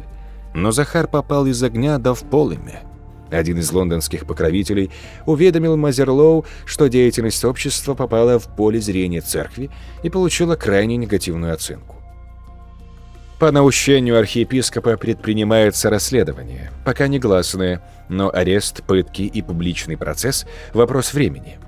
Но 0.54 0.70
Захар 0.70 1.08
попал 1.08 1.46
из 1.46 1.60
огня 1.60 1.98
да 1.98 2.14
в 2.14 2.22
полымя. 2.22 2.82
Один 3.30 3.58
из 3.58 3.70
лондонских 3.72 4.26
покровителей 4.26 4.90
уведомил 5.26 5.76
Мазерлоу, 5.76 6.46
что 6.64 6.88
деятельность 6.88 7.44
общества 7.44 7.94
попала 7.94 8.38
в 8.38 8.54
поле 8.56 8.80
зрения 8.80 9.20
церкви 9.20 9.70
и 10.02 10.10
получила 10.10 10.56
крайне 10.56 10.96
негативную 10.96 11.52
оценку. 11.52 11.96
По 13.38 13.52
наущению 13.52 14.18
архиепископа 14.18 14.96
предпринимается 14.96 15.90
расследование, 15.90 16.72
пока 16.84 17.06
негласное, 17.06 17.80
но 18.08 18.34
арест, 18.34 18.82
пытки 18.82 19.22
и 19.22 19.42
публичный 19.42 19.96
процесс– 19.96 20.44
вопрос 20.74 21.14
времени. 21.14 21.58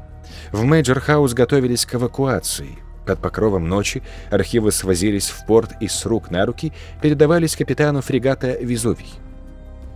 В 0.50 0.64
Мейджор-хаус 0.64 1.32
готовились 1.32 1.86
к 1.86 1.94
эвакуации. 1.94 2.78
Под 3.06 3.20
покровом 3.20 3.68
ночи 3.68 4.02
архивы 4.30 4.72
свозились 4.72 5.30
в 5.30 5.46
порт 5.46 5.70
и 5.80 5.86
с 5.86 6.04
рук 6.06 6.30
на 6.30 6.44
руки 6.44 6.72
передавались 7.00 7.54
капитану 7.54 8.00
фрегата 8.00 8.56
«Везувий». 8.61 9.11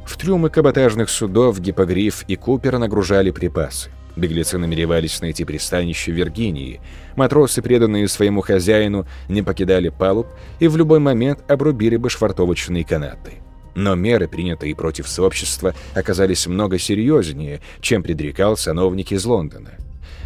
В 0.04 0.16
трюмы 0.16 0.50
каботажных 0.50 1.08
судов 1.08 1.60
Гипогриф 1.60 2.24
и 2.28 2.36
Купер 2.36 2.78
нагружали 2.78 3.30
припасы. 3.30 3.90
Беглецы 4.16 4.58
намеревались 4.58 5.20
найти 5.20 5.44
пристанище 5.44 6.12
в 6.12 6.14
Виргинии. 6.14 6.80
Матросы, 7.16 7.62
преданные 7.62 8.06
своему 8.06 8.42
хозяину, 8.42 9.06
не 9.28 9.42
покидали 9.42 9.88
палуб 9.88 10.28
и 10.60 10.68
в 10.68 10.76
любой 10.76 11.00
момент 11.00 11.40
обрубили 11.50 11.96
бы 11.96 12.10
швартовочные 12.10 12.84
канаты. 12.84 13.32
Но 13.74 13.96
меры, 13.96 14.28
принятые 14.28 14.76
против 14.76 15.08
сообщества, 15.08 15.74
оказались 15.94 16.46
много 16.46 16.78
серьезнее, 16.78 17.60
чем 17.80 18.04
предрекал 18.04 18.56
сановник 18.56 19.10
из 19.10 19.24
Лондона 19.24 19.72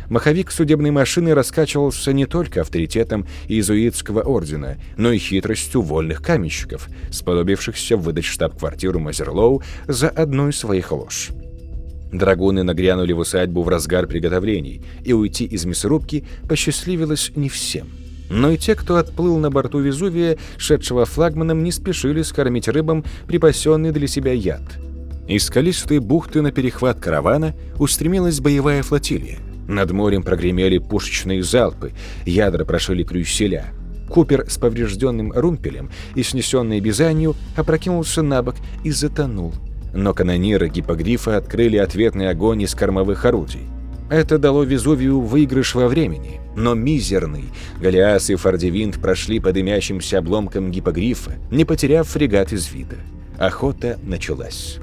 маховик 0.08 0.50
судебной 0.50 0.90
машины 0.90 1.34
раскачивался 1.34 2.12
не 2.12 2.26
только 2.26 2.60
авторитетом 2.60 3.26
иезуитского 3.48 4.22
ордена, 4.22 4.78
но 4.96 5.12
и 5.12 5.18
хитростью 5.18 5.82
вольных 5.82 6.22
каменщиков, 6.22 6.88
сподобившихся 7.10 7.96
выдать 7.96 8.24
штаб-квартиру 8.24 9.00
Мазерлоу 9.00 9.62
за 9.86 10.08
одну 10.08 10.48
из 10.48 10.58
своих 10.58 10.92
ложь. 10.92 11.30
Драгуны 12.12 12.62
нагрянули 12.62 13.12
в 13.12 13.18
усадьбу 13.18 13.62
в 13.62 13.68
разгар 13.68 14.06
приготовлений, 14.06 14.82
и 15.04 15.12
уйти 15.12 15.44
из 15.44 15.64
мясорубки 15.66 16.24
посчастливилось 16.48 17.32
не 17.36 17.48
всем. 17.48 17.88
Но 18.30 18.50
и 18.50 18.58
те, 18.58 18.74
кто 18.74 18.96
отплыл 18.96 19.38
на 19.38 19.50
борту 19.50 19.78
Везувия, 19.78 20.38
шедшего 20.56 21.04
флагманом, 21.04 21.62
не 21.62 21.72
спешили 21.72 22.22
скормить 22.22 22.68
рыбам 22.68 23.04
припасенный 23.26 23.90
для 23.90 24.06
себя 24.06 24.32
яд. 24.32 24.62
Из 25.26 25.44
скалистой 25.44 25.98
бухты 25.98 26.40
на 26.40 26.52
перехват 26.52 27.00
каравана 27.00 27.54
устремилась 27.78 28.40
боевая 28.40 28.82
флотилия. 28.82 29.38
Над 29.68 29.92
морем 29.92 30.22
прогремели 30.22 30.78
пушечные 30.78 31.42
залпы, 31.42 31.92
ядра 32.24 32.64
прошили 32.64 33.04
крюселя. 33.04 33.66
Купер 34.08 34.46
с 34.48 34.56
поврежденным 34.56 35.30
румпелем 35.30 35.90
и 36.14 36.22
снесенной 36.22 36.80
бизанью 36.80 37.36
опрокинулся 37.54 38.22
на 38.22 38.42
бок 38.42 38.56
и 38.82 38.90
затонул. 38.90 39.52
Но 39.92 40.14
канониры 40.14 40.70
гипогрифа 40.70 41.36
открыли 41.36 41.76
ответный 41.76 42.30
огонь 42.30 42.62
из 42.62 42.74
кормовых 42.74 43.26
орудий. 43.26 43.66
Это 44.10 44.38
дало 44.38 44.64
Везувию 44.64 45.20
выигрыш 45.20 45.74
во 45.74 45.86
времени, 45.86 46.40
но 46.56 46.72
мизерный. 46.72 47.44
Голиас 47.78 48.30
и 48.30 48.36
Фордивинт 48.36 48.98
прошли 48.98 49.38
по 49.38 49.52
дымящимся 49.52 50.18
обломкам 50.18 50.70
гипогрифа, 50.70 51.32
не 51.50 51.66
потеряв 51.66 52.08
фрегат 52.08 52.54
из 52.54 52.72
вида. 52.72 52.96
Охота 53.38 53.98
началась. 54.02 54.78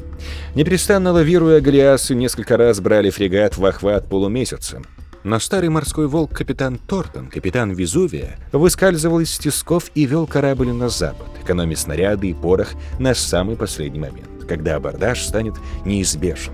Непрестанно 0.56 1.12
лавируя, 1.12 1.62
Голиасы 1.62 2.16
несколько 2.16 2.58
раз 2.58 2.80
брали 2.80 3.10
фрегат 3.10 3.58
в 3.58 3.66
охват 3.66 4.08
полумесяцем. 4.08 4.86
Но 5.24 5.40
старый 5.40 5.70
морской 5.70 6.08
волк 6.08 6.34
капитан 6.34 6.78
Тортон, 6.78 7.28
капитан 7.28 7.72
Везувия, 7.72 8.38
выскальзывал 8.52 9.22
из 9.22 9.36
тисков 9.40 9.90
и 9.96 10.06
вел 10.06 10.28
корабль 10.28 10.70
на 10.70 10.88
запад, 10.88 11.28
экономя 11.44 11.76
снаряды 11.76 12.30
и 12.30 12.34
порох 12.34 12.74
на 13.00 13.16
самый 13.16 13.56
последний 13.56 14.00
момент, 14.00 14.46
когда 14.48 14.76
абордаж 14.76 15.24
станет 15.24 15.56
неизбежен. 15.84 16.54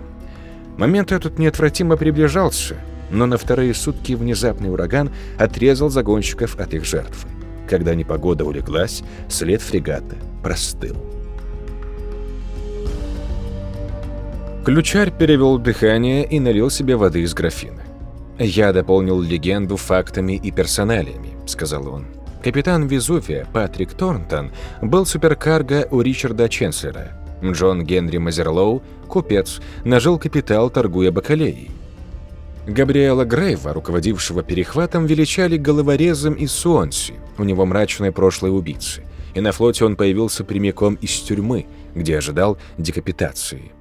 Момент 0.78 1.12
этот 1.12 1.38
неотвратимо 1.38 1.98
приближался, 1.98 2.78
но 3.12 3.26
на 3.26 3.38
вторые 3.38 3.74
сутки 3.74 4.14
внезапный 4.14 4.72
ураган 4.72 5.12
отрезал 5.38 5.90
загонщиков 5.90 6.56
от 6.58 6.74
их 6.74 6.86
жертвы. 6.86 7.30
Когда 7.70 7.94
непогода 7.94 8.46
улеглась, 8.46 9.04
след 9.28 9.62
фрегата 9.62 10.16
простыл. 10.42 11.11
Ключарь 14.64 15.12
перевел 15.12 15.58
дыхание 15.58 16.24
и 16.24 16.40
налил 16.40 16.70
себе 16.70 16.96
воды 16.96 17.22
из 17.22 17.34
графина. 17.34 17.82
«Я 18.38 18.72
дополнил 18.72 19.20
легенду 19.20 19.76
фактами 19.76 20.34
и 20.34 20.52
персоналиями»,— 20.52 21.32
сказал 21.48 21.88
он. 21.88 22.06
Капитан 22.44 22.86
Везувия 22.86 23.48
Патрик 23.52 23.94
Торнтон 23.94 24.52
был 24.84 25.08
суперкарго 25.08 25.88
у 25.90 26.02
Ричарда 26.02 26.48
Ченслера. 26.48 27.12
Джон 27.44 27.84
Генри 27.84 28.18
Мазерлоу, 28.18 28.84
купец, 29.08 29.60
нажил 29.84 30.20
капитал, 30.20 30.70
торгуя 30.70 31.12
бакалеей. 31.12 31.72
Габриэла 32.68 33.26
Грейва, 33.26 33.74
руководившего 33.74 34.44
перехватом, 34.44 35.08
величали 35.08 35.58
головорезом 35.58 36.36
из 36.36 36.52
Суонси, 36.52 37.16
у 37.40 37.44
него 37.44 37.66
мрачное 37.66 38.12
прошлое 38.12 38.52
убийцы, 38.52 39.04
и 39.34 39.42
на 39.42 39.54
флоте 39.54 39.86
он 39.86 39.96
появился 39.96 40.44
прямиком 40.44 40.96
из 40.96 41.20
тюрьмы, 41.20 41.66
где 41.96 42.20
ожидал 42.20 42.60
декапитации. 42.78 43.72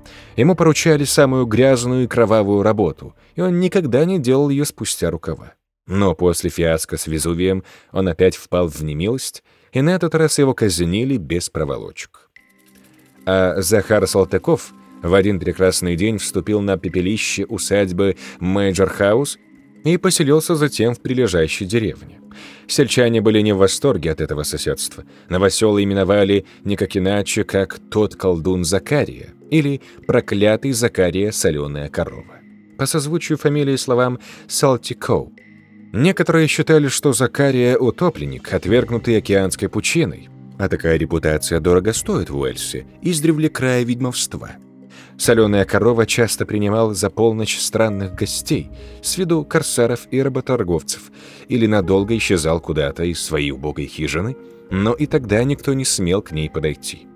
Ему 0.41 0.55
поручали 0.55 1.05
самую 1.05 1.45
грязную 1.45 2.05
и 2.05 2.07
кровавую 2.07 2.63
работу, 2.63 3.15
и 3.35 3.43
он 3.43 3.61
никогда 3.61 4.07
не 4.07 4.19
делал 4.19 4.49
ее 4.49 4.65
спустя 4.65 5.11
рукава. 5.11 5.53
Но 5.87 6.15
после 6.15 6.49
фиаско 6.49 6.97
с 6.97 7.07
Везувием 7.07 7.63
он 7.93 8.09
опять 8.09 8.37
впал 8.37 8.67
в 8.67 8.83
немилость, 8.83 9.45
и 9.75 9.83
на 9.83 9.91
этот 9.91 10.15
раз 10.15 10.39
его 10.39 10.55
казнили 10.55 11.19
без 11.19 11.51
проволочек 11.51 12.31
а 13.27 13.61
Захар 13.61 14.07
Салтыков 14.07 14.73
в 15.03 15.13
один 15.13 15.41
прекрасный 15.41 15.95
день 15.95 16.17
вступил 16.17 16.63
на 16.63 16.79
пепелище 16.79 17.45
усадьбы 17.45 18.17
Мейджор-хаус 18.41 19.37
и 19.85 19.99
поселился 19.99 20.55
затем 20.55 20.95
в 20.95 21.03
прилежащей 21.03 21.67
деревне. 21.67 22.20
Сельчане 22.73 23.21
были 23.21 23.41
не 23.41 23.53
в 23.53 23.59
восторге 23.59 24.13
от 24.13 24.21
этого 24.21 24.43
соседства. 24.43 25.05
Новоселы 25.29 25.83
именовали 25.83 26.47
никак 26.65 26.97
иначе, 26.97 27.45
как 27.45 27.79
«тот 27.91 28.17
колдун 28.17 28.65
Закария» 28.65 29.31
или 29.51 29.81
«проклятый 30.07 30.73
Закария 30.73 31.33
соленая 31.33 31.89
корова». 31.89 32.41
По 32.79 32.87
созвучию 32.87 33.39
фамилии 33.39 33.77
словам 33.77 34.19
«Салтикоу». 34.49 35.33
Некоторые 35.93 36.47
считали, 36.47 36.89
что 36.89 37.13
Закария– 37.13 37.77
утопленник, 37.79 38.53
отвергнутый 38.53 39.17
океанской 39.19 39.69
пучиной– 39.69 40.29
а 40.61 40.69
такая 40.69 40.99
репутация 40.99 41.59
дорого 41.59 41.95
стоит 41.95 42.29
в 42.29 42.37
Уэльсе, 42.37 42.85
издревле 43.01 43.49
края 43.49 43.83
ведьмовства. 43.83 44.51
Соленая 45.21 45.67
корова 45.67 46.07
часто 46.07 46.47
принимал 46.47 46.95
за 46.95 47.11
полночь 47.11 47.59
странных 47.59 48.15
гостей, 48.15 48.71
с 49.03 49.19
виду 49.19 49.45
корсаров 49.45 50.09
и 50.11 50.23
работорговцев, 50.23 51.13
или 51.47 51.67
надолго 51.67 52.17
исчезал 52.17 52.59
куда-то 52.59 53.05
из 53.05 53.21
своей 53.21 53.51
убогой 53.51 53.85
хижины, 53.85 54.35
но 54.71 54.95
и 54.95 55.05
тогда 55.05 55.45
никто 55.45 55.75
не 55.75 55.85
смел 55.85 56.23
к 56.23 56.33
ней 56.33 56.49
подойти. 56.49 57.07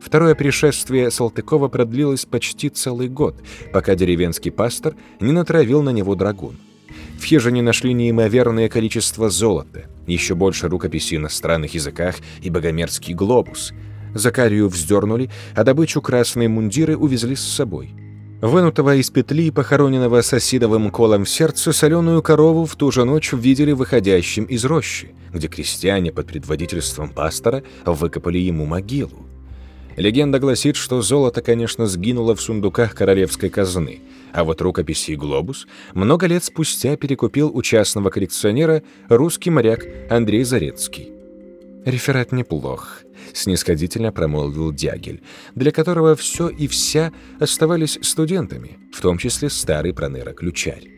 Второе 0.00 0.34
пришествие 0.34 1.10
Салтыкова 1.10 1.68
продлилось 1.68 2.24
почти 2.24 2.70
целый 2.70 3.10
год, 3.10 3.42
пока 3.74 3.94
деревенский 3.94 4.50
пастор 4.50 4.94
не 5.20 5.32
натравил 5.32 5.82
на 5.82 5.90
него 5.90 6.14
драгун. 6.14 6.56
В 7.18 7.24
хижине 7.24 7.60
нашли 7.60 7.92
неимоверное 7.92 8.70
количество 8.70 9.28
золота, 9.28 9.84
еще 10.06 10.34
больше 10.34 10.66
рукописей 10.66 11.18
на 11.18 11.28
странных 11.28 11.74
языках 11.74 12.16
и 12.40 12.48
богомерзкий 12.48 13.12
глобус. 13.12 13.74
Закарию 14.14 14.68
вздернули, 14.68 15.30
а 15.54 15.64
добычу 15.64 16.00
красные 16.00 16.48
мундиры 16.48 16.96
увезли 16.96 17.36
с 17.36 17.42
собой. 17.42 17.94
Вынутого 18.42 18.96
из 18.96 19.08
петли, 19.08 19.50
похороненного 19.50 20.20
соседовым 20.20 20.90
колом 20.90 21.24
в 21.24 21.30
сердце, 21.30 21.72
соленую 21.72 22.22
корову 22.22 22.64
в 22.66 22.74
ту 22.74 22.90
же 22.90 23.04
ночь 23.04 23.32
видели 23.32 23.70
выходящим 23.70 24.44
из 24.44 24.64
рощи, 24.64 25.14
где 25.32 25.46
крестьяне 25.46 26.10
под 26.10 26.26
предводительством 26.26 27.10
пастора 27.10 27.62
выкопали 27.86 28.38
ему 28.38 28.66
могилу. 28.66 29.26
Легенда 29.96 30.40
гласит, 30.40 30.74
что 30.74 31.02
золото, 31.02 31.40
конечно, 31.40 31.86
сгинуло 31.86 32.34
в 32.34 32.40
сундуках 32.40 32.96
королевской 32.96 33.48
казны, 33.48 34.00
а 34.32 34.42
вот 34.42 34.60
рукописи 34.60 35.12
и 35.12 35.16
глобус 35.16 35.68
много 35.94 36.26
лет 36.26 36.42
спустя 36.42 36.96
перекупил 36.96 37.48
у 37.54 37.62
частного 37.62 38.10
коллекционера 38.10 38.82
русский 39.08 39.50
моряк 39.50 39.86
Андрей 40.10 40.42
Зарецкий. 40.42 41.11
«Реферат 41.84 42.32
неплох»,— 42.32 43.02
снисходительно 43.32 44.12
промолвил 44.12 44.72
Дягель, 44.72 45.22
для 45.54 45.72
которого 45.72 46.14
все 46.14 46.48
и 46.48 46.68
вся 46.68 47.12
оставались 47.40 47.98
студентами, 48.02 48.78
в 48.92 49.00
том 49.00 49.18
числе 49.18 49.50
старый 49.50 49.92
проныра-ключарь. 49.92 50.92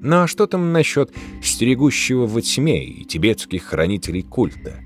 Ну 0.00 0.22
а 0.22 0.26
что 0.28 0.46
там 0.46 0.72
насчет 0.72 1.10
стерегущего 1.42 2.26
во 2.26 2.40
тьме 2.40 2.84
и 2.84 3.04
тибетских 3.04 3.64
хранителей 3.64 4.22
культа? 4.22 4.78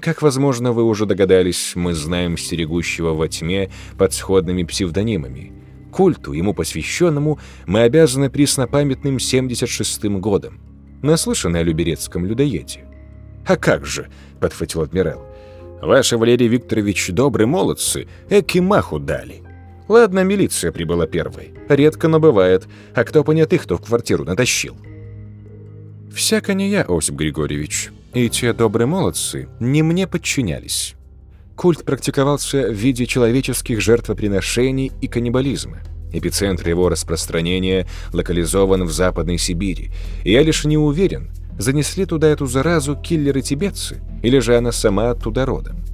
Как, 0.00 0.22
возможно, 0.22 0.72
вы 0.72 0.84
уже 0.84 1.04
догадались, 1.04 1.72
мы 1.74 1.92
знаем 1.92 2.38
стерегущего 2.38 3.12
во 3.12 3.28
тьме 3.28 3.70
под 3.98 4.14
сходными 4.14 4.62
псевдонимами. 4.62 5.52
Культу, 5.92 6.32
ему 6.32 6.54
посвященному, 6.54 7.38
мы 7.66 7.80
обязаны 7.80 8.30
преснопамятным 8.30 9.16
76-м 9.16 10.20
годом. 10.20 10.60
Наслышаны 11.02 11.58
о 11.58 11.62
люберецком 11.62 12.24
людоеде? 12.24 12.85
«А 13.46 13.56
как 13.56 13.86
же!»— 13.86 14.08
подхватил 14.40 14.82
адмирал. 14.82 15.24
«Ваши, 15.80 16.18
Валерий 16.18 16.48
Викторович, 16.48 17.10
добрые 17.10 17.46
молодцы, 17.46 18.08
эки 18.28 18.58
маху 18.58 18.98
дали. 18.98 19.42
Ладно, 19.88 20.24
милиция 20.24 20.72
прибыла 20.72 21.06
первой. 21.06 21.52
Редко, 21.68 22.08
но 22.08 22.18
бывает. 22.18 22.66
А 22.94 23.04
кто 23.04 23.22
понятых, 23.22 23.62
кто 23.62 23.76
в 23.76 23.82
квартиру 23.82 24.24
натащил?» 24.24 24.76
«Всяко 26.12 26.54
не 26.54 26.70
я, 26.70 26.84
Осип 26.88 27.14
Григорьевич», 27.14 27.90
и 28.14 28.28
те 28.30 28.52
добрые 28.52 28.86
молодцы 28.86 29.48
не 29.60 29.82
мне 29.82 30.06
подчинялись. 30.06 30.94
Культ 31.54 31.84
практиковался 31.84 32.68
в 32.68 32.72
виде 32.72 33.06
человеческих 33.06 33.80
жертвоприношений 33.80 34.92
и 35.00 35.08
каннибализма. 35.08 35.80
Эпицентр 36.12 36.68
его 36.68 36.88
распространения 36.88 37.86
локализован 38.12 38.84
в 38.84 38.92
Западной 38.92 39.38
Сибири, 39.38 39.90
я 40.24 40.42
лишь 40.42 40.64
не 40.64 40.78
уверен, 40.78 41.30
занесли 41.58 42.04
туда 42.06 42.28
эту 42.28 42.46
заразу 42.46 42.96
киллеры-тибетцы, 42.96 44.00
или 44.22 44.38
же 44.38 44.56
она 44.56 44.72
сама 44.72 45.10
оттуда 45.10 45.46
родом. 45.46 45.84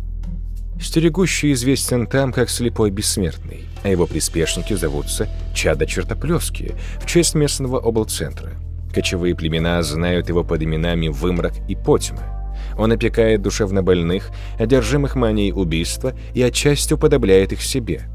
Стерегущий 0.80 1.52
известен 1.52 2.06
там 2.06 2.32
как 2.32 2.50
слепой 2.50 2.90
бессмертный, 2.90 3.64
а 3.84 3.88
его 3.88 4.06
приспешники 4.06 4.74
зовутся 4.74 5.28
Чада 5.54 5.86
Чертоплевские 5.86 6.74
в 7.00 7.06
честь 7.06 7.34
местного 7.34 7.78
облцентра. 7.78 8.52
Кочевые 8.92 9.34
племена 9.34 9.82
знают 9.82 10.28
его 10.28 10.42
под 10.42 10.62
именами 10.62 11.08
Вымрак 11.08 11.54
и 11.68 11.76
Потьма. 11.76 12.54
Он 12.76 12.90
опекает 12.90 13.42
душевнобольных, 13.42 14.30
одержимых 14.58 15.14
манией 15.14 15.52
убийства 15.52 16.14
и 16.34 16.42
отчасти 16.42 16.94
уподобляет 16.94 17.52
их 17.52 17.62
себе. 17.62 18.08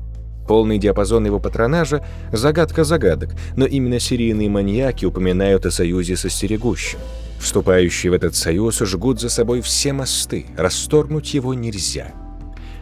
Полный 0.47 0.77
диапазон 0.77 1.25
его 1.25 1.39
патронажа– 1.39 2.05
загадка 2.31 2.83
загадок, 2.83 3.31
но 3.55 3.65
именно 3.65 3.99
серийные 3.99 4.49
маньяки 4.49 5.05
упоминают 5.05 5.65
о 5.65 5.71
союзе 5.71 6.15
со 6.15 6.29
стерегущим. 6.29 6.99
Вступающие 7.39 8.11
в 8.11 8.13
этот 8.13 8.35
союз 8.35 8.79
жгут 8.79 9.19
за 9.19 9.29
собой 9.29 9.61
все 9.61 9.93
мосты, 9.93 10.47
расторгнуть 10.57 11.33
его 11.33 11.53
нельзя. 11.53 12.13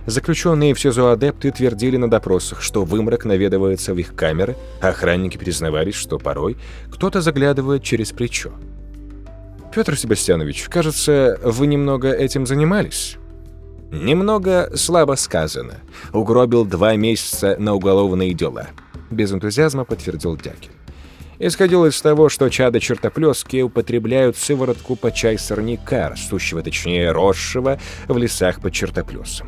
Заключенные 0.05 0.73
в 0.75 0.79
СИЗО 0.79 1.11
адепты 1.11 1.51
твердили 1.51 1.97
на 1.97 2.09
допросах, 2.09 2.61
что 2.61 2.85
вымрак 2.85 3.25
наведывается 3.25 3.93
в 3.93 3.97
их 3.97 4.15
камеры, 4.15 4.55
а 4.79 4.89
охранники 4.89 5.37
признавались, 5.37 5.95
что 5.95 6.19
порой 6.19 6.57
кто-то 6.91 7.21
заглядывает 7.21 7.83
через 7.83 8.11
плечо. 8.11 8.51
«Петр 9.73 9.97
Себастьянович, 9.97 10.67
кажется, 10.69 11.39
вы 11.43 11.67
немного 11.67 12.11
этим 12.11 12.45
занимались?» 12.45 13.17
«Немного 13.91 14.71
слабо 14.75 15.15
сказано. 15.15 15.75
Угробил 16.13 16.65
два 16.65 16.95
месяца 16.95 17.55
на 17.59 17.73
уголовные 17.73 18.33
дела»,— 18.33 18.67
без 19.11 19.31
энтузиазма 19.31 19.85
подтвердил 19.85 20.37
Дякин. 20.37 20.71
Исходил 21.39 21.85
из 21.85 21.99
того, 22.01 22.29
что 22.29 22.49
чада 22.49 22.79
чертоплески 22.79 23.61
употребляют 23.61 24.37
сыворотку 24.37 24.95
по 24.95 25.11
чай 25.11 25.37
сорняка, 25.37 26.09
растущего, 26.09 26.61
точнее, 26.61 27.11
росшего 27.11 27.79
в 28.07 28.17
лесах 28.17 28.61
под 28.61 28.73
чертоплесом. 28.73 29.47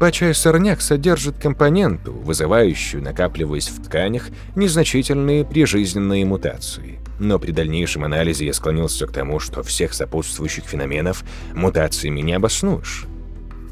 Почай-сорняк 0.00 0.80
содержит 0.80 1.38
компоненту, 1.38 2.12
вызывающую, 2.12 3.02
накапливаясь 3.02 3.68
в 3.68 3.82
тканях, 3.82 4.28
незначительные 4.54 5.44
прижизненные 5.44 6.24
мутации. 6.26 6.98
Но 7.20 7.38
при 7.38 7.52
дальнейшем 7.52 8.04
анализе 8.04 8.46
я 8.46 8.52
склонился 8.52 9.06
к 9.06 9.12
тому, 9.12 9.38
что 9.38 9.62
всех 9.62 9.94
сопутствующих 9.94 10.64
феноменов 10.64 11.22
мутациями 11.54 12.20
не 12.20 12.32
обоснуешь. 12.32 13.06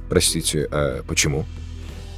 Простите, 0.08 0.68
а 0.70 1.02
почему? 1.06 1.44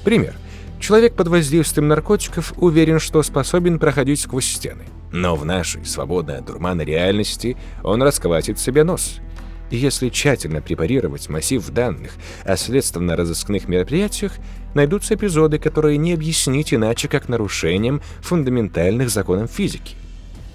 Пример. 0.05 0.35
Человек 0.81 1.15
под 1.15 1.29
воздействием 1.29 1.89
наркотиков 1.89 2.53
уверен, 2.59 3.01
что 3.01 3.23
способен 3.23 3.79
проходить 3.79 4.21
сквозь 4.21 4.45
стены. 4.45 4.85
Но 5.15 5.37
в 5.37 5.45
нашей, 5.45 5.85
свободной 5.85 6.39
от 6.39 6.47
дурмана 6.47 6.83
реальности, 6.83 7.57
он 7.85 8.03
раскватит 8.03 8.59
себе 8.59 8.83
нос– 8.83 9.21
и 9.71 9.77
если 9.77 10.09
тщательно 10.09 10.61
препарировать 10.61 11.29
массив 11.29 11.67
данных 11.71 12.13
о 12.45 12.57
следственно-розыскных 12.57 13.67
мероприятиях, 13.67 14.33
найдутся 14.75 15.15
эпизоды, 15.15 15.59
которые 15.59 15.97
не 15.97 16.13
объяснить 16.13 16.75
иначе, 16.75 17.09
как 17.09 17.29
нарушением 17.29 18.03
фундаментальных 18.21 19.09
законов 19.09 19.51
физики. 19.51 19.97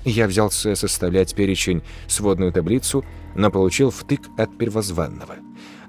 Я 0.05 0.27
взялся 0.27 0.75
составлять 0.75 1.35
перечень, 1.35 1.81
сводную 2.07 2.53
таблицу, 2.53 3.03
но 3.35 3.51
получил 3.51 3.91
втык 3.91 4.21
от 4.37 4.57
первозванного. 4.57 5.35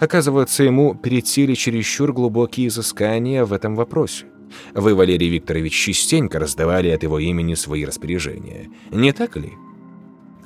Оказывается, 0.01 0.65
ему 0.65 0.95
перетели 0.95 1.55
чересчур 1.55 2.13
глубокие 2.13 2.69
изыскания 2.69 3.45
в 3.45 3.53
этом 3.53 3.77
вопросе. 3.77 4.30
Вы, 4.75 4.95
Валерий 4.95 5.29
Викторович, 5.29 5.73
частенько 5.75 6.39
раздавали 6.39 6.89
от 6.89 7.03
его 7.03 7.19
имени 7.19 7.55
свои 7.55 7.85
распоряжения. 7.85 8.69
Не 8.91 9.13
так 9.13 9.37
ли? 9.37 9.53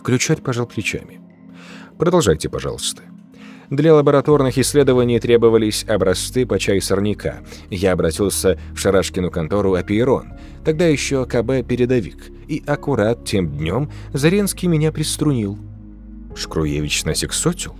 Ключарь 0.02 0.40
пожал 0.40 0.66
плечами. 0.66 1.20
Продолжайте, 1.98 2.48
пожалуйста. 2.48 3.02
Для 3.70 3.94
лабораторных 3.94 4.58
исследований 4.58 5.18
требовались 5.18 5.84
образцы 5.88 6.44
по 6.44 6.58
чай 6.58 6.80
сорняка. 6.80 7.40
Я 7.70 7.92
обратился 7.92 8.58
в 8.74 8.78
Шарашкину 8.78 9.30
контору 9.30 9.74
«Апейрон», 9.74 10.34
тогда 10.64 10.86
еще 10.86 11.24
КБ-передовик, 11.24 12.30
и 12.46 12.62
аккурат 12.66 13.24
тем 13.24 13.48
днем 13.48 13.90
Заренский 14.12 14.68
меня 14.68 14.92
приструнил. 14.92 15.58
Шкруевич 16.36 17.04
насексотил? 17.04 17.74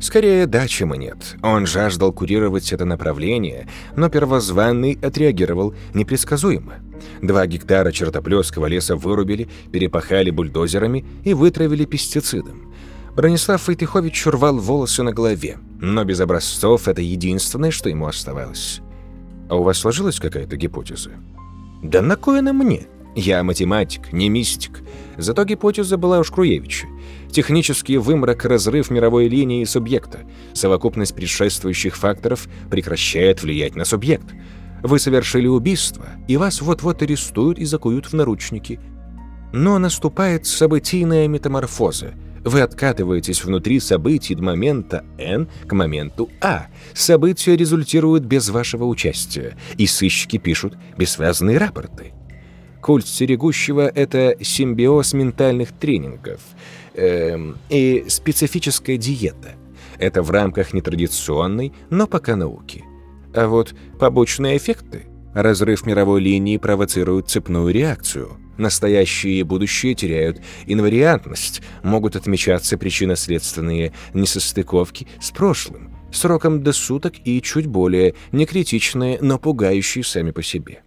Скорее 0.00 0.46
да, 0.46 0.66
чем 0.68 0.94
и 0.94 0.98
нет. 0.98 1.36
Он 1.42 1.66
жаждал 1.66 2.12
курировать 2.12 2.72
это 2.72 2.84
направление, 2.84 3.68
но 3.96 4.08
первозванный 4.08 4.98
отреагировал 5.02 5.74
непредсказуемо. 5.94 6.74
Два 7.22 7.46
гектара 7.46 7.92
чертоплеского 7.92 8.66
леса 8.66 8.96
вырубили, 8.96 9.48
перепахали 9.72 10.30
бульдозерами 10.30 11.04
и 11.24 11.34
вытравили 11.34 11.84
пестицидом. 11.84 12.74
Бронислав 13.14 13.66
Войтыхович 13.66 14.26
рвал 14.26 14.58
волосы 14.58 15.02
на 15.02 15.12
голове, 15.12 15.58
но 15.80 16.04
без 16.04 16.20
образцов 16.20 16.88
это 16.88 17.00
единственное, 17.00 17.70
что 17.70 17.88
ему 17.88 18.06
оставалось. 18.06 18.80
А 19.48 19.56
у 19.56 19.62
вас 19.62 19.78
сложилась 19.78 20.20
какая-то 20.20 20.56
гипотеза? 20.56 21.12
Да 21.82 22.02
на 22.02 22.16
кое 22.16 22.40
она 22.40 22.52
мне? 22.52 22.86
Я 23.16 23.42
математик, 23.42 24.12
не 24.12 24.28
мистик. 24.28 24.82
Зато 25.16 25.44
гипотеза 25.44 25.96
была 25.96 26.20
у 26.20 26.24
Шкруевича. 26.24 26.86
Технический 27.30 27.96
вымрак, 27.96 28.44
разрыв 28.44 28.90
мировой 28.90 29.26
линии 29.28 29.64
субъекта. 29.64 30.20
Совокупность 30.52 31.14
предшествующих 31.14 31.96
факторов 31.96 32.46
прекращает 32.70 33.42
влиять 33.42 33.74
на 33.74 33.86
субъект. 33.86 34.34
Вы 34.82 34.98
совершили 34.98 35.46
убийство, 35.46 36.06
и 36.28 36.36
вас 36.36 36.60
вот-вот 36.60 37.00
арестуют 37.00 37.58
и 37.58 37.64
закуют 37.64 38.04
в 38.04 38.12
наручники. 38.12 38.78
Но 39.54 39.78
наступает 39.78 40.46
событийная 40.46 41.26
метаморфоза– 41.26 42.12
вы 42.46 42.60
откатываетесь 42.60 43.44
внутри 43.44 43.80
событий 43.80 44.34
от 44.34 44.40
момента 44.40 45.04
N 45.18 45.48
к 45.66 45.72
моменту 45.72 46.30
А. 46.40 46.68
События 46.94 47.56
результируют 47.56 48.22
без 48.22 48.50
вашего 48.50 48.84
участия, 48.84 49.56
и 49.76 49.88
сыщики 49.88 50.38
пишут 50.38 50.78
бессвязные 50.96 51.58
рапорты. 51.58 52.12
Культ 52.86 53.08
стерегущего— 53.08 53.88
это 53.94 54.36
симбиоз 54.40 55.12
ментальных 55.12 55.72
тренингов 55.72 56.40
эм, 56.94 57.56
и 57.68 58.04
специфическая 58.06 58.96
диета. 58.96 59.56
Это 59.98 60.22
в 60.22 60.30
рамках 60.30 60.72
нетрадиционной, 60.72 61.72
но 61.90 62.06
пока 62.06 62.36
науки. 62.36 62.84
А 63.34 63.48
вот 63.48 63.74
побочные 63.98 64.56
эффекты— 64.56 65.06
разрыв 65.34 65.84
мировой 65.84 66.20
линии 66.20 66.58
провоцирует 66.58 67.28
цепную 67.28 67.74
реакцию— 67.74 68.36
Настоящее 68.56 69.40
и 69.40 69.42
будущее 69.42 69.94
теряют 69.94 70.40
инвариантность, 70.66 71.62
могут 71.82 72.14
отмечаться 72.14 72.78
причинно-следственные 72.78 73.92
несостыковки 74.14 75.08
с 75.20 75.30
прошлым, 75.32 75.94
сроком 76.12 76.62
до 76.62 76.72
суток 76.72 77.14
и 77.24 77.42
чуть 77.42 77.66
более 77.66 78.14
некритичные, 78.32 79.18
но 79.20 79.38
пугающие 79.38 80.04
сами 80.04 80.30
по 80.30 80.42
себе. 80.42 80.85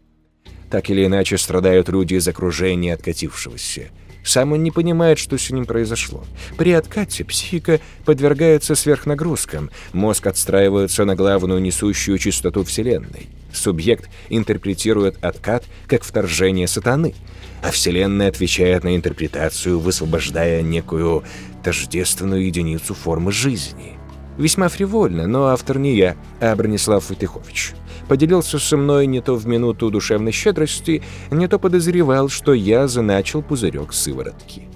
Так 0.70 0.90
или 0.90 1.06
иначе 1.06 1.38
страдают 1.38 1.90
люди 1.90 2.16
из 2.16 2.28
окружения 2.28 2.94
откатившегося. 2.94 3.90
Сам 4.24 4.52
он 4.52 4.64
не 4.64 4.72
понимает, 4.72 5.18
что 5.18 5.38
с 5.38 5.50
ним 5.50 5.66
произошло. 5.66 6.24
При 6.58 6.72
откате 6.74 7.24
психика 7.24 7.80
подвергается 8.06 8.76
сверхнагрузкам, 8.76 9.72
мозг 9.94 10.28
отстраивается 10.28 11.06
на 11.06 11.16
главную 11.16 11.62
несущую 11.62 12.18
частоту 12.18 12.64
Вселенной. 12.64 13.30
Субъект 13.54 14.10
интерпретирует 14.30 15.24
откат 15.24 15.64
как 15.88 16.04
вторжение 16.04 16.68
сатаны– 16.68 17.16
а 17.62 17.72
Вселенная 17.72 18.30
отвечает 18.30 18.84
на 18.84 18.96
интерпретацию, 18.96 19.80
высвобождая 19.80 20.62
некую 20.62 21.24
тождественную 21.64 22.46
единицу 22.46 22.94
формы 22.94 23.32
жизни. 23.32 23.98
Весьма 24.38 24.70
фривольно, 24.70 25.28
но 25.28 25.48
автор 25.48 25.78
не 25.78 25.96
я, 25.96 26.16
а 26.40 26.56
Бронислав 26.56 27.10
Витыхович. 27.10 27.74
Поделился 28.10 28.58
со 28.58 28.76
мной 28.76 29.06
не 29.06 29.22
то 29.22 29.36
в 29.36 29.46
минуту 29.46 29.92
душевной 29.92 30.32
щедрости, 30.32 31.04
не 31.30 31.48
то 31.48 31.60
подозревал, 31.60 32.28
что 32.28 32.56
я 32.56 32.88
заначил 32.88 33.44
пузырек 33.44 33.94
сыворотки. 33.94 34.68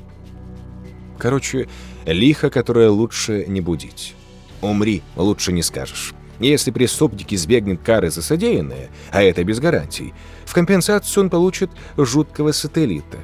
Короче, 1.17 1.67
лихо, 2.05 2.51
которое 2.51 2.89
лучше 2.89 3.45
не 3.47 3.59
будить. 3.59 4.13
Умри, 4.61 5.01
лучше 5.15 5.51
не 5.51 5.63
скажешь. 5.63 6.13
Если 6.39 6.69
преступник 6.69 7.33
избегнет 7.33 7.81
кары 7.81 8.11
за 8.11 8.21
содеянное, 8.21 8.89
а 9.11 9.23
это 9.23 9.43
без 9.43 9.59
гарантий, 9.59 10.13
в 10.45 10.53
компенсацию 10.53 11.23
он 11.23 11.29
получит 11.31 11.71
жуткого 11.97 12.51
сателлита. 12.51 13.17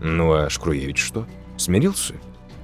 Ну 0.00 0.32
а 0.32 0.50
Шкруевич 0.50 0.98
что? 0.98 1.28
Смирился? 1.56 2.14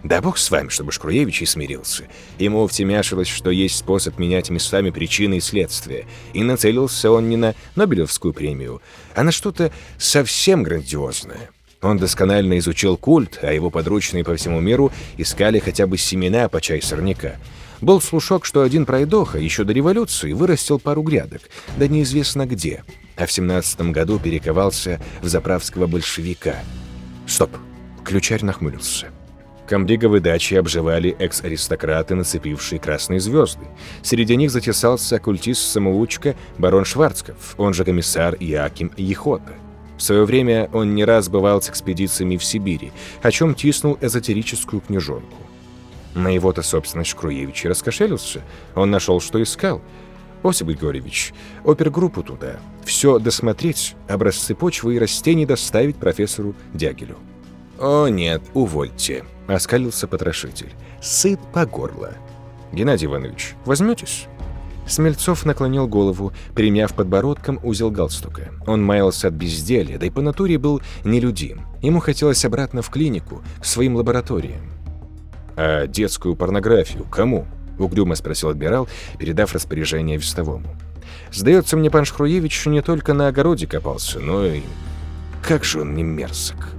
Да 0.04 0.20
бог 0.20 0.38
с 0.38 0.50
вами, 0.50 0.68
чтобы 0.68 0.92
Шкруевич 0.92 1.42
и 1.42 1.46
смирился. 1.46 2.04
Ему 2.38 2.66
втемяшилось, 2.66 3.28
что 3.28 3.50
есть 3.50 3.76
способ 3.76 4.18
менять 4.18 4.50
местами 4.50 4.90
причины 4.90 5.38
и 5.38 5.40
следствия, 5.40 6.06
и 6.32 6.42
нацелился 6.42 7.10
он 7.10 7.28
не 7.28 7.36
на 7.36 7.54
Нобелевскую 7.74 8.32
премию, 8.32 8.80
а 9.14 9.24
на 9.24 9.32
что-то 9.32 9.72
совсем 9.98 10.62
грандиозное. 10.62 11.50
Он 11.82 11.96
досконально 11.96 12.58
изучил 12.58 12.96
культ, 12.96 13.38
а 13.42 13.52
его 13.52 13.70
подручные 13.70 14.24
по 14.24 14.36
всему 14.36 14.60
миру 14.60 14.92
искали 15.16 15.58
хотя 15.58 15.86
бы 15.86 15.98
семена 15.98 16.48
по 16.48 16.60
чай 16.60 16.80
сорняка— 16.82 17.36
был 17.80 18.00
слушок, 18.00 18.44
что 18.44 18.62
один 18.62 18.86
пройдоха 18.86 19.38
еще 19.38 19.64
до 19.64 19.72
революции 19.72 20.32
вырастил 20.32 20.78
пару 20.78 21.02
грядок, 21.02 21.42
да 21.76 21.86
неизвестно 21.86 22.46
где, 22.46 22.84
а 23.16 23.26
в 23.26 23.32
семнадцатом 23.32 23.92
году 23.92 24.18
перековался 24.18 25.00
в 25.22 25.28
заправского 25.28 25.86
большевика. 25.86 26.56
Стоп. 27.26 27.50
Ключарь 28.04 28.44
нахмурился. 28.44 29.08
Комбриговы 29.68 30.20
дачи 30.20 30.54
обживали 30.54 31.14
экс-аристократы, 31.18 32.14
нацепившие 32.14 32.80
красные 32.80 33.20
звезды. 33.20 33.66
Среди 34.02 34.34
них 34.34 34.50
затесался 34.50 35.16
оккультист-самоучка 35.16 36.36
барон 36.56 36.86
Шварцков, 36.86 37.54
он 37.58 37.74
же 37.74 37.84
комиссар 37.84 38.34
Иаким 38.40 38.92
Ехота. 38.96 39.52
В 39.98 40.02
свое 40.02 40.24
время 40.24 40.70
он 40.72 40.94
не 40.94 41.04
раз 41.04 41.28
бывал 41.28 41.60
с 41.60 41.68
экспедициями 41.68 42.38
в 42.38 42.44
Сибири, 42.44 42.92
о 43.20 43.30
чем 43.30 43.54
тиснул 43.54 43.98
эзотерическую 44.00 44.80
книжонку. 44.80 45.36
На 46.14 46.28
его-то 46.28 46.62
собственность 46.62 47.10
Шкруевич 47.10 47.66
раскошелился. 47.66 48.40
Он 48.74 48.90
нашел, 48.90 49.20
что 49.20 49.42
искал. 49.42 49.82
Осип 50.42 50.68
Григорьевич, 50.68 51.34
опергруппу 51.64 52.22
туда. 52.22 52.58
Все 52.84 53.18
досмотреть, 53.18 53.96
образцы 54.08 54.54
почвы 54.54 54.94
и 54.94 54.98
растений 54.98 55.44
доставить 55.44 55.96
профессору 55.96 56.54
Дягилю. 56.72 57.18
«О 57.78 58.08
нет, 58.08 58.42
увольте»,— 58.54 59.24
оскалился 59.46 60.08
потрошитель. 60.08 60.72
«Сыт 61.00 61.38
по 61.52 61.64
горло». 61.64 62.12
«Геннадий 62.72 63.06
Иванович, 63.06 63.54
возьметесь?» 63.64 64.26
Смельцов 64.86 65.44
наклонил 65.44 65.86
голову, 65.86 66.32
примяв 66.54 66.94
подбородком 66.94 67.60
узел 67.62 67.90
галстука. 67.90 68.50
Он 68.66 68.82
маялся 68.82 69.28
от 69.28 69.34
безделия, 69.34 69.98
да 69.98 70.06
и 70.06 70.10
по 70.10 70.22
натуре 70.22 70.58
был 70.58 70.80
нелюдим. 71.04 71.60
Ему 71.82 72.00
хотелось 72.00 72.44
обратно 72.44 72.82
в 72.82 72.90
клинику, 72.90 73.42
к 73.60 73.64
своим 73.64 73.96
лабораториям. 73.96 74.72
«А 75.56 75.86
детскую 75.86 76.34
порнографию 76.36 77.04
кому?»— 77.04 77.46
угрюмо 77.78 78.14
спросил 78.14 78.48
адмирал, 78.48 78.88
передав 79.18 79.52
распоряжение 79.52 80.16
вестовому. 80.16 80.74
«Сдается 81.32 81.76
мне, 81.76 81.90
пан 81.90 82.04
Шхруевич 82.04 82.66
не 82.66 82.80
только 82.80 83.12
на 83.12 83.28
огороде 83.28 83.66
копался, 83.66 84.20
но 84.20 84.46
и... 84.46 84.62
Как 85.42 85.64
же 85.64 85.82
он 85.82 85.94
не 85.94 86.02
мерзок!» 86.02 86.77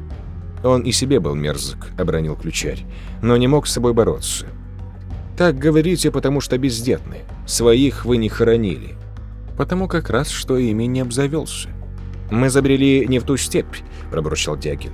«Он 0.63 0.81
и 0.81 0.91
себе 0.91 1.19
был 1.19 1.35
мерзок»,— 1.35 1.87
обронил 1.97 2.35
ключарь, 2.35 2.85
«но 3.21 3.37
не 3.37 3.47
мог 3.47 3.67
с 3.67 3.73
собой 3.73 3.93
бороться. 3.93 4.45
Так 5.37 5.57
говорите, 5.57 6.11
потому 6.11 6.41
что 6.41 6.57
бездетны. 6.57 7.19
Своих 7.47 8.03
вы 8.03 8.17
не 8.17 8.27
хоронили. 8.27 8.95
Потому 9.57 9.87
как 9.87 10.09
раз, 10.09 10.29
что 10.29 10.57
ими 10.57 10.83
не 10.83 10.99
обзавелся. 10.99 11.69
Мы 12.29 12.49
забрели 12.49 13.07
не 13.07 13.19
в 13.19 13.23
ту 13.23 13.37
степь, 13.37 13.77
пробурчал 14.11 14.57
Дягиль. 14.57 14.91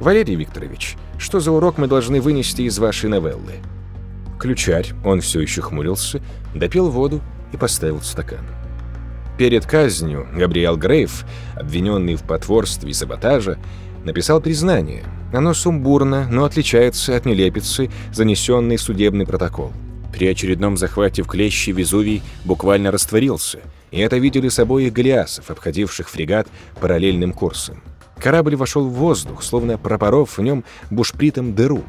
Валерий 0.00 0.34
Викторович, 0.34 0.96
что 1.18 1.40
за 1.40 1.52
урок 1.52 1.78
мы 1.78 1.86
должны 1.86 2.20
вынести 2.20 2.62
из 2.62 2.78
вашей 2.78 3.08
новеллы? 3.08 3.60
Ключарь, 4.38 4.88
он 5.04 5.20
все 5.20 5.40
еще 5.40 5.62
хмурился, 5.62 6.20
допил 6.54 6.90
воду 6.90 7.22
и 7.52 7.56
поставил 7.56 8.02
стакан. 8.02 8.44
Перед 9.38 9.66
казнью 9.66 10.26
Габриэл 10.34 10.76
Грейв, 10.76 11.24
обвиненный 11.54 12.16
в 12.16 12.22
потворстве 12.22 12.90
и 12.90 12.94
саботаже, 12.94 13.58
написал 14.06 14.40
признание. 14.40 15.04
Оно 15.32 15.52
сумбурно, 15.52 16.28
но 16.30 16.44
отличается 16.44 17.16
от 17.16 17.26
нелепицы, 17.26 17.90
занесенной 18.12 18.76
в 18.76 18.80
судебный 18.80 19.26
протокол. 19.26 19.72
При 20.12 20.28
очередном 20.28 20.76
захвате 20.76 21.22
в 21.22 21.26
клещи 21.26 21.70
Везувий 21.70 22.22
буквально 22.44 22.92
растворился, 22.92 23.58
и 23.90 23.98
это 23.98 24.16
видели 24.16 24.48
с 24.48 24.58
обоих 24.60 24.92
галиасов, 24.92 25.50
обходивших 25.50 26.08
фрегат 26.08 26.46
параллельным 26.80 27.32
курсом. 27.32 27.82
Корабль 28.16 28.54
вошел 28.54 28.86
в 28.86 28.92
воздух, 28.92 29.42
словно 29.42 29.76
пропоров 29.76 30.38
в 30.38 30.42
нем 30.42 30.64
бушпритом 30.90 31.54
дыру. 31.54 31.82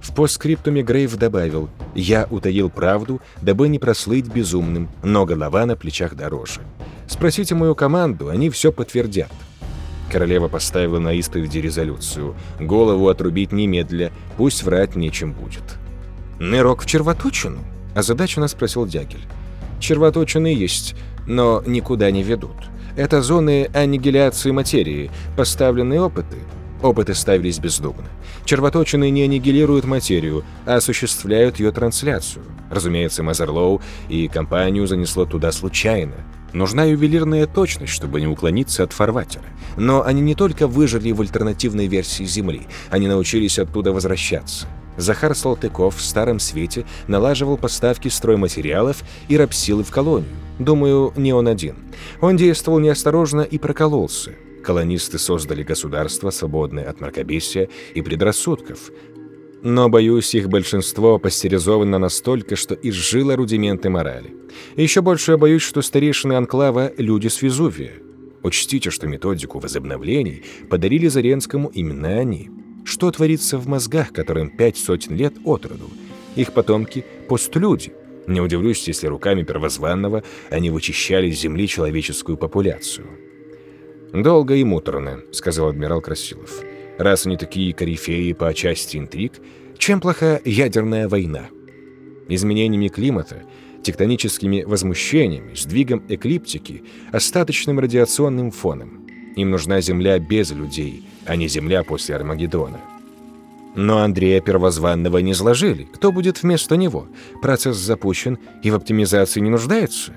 В 0.00 0.14
постскриптуме 0.14 0.82
Грейв 0.82 1.14
добавил 1.16 1.68
«Я 1.94 2.26
утаил 2.30 2.70
правду, 2.70 3.20
дабы 3.42 3.68
не 3.68 3.78
прослыть 3.78 4.26
безумным, 4.26 4.88
но 5.04 5.26
голова 5.26 5.66
на 5.66 5.76
плечах 5.76 6.14
дороже. 6.14 6.62
Спросите 7.06 7.54
мою 7.54 7.74
команду, 7.74 8.30
они 8.30 8.48
все 8.48 8.72
подтвердят». 8.72 9.30
Королева 10.10 10.48
поставила 10.48 10.98
на 10.98 11.12
исповеди 11.12 11.58
резолюцию. 11.58 12.34
Голову 12.58 13.08
отрубить 13.08 13.52
немедля, 13.52 14.12
пусть 14.36 14.62
врать 14.62 14.96
нечем 14.96 15.32
будет. 15.32 15.62
«Нырок 16.40 16.82
в 16.82 16.86
червоточину?»– 16.86 17.60
озадаченно 17.94 18.48
спросил 18.48 18.86
Дягель. 18.86 19.26
«Червоточины 19.78 20.48
есть, 20.48 20.96
но 21.26 21.62
никуда 21.64 22.10
не 22.10 22.22
ведут. 22.22 22.56
Это 22.96 23.22
зоны 23.22 23.70
аннигиляции 23.72 24.50
материи, 24.50 25.10
поставленные 25.36 26.00
опыты. 26.00 26.38
Опыты 26.82 27.14
ставились 27.14 27.58
бездумно. 27.58 28.08
Червоточины 28.44 29.10
не 29.10 29.22
аннигилируют 29.22 29.84
материю, 29.84 30.44
а 30.66 30.76
осуществляют 30.76 31.60
ее 31.60 31.72
трансляцию. 31.72 32.44
Разумеется, 32.70 33.22
Мазерлоу 33.22 33.80
и 34.08 34.28
компанию 34.28 34.86
занесло 34.86 35.24
туда 35.26 35.52
случайно. 35.52 36.14
Нужна 36.52 36.84
ювелирная 36.84 37.46
точность, 37.46 37.92
чтобы 37.92 38.20
не 38.20 38.26
уклониться 38.26 38.82
от 38.82 38.92
фарватера. 38.92 39.44
Но 39.76 40.04
они 40.04 40.20
не 40.20 40.34
только 40.34 40.66
выжили 40.66 41.12
в 41.12 41.20
альтернативной 41.20 41.86
версии 41.86 42.24
Земли, 42.24 42.66
они 42.90 43.08
научились 43.08 43.58
оттуда 43.58 43.92
возвращаться. 43.92 44.66
Захар 44.96 45.34
Салтыков 45.34 45.96
в 45.96 46.02
Старом 46.02 46.40
Свете 46.40 46.84
налаживал 47.06 47.56
поставки 47.56 48.08
стройматериалов 48.08 49.02
и 49.28 49.36
рабсилы 49.36 49.84
в 49.84 49.90
колонию. 49.90 50.30
Думаю, 50.58 51.12
не 51.16 51.32
он 51.32 51.48
один. 51.48 51.76
Он 52.20 52.36
действовал 52.36 52.80
неосторожно 52.80 53.40
и 53.40 53.58
прокололся. 53.58 54.32
Колонисты 54.62 55.18
создали 55.18 55.62
государство, 55.62 56.30
свободное 56.30 56.88
от 56.88 57.00
мракобесия 57.00 57.68
и 57.94 58.02
предрассудков. 58.02 58.90
Но, 59.62 59.90
боюсь, 59.90 60.34
их 60.34 60.48
большинство 60.48 61.18
пастеризовано 61.18 61.98
настолько, 61.98 62.56
что 62.56 62.74
изжило 62.74 63.36
рудименты 63.36 63.90
морали. 63.90 64.34
Еще 64.76 65.02
больше 65.02 65.32
я 65.32 65.36
боюсь, 65.36 65.62
что 65.62 65.82
старейшины 65.82 66.32
Анклава– 66.32 66.92
люди 66.96 67.28
с 67.28 67.42
Везувия. 67.42 67.92
Учтите, 68.42 68.90
что 68.90 69.06
методику 69.06 69.58
возобновлений 69.58 70.44
подарили 70.70 71.08
Заренскому 71.08 71.68
именно 71.68 72.08
они. 72.08 72.50
Что 72.86 73.10
творится 73.10 73.58
в 73.58 73.68
мозгах, 73.68 74.12
которым 74.12 74.48
пять 74.48 74.78
сотен 74.78 75.14
лет 75.14 75.34
от 75.44 75.66
роду? 75.66 75.90
Их 76.36 76.54
потомки– 76.54 77.04
постлюди. 77.28 77.92
Не 78.26 78.40
удивлюсь, 78.40 78.88
если 78.88 79.08
руками 79.08 79.42
первозванного 79.42 80.22
они 80.50 80.70
вычищали 80.70 81.30
с 81.30 81.40
земли 81.40 81.68
человеческую 81.68 82.38
популяцию. 82.38 83.06
«Долго 84.12 84.54
и 84.54 84.64
муторно»,— 84.64 85.20
сказал 85.32 85.68
адмирал 85.68 86.00
Красилов. 86.00 86.62
«Раз 87.00 87.24
они 87.24 87.38
такие 87.38 87.72
корифеи 87.72 88.34
по 88.34 88.52
части 88.52 88.98
интриг, 88.98 89.40
чем 89.78 90.02
плоха 90.02 90.38
ядерная 90.44 91.08
война? 91.08 91.44
Изменениями 92.28 92.88
климата, 92.88 93.42
тектоническими 93.82 94.64
возмущениями, 94.64 95.54
сдвигом 95.54 96.04
эклиптики, 96.10 96.84
остаточным 97.10 97.80
радиационным 97.80 98.50
фоном. 98.50 99.06
Им 99.34 99.50
нужна 99.50 99.80
Земля 99.80 100.18
без 100.18 100.50
людей, 100.50 101.02
а 101.24 101.36
не 101.36 101.48
Земля 101.48 101.84
после 101.84 102.16
Армагеддона. 102.16 102.82
Но 103.74 104.00
Андрея 104.00 104.42
Первозванного 104.42 105.18
не 105.18 105.32
сложили. 105.32 105.84
Кто 105.84 106.12
будет 106.12 106.42
вместо 106.42 106.76
него? 106.76 107.08
Процесс 107.40 107.78
запущен 107.78 108.38
и 108.62 108.70
в 108.70 108.74
оптимизации 108.74 109.40
не 109.40 109.48
нуждается? 109.48 110.12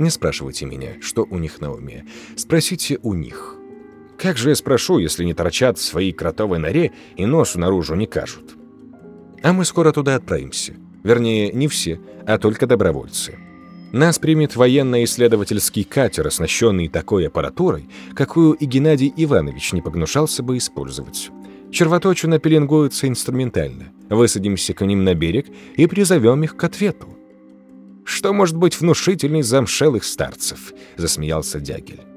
Не 0.00 0.10
спрашивайте 0.10 0.66
меня, 0.66 0.94
что 1.00 1.24
у 1.30 1.38
них 1.38 1.60
на 1.60 1.72
уме. 1.72 2.04
Спросите 2.34 2.98
у 3.04 3.14
них. 3.14 3.55
Как 4.18 4.38
же 4.38 4.50
я 4.50 4.54
спрошу, 4.54 4.98
если 4.98 5.24
не 5.24 5.34
торчат 5.34 5.78
в 5.78 5.82
своей 5.82 6.12
кротовой 6.12 6.58
норе 6.58 6.92
и 7.16 7.26
носу 7.26 7.58
наружу 7.58 7.94
не 7.94 8.06
кажут? 8.06 8.56
А 9.42 9.52
мы 9.52 9.64
скоро 9.64 9.92
туда 9.92 10.16
отправимся. 10.16 10.74
Вернее, 11.04 11.52
не 11.52 11.68
все, 11.68 12.00
а 12.26 12.38
только 12.38 12.66
добровольцы. 12.66 13.38
Нас 13.92 14.18
примет 14.18 14.56
военно-исследовательский 14.56 15.84
катер, 15.84 16.26
оснащенный 16.26 16.88
такой 16.88 17.28
аппаратурой, 17.28 17.88
какую 18.14 18.54
и 18.54 18.64
Геннадий 18.64 19.12
Иванович 19.16 19.72
не 19.72 19.82
погнушался 19.82 20.42
бы 20.42 20.56
использовать. 20.56 21.30
Червоточина 21.70 22.38
пеленгуется 22.38 23.06
инструментально. 23.06 23.92
Высадимся 24.08 24.74
к 24.74 24.84
ним 24.84 25.04
на 25.04 25.14
берег 25.14 25.46
и 25.76 25.86
призовем 25.86 26.42
их 26.42 26.56
к 26.56 26.64
ответу. 26.64 27.08
«Что 28.04 28.32
может 28.32 28.56
быть 28.56 28.80
внушительней 28.80 29.42
замшелых 29.42 30.04
старцев?»— 30.04 30.72
засмеялся 30.96 31.60
Дягель. 31.60 32.15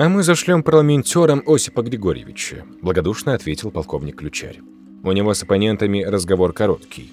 «А 0.00 0.08
мы 0.08 0.22
зашлем 0.22 0.62
парламентерам 0.62 1.42
Осипа 1.46 1.82
Григорьевича»,— 1.82 2.64
благодушно 2.80 3.34
ответил 3.34 3.70
полковник 3.70 4.16
Ключарь. 4.16 4.60
«У 5.02 5.12
него 5.12 5.34
с 5.34 5.42
оппонентами 5.42 6.02
разговор 6.02 6.54
короткий». 6.54 7.12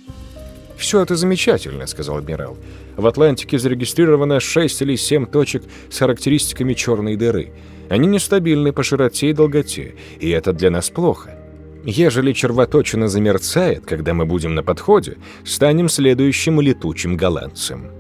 «Все 0.78 1.02
это 1.02 1.18
замечательно»,— 1.18 1.86
сказал 1.88 2.16
адмирал. 2.16 2.56
«В 2.96 3.06
Атлантике 3.06 3.60
зарегистрировано 3.60 4.40
6 4.40 4.84
или 4.84 4.96
7 4.96 5.26
точек 5.26 5.64
с 5.90 6.00
характеристиками 6.00 6.74
черной 6.76 7.18
дыры. 7.18 7.52
Они 7.90 8.08
нестабильны 8.08 8.72
по 8.72 8.84
широте 8.84 9.32
и 9.32 9.34
долготе, 9.34 9.96
и 10.22 10.30
это 10.30 10.54
для 10.54 10.72
нас 10.72 10.90
плохо. 10.90 11.38
Ежели 11.84 12.32
червоточина 12.32 13.10
замерцает, 13.10 13.86
когда 13.86 14.14
мы 14.14 14.26
будем 14.26 14.56
на 14.56 14.64
подходе, 14.64 15.18
станем 15.44 15.90
следующим 15.90 16.62
летучим 16.62 17.18
голландцем. 17.18 17.92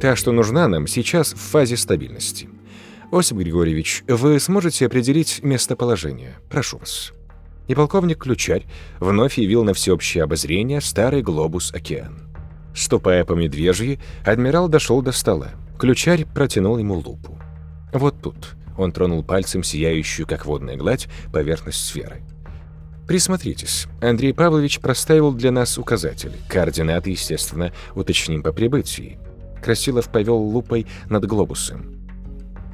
Та, 0.00 0.16
что 0.16 0.32
нужна 0.32 0.66
нам, 0.66 0.86
сейчас 0.86 1.34
в 1.34 1.38
фазе 1.38 1.76
стабильности. 1.76 2.48
Осип 3.12 3.36
Григорьевич, 3.36 4.04
вы 4.08 4.40
сможете 4.40 4.86
определить 4.86 5.42
местоположение? 5.42 6.38
Прошу 6.48 6.78
вас. 6.78 7.12
И 7.68 7.74
полковник 7.74 8.16
Ключарь 8.16 8.64
вновь 9.00 9.36
явил 9.36 9.64
на 9.64 9.74
всеобщее 9.74 10.24
обозрение 10.24 10.80
старый 10.80 11.20
глобус-океан. 11.20 12.20
Ступая 12.74 13.26
по 13.26 13.34
медвежьи, 13.34 14.00
адмирал 14.24 14.66
дошел 14.66 15.02
до 15.02 15.12
стола. 15.12 15.50
Ключарь 15.78 16.24
протянул 16.24 16.78
ему 16.78 16.94
лупу. 16.94 17.38
«Вот 17.92 18.22
тут»,— 18.22 18.56
он 18.78 18.92
тронул 18.92 19.22
пальцем 19.22 19.62
сияющую, 19.62 20.26
как 20.26 20.46
водная 20.46 20.78
гладь, 20.78 21.06
поверхность 21.34 21.84
сферы. 21.84 22.22
Присмотритесь. 23.06 23.88
Андрей 24.00 24.32
Павлович 24.32 24.80
проставил 24.80 25.32
для 25.32 25.50
нас 25.50 25.76
указатели. 25.76 26.38
Координаты, 26.48 27.10
естественно, 27.10 27.74
уточним 27.94 28.42
по 28.42 28.52
прибытии. 28.52 29.18
Красилов 29.62 30.08
повел 30.08 30.38
лупой 30.38 30.86
над 31.10 31.26
глобусом. 31.26 32.01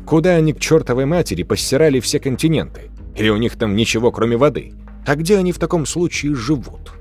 Куда 0.09 0.37
они 0.37 0.53
к 0.53 0.61
чертовой 0.61 1.05
матери 1.05 1.43
постирали 1.43 2.01
все 2.01 2.19
континенты? 2.19 2.91
Или 3.17 3.29
у 3.29 3.37
них 3.37 3.57
там 3.57 3.77
ничего, 3.77 4.11
кроме 4.11 4.37
воды? 4.37 4.73
А 5.07 5.15
где 5.17 5.37
они 5.37 5.53
в 5.53 5.59
таком 5.59 5.85
случае 5.87 6.35
живут? 6.35 6.93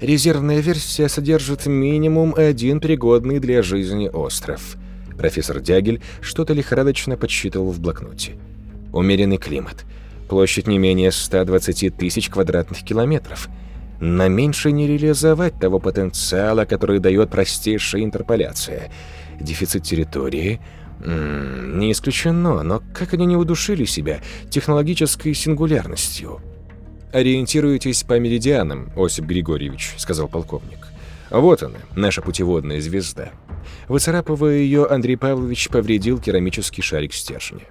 Резервная 0.00 0.60
версия 0.60 1.08
содержит 1.08 1.66
минимум 1.66 2.34
один 2.36 2.80
пригодный 2.80 3.40
для 3.40 3.62
жизни 3.62 4.08
остров. 4.08 4.76
Профессор 5.18 5.60
Дягель 5.60 6.02
что-то 6.20 6.52
лихорадочно 6.52 7.16
подсчитывал 7.16 7.70
в 7.72 7.80
блокноте. 7.80 8.32
Умеренный 8.92 9.38
климат– 9.38 9.84
Площадь 10.28 10.66
не 10.66 10.78
менее 10.78 11.12
120 11.12 11.96
тысяч 11.96 12.28
квадратных 12.28 12.82
километров. 12.82 13.48
на 14.00 14.28
меньше 14.28 14.72
не 14.72 14.86
реализовать 14.86 15.58
того 15.58 15.78
потенциала, 15.78 16.66
который 16.66 16.98
дает 16.98 17.30
простейшая 17.30 18.02
интерполяция. 18.02 18.90
Дефицит 19.40 19.84
территории 19.84 20.60
М 21.00 21.78
не 21.78 21.92
исключено, 21.92 22.62
но 22.62 22.82
как 22.94 23.12
они 23.14 23.26
не 23.26 23.36
удушили 23.36 23.84
себя 23.84 24.20
технологической 24.50 25.34
сингулярностью? 25.34 26.40
«Ориентируйтесь 27.12 28.02
по 28.02 28.18
меридианам, 28.18 28.92
Осип 28.96 29.24
Григорьевич»,— 29.26 29.94
сказал 29.96 30.28
полковник. 30.28 30.88
«Вот 31.30 31.62
она, 31.62 31.78
наша 31.94 32.20
путеводная 32.20 32.80
звезда». 32.80 33.30
Выцарапывая 33.88 34.58
ее, 34.58 34.86
Андрей 34.86 35.16
Павлович 35.16 35.68
повредил 35.68 36.18
керамический 36.18 36.82
шарик 36.82 37.14
стержня. 37.14 37.62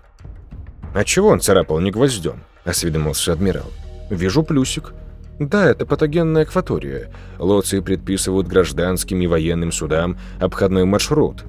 «А 0.94 1.04
чего 1.04 1.30
он 1.30 1.42
царапал 1.42 1.80
не 1.80 1.92
гвоздем?»— 1.92 2.44
осведомился 2.64 3.34
адмирал. 3.34 3.72
«Вижу 4.10 4.44
плюсик». 4.44 4.94
«Да, 5.40 5.70
это 5.70 5.86
патогенная 5.86 6.44
акватория. 6.44 7.12
Лоции 7.38 7.82
предписывают 7.82 8.48
гражданским 8.48 9.20
и 9.22 9.28
военным 9.28 9.74
судам 9.74 10.18
обходной 10.40 10.86
маршрут. 10.86 11.44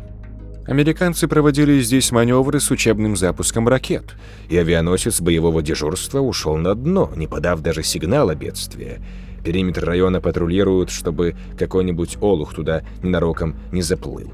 Американцы 0.67 1.29
проводили 1.29 1.81
здесь 1.81 2.11
маневры 2.11 2.59
с 2.59 2.71
учебным 2.71 3.17
запуском 3.17 3.69
ракет, 3.69 4.17
и 4.49 4.57
авианосец 4.57 5.21
боевого 5.21 5.62
дежурства 5.62 6.19
ушел 6.19 6.57
на 6.57 6.75
дно, 6.75 7.12
не 7.14 7.29
подав 7.29 7.61
даже 7.61 7.85
сигнала 7.85 8.35
бедствия. 8.35 9.01
Периметр 9.45 9.85
района 9.85 10.21
патрулируют, 10.21 10.91
чтобы 10.91 11.37
какой-нибудь 11.57 12.17
олух 12.21 12.53
туда 12.53 12.83
ненароком 13.03 13.55
не 13.71 13.81
заплыл. 13.83 14.33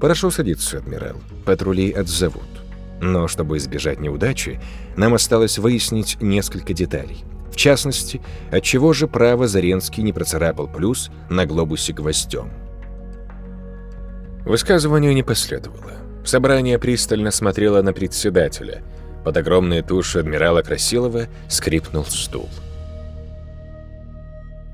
«Прошу 0.00 0.32
садиться, 0.32 0.78
адмирал. 0.78 1.16
Патрули 1.44 1.92
отзовут. 1.92 2.42
Но 3.00 3.28
чтобы 3.28 3.58
избежать 3.58 4.00
неудачи, 4.00 4.60
нам 4.96 5.14
осталось 5.14 5.58
выяснить 5.58 6.20
несколько 6.20 6.72
деталей. 6.72 7.24
В 7.52 7.56
частности, 7.56 8.20
отчего 8.50 8.92
же 8.92 9.06
право 9.06 9.46
Заренский 9.46 10.02
не 10.02 10.12
процарапал 10.12 10.66
плюс 10.66 11.10
на 11.30 11.46
глобусе 11.46 11.92
гвоздем. 11.92 12.50
Высказыванию 14.46 15.12
не 15.12 15.24
последовало. 15.24 15.92
Собрание 16.24 16.78
пристально 16.78 17.32
смотрело 17.32 17.82
на 17.82 17.92
председателя. 17.92 18.82
Под 19.24 19.36
огромной 19.36 19.82
тушью 19.82 20.20
адмирала 20.20 20.62
Красилова 20.62 21.26
скрипнул 21.48 22.04
стул. 22.04 22.48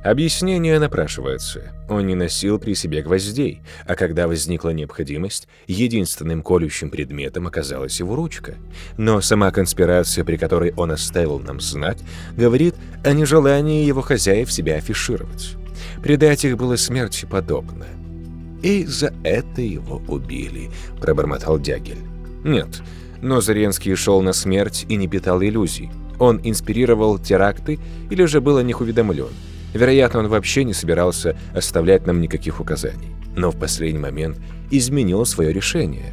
Объяснение 0.04 0.78
напрашивается. 0.78 1.72
Он 1.88 2.06
не 2.06 2.14
носил 2.14 2.58
при 2.58 2.74
себе 2.74 3.00
гвоздей, 3.00 3.62
а 3.86 3.94
когда 3.94 4.26
возникла 4.26 4.70
необходимость, 4.70 5.48
единственным 5.66 6.42
колющим 6.42 6.90
предметом 6.90 7.46
оказалась 7.46 7.98
его 7.98 8.14
ручка. 8.14 8.56
Но 8.98 9.22
сама 9.22 9.50
конспирация, 9.52 10.22
при 10.24 10.36
которой 10.36 10.74
он 10.76 10.90
оставил 10.90 11.38
нам 11.38 11.60
знак, 11.60 11.96
говорит 12.36 12.74
о 13.04 13.12
нежелании 13.12 13.86
его 13.86 14.02
хозяев 14.02 14.52
себя 14.52 14.74
афишировать. 14.74 15.56
Предать 16.02 16.44
их 16.44 16.58
было 16.58 16.76
смерти 16.76 17.24
подобно. 17.24 17.86
И 18.62 18.84
за 18.84 19.12
это 19.24 19.60
его 19.60 20.00
убили»,— 20.08 20.70
пробормотал 21.00 21.58
Дягель. 21.58 21.98
«Нет, 22.44 22.82
но 23.20 23.40
Заренский 23.40 23.94
шел 23.94 24.22
на 24.22 24.32
смерть 24.32 24.86
и 24.88 24.96
не 24.96 25.08
питал 25.08 25.42
иллюзий. 25.42 25.90
Он 26.18 26.40
инспирировал 26.42 27.18
теракты 27.18 27.78
или 28.10 28.24
же 28.24 28.40
был 28.40 28.56
о 28.56 28.62
них 28.62 28.80
уведомлен. 28.80 29.28
Вероятно, 29.74 30.20
он 30.20 30.28
вообще 30.28 30.64
не 30.64 30.74
собирался 30.74 31.36
оставлять 31.54 32.06
нам 32.06 32.20
никаких 32.20 32.60
указаний. 32.60 33.10
Но 33.36 33.50
в 33.50 33.58
последний 33.58 33.98
момент 33.98 34.38
изменил 34.70 35.24
свое 35.24 35.52
решение. 35.52 36.12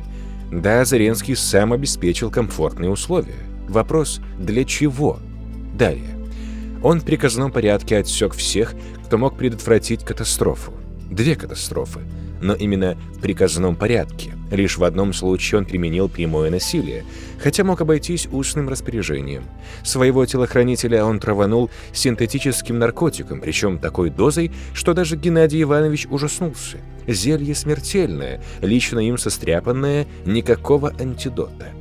Да, 0.52 0.86
Заренский 0.86 1.36
сам 1.36 1.74
обеспечил 1.74 2.32
комфортные 2.32 2.90
условия. 2.90 3.36
Вопрос 3.68 4.22
«для 4.40 4.64
чего?» 4.64 5.20
Далее. 5.78 6.18
Он 6.82 7.02
в 7.02 7.06
приказном 7.06 7.52
порядке 7.52 7.98
отсек 7.98 8.34
всех, 8.34 8.74
кто 9.06 9.18
мог 9.18 9.38
предотвратить 9.38 10.04
катастрофу. 10.04 10.74
Две 11.12 11.36
катастрофы— 11.36 12.00
но 12.42 12.54
именно 12.54 12.98
в 13.16 13.20
приказном 13.20 13.76
порядке. 13.76 14.34
Лишь 14.52 14.78
в 14.78 14.84
одном 14.84 15.14
случае 15.14 15.60
он 15.60 15.66
применил 15.66 16.10
прямое 16.10 16.50
насилие, 16.50 17.06
хотя 17.40 17.64
мог 17.64 17.82
обойтись 17.82 18.28
устным 18.32 18.68
распоряжением. 18.68 19.44
Своего 19.84 20.26
телохранителя 20.26 21.06
он 21.06 21.20
траванул 21.20 21.70
синтетическим 21.94 22.80
наркотиком, 22.80 23.42
причем 23.42 23.78
такой 23.78 24.10
дозой, 24.10 24.52
что 24.74 24.94
даже 24.94 25.18
Геннадий 25.18 25.62
Иванович 25.62 26.08
ужаснулся. 26.10 26.78
Зелье 27.08 27.56
смертельное, 27.56 28.42
лично 28.62 29.00
им 29.00 29.18
состряпанное, 29.18 30.08
никакого 30.26 30.94
антидота. 31.00 31.74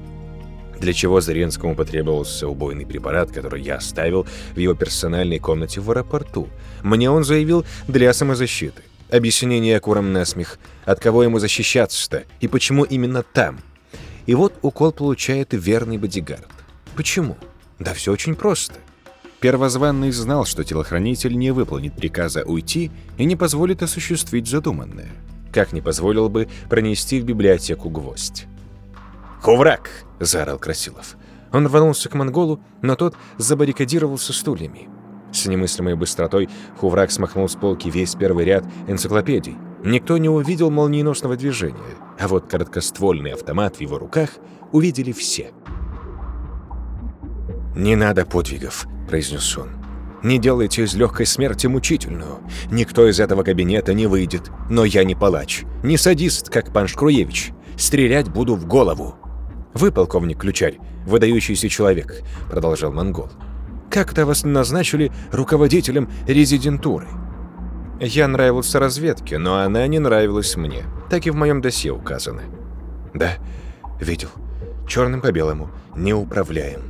Для 0.79 0.93
чего 0.93 1.21
Заренскому 1.21 1.75
потребовался 1.75 2.47
убойный 2.47 2.87
препарат, 2.87 3.33
который 3.33 3.63
я 3.63 3.77
оставил 3.77 4.27
в 4.55 4.59
его 4.59 4.75
персональной 4.75 5.39
комнате 5.39 5.81
в 5.81 5.91
аэропорту. 5.91 6.49
Мне 6.83 7.11
он 7.11 7.25
заявил 7.25 7.65
для 7.89 8.13
самозащиты. 8.13 8.83
Объяснение 9.11 9.81
куром 9.81 10.13
насмех. 10.13 10.59
От 10.85 11.01
кого 11.01 11.23
ему 11.23 11.39
защищаться-то? 11.39 12.25
И 12.41 12.49
почему 12.49 12.85
именно 12.85 13.23
там? 13.23 13.61
И 14.27 14.35
вот 14.35 14.55
укол 14.61 14.93
получает 14.93 15.49
верный 15.53 15.97
бодигард. 15.97 16.47
Почему? 16.95 17.39
Да 17.79 17.95
все 17.95 18.13
очень 18.13 18.35
просто. 18.35 18.75
Первозванный 19.41 20.11
знал, 20.11 20.45
что 20.45 20.65
телохранитель 20.65 21.39
не 21.39 21.53
выполнит 21.53 21.95
приказа 21.95 22.45
уйти 22.45 22.91
и 23.17 23.25
не 23.25 23.37
позволит 23.37 23.83
осуществить 23.83 24.49
задуманное. 24.49 25.11
Как 25.53 25.73
не 25.73 25.81
позволил 25.81 26.29
бы 26.29 26.49
пронести 26.69 27.21
в 27.21 27.25
библиотеку 27.25 27.89
гвоздь. 27.89 28.47
«Хуврак!»— 29.41 29.89
заорал 30.21 30.59
Красилов. 30.59 31.17
Он 31.53 31.67
рванулся 31.67 32.09
к 32.09 32.15
монголу, 32.15 32.61
но 32.83 32.97
тот 32.97 33.15
забаррикадировался 33.39 34.33
стульями. 34.33 34.89
С 35.33 35.47
немыслимой 35.47 35.95
быстротой 35.95 36.49
Хуврак 36.79 37.11
смахнул 37.11 37.49
с 37.49 37.55
полки 37.55 37.89
весь 37.89 38.14
первый 38.14 38.45
ряд 38.45 38.64
энциклопедий. 38.87 39.57
Никто 39.85 40.18
не 40.18 40.29
увидел 40.29 40.70
молниеносного 40.70 41.37
движения, 41.37 41.76
а 42.18 42.29
вот 42.29 42.47
короткоствольный 42.47 43.33
автомат 43.33 43.76
в 43.76 43.81
его 43.81 43.99
руках 43.99 44.31
увидели 44.72 45.12
все. 45.12 45.53
«Не 47.76 47.95
надо 47.95 48.26
подвигов»,— 48.26 48.87
произнес 49.09 49.57
он. 49.57 49.68
«Не 50.24 50.39
делайте 50.39 50.83
из 50.83 50.97
легкой 50.97 51.26
смерти 51.26 51.68
мучительную. 51.68 52.41
Никто 52.72 53.09
из 53.09 53.20
этого 53.20 53.45
кабинета 53.45 53.95
не 53.95 54.09
выйдет. 54.09 54.51
Но 54.68 54.85
я 54.85 55.05
не 55.05 55.14
палач, 55.14 55.62
не 55.85 55.97
садист, 55.97 56.49
как 56.51 56.72
пан 56.72 56.89
Шкруевич. 56.89 57.53
Стрелять 57.76 58.29
буду 58.29 58.57
в 58.57 58.66
голову». 58.66 59.14
«Вы, 59.74 59.93
полковник 59.93 60.41
Ключарь, 60.41 60.79
выдающийся 61.07 61.68
человек»,— 61.68 62.22
продолжал 62.51 62.93
монгол. 62.93 63.29
Как-то 63.91 64.26
вас 64.26 64.45
назначили 64.45 65.11
руководителем 65.32 66.11
резидентуры. 66.26 67.09
Я 68.01 68.28
нравился 68.28 68.78
разведке, 68.78 69.39
но 69.39 69.59
она 69.59 69.86
не 69.86 69.99
нравилась 69.99 70.57
мне. 70.57 70.84
Так 71.11 71.26
и 71.26 71.30
в 71.30 71.34
моем 71.34 71.61
досье 71.61 71.93
указано. 71.93 72.43
Да, 73.14 73.39
видел. 74.01 74.28
Черным 74.86 75.20
по 75.20 75.32
белому. 75.32 75.70
Не 75.97 76.14
управляем. 76.14 76.82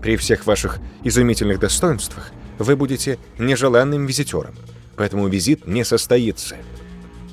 При 0.00 0.16
всех 0.16 0.46
ваших 0.46 0.78
изумительных 1.02 1.58
достоинствах 1.58 2.30
вы 2.58 2.76
будете 2.76 3.18
нежеланным 3.38 4.06
визитером. 4.06 4.54
Поэтому 4.96 5.28
визит 5.28 5.66
не 5.66 5.84
состоится. 5.84 6.56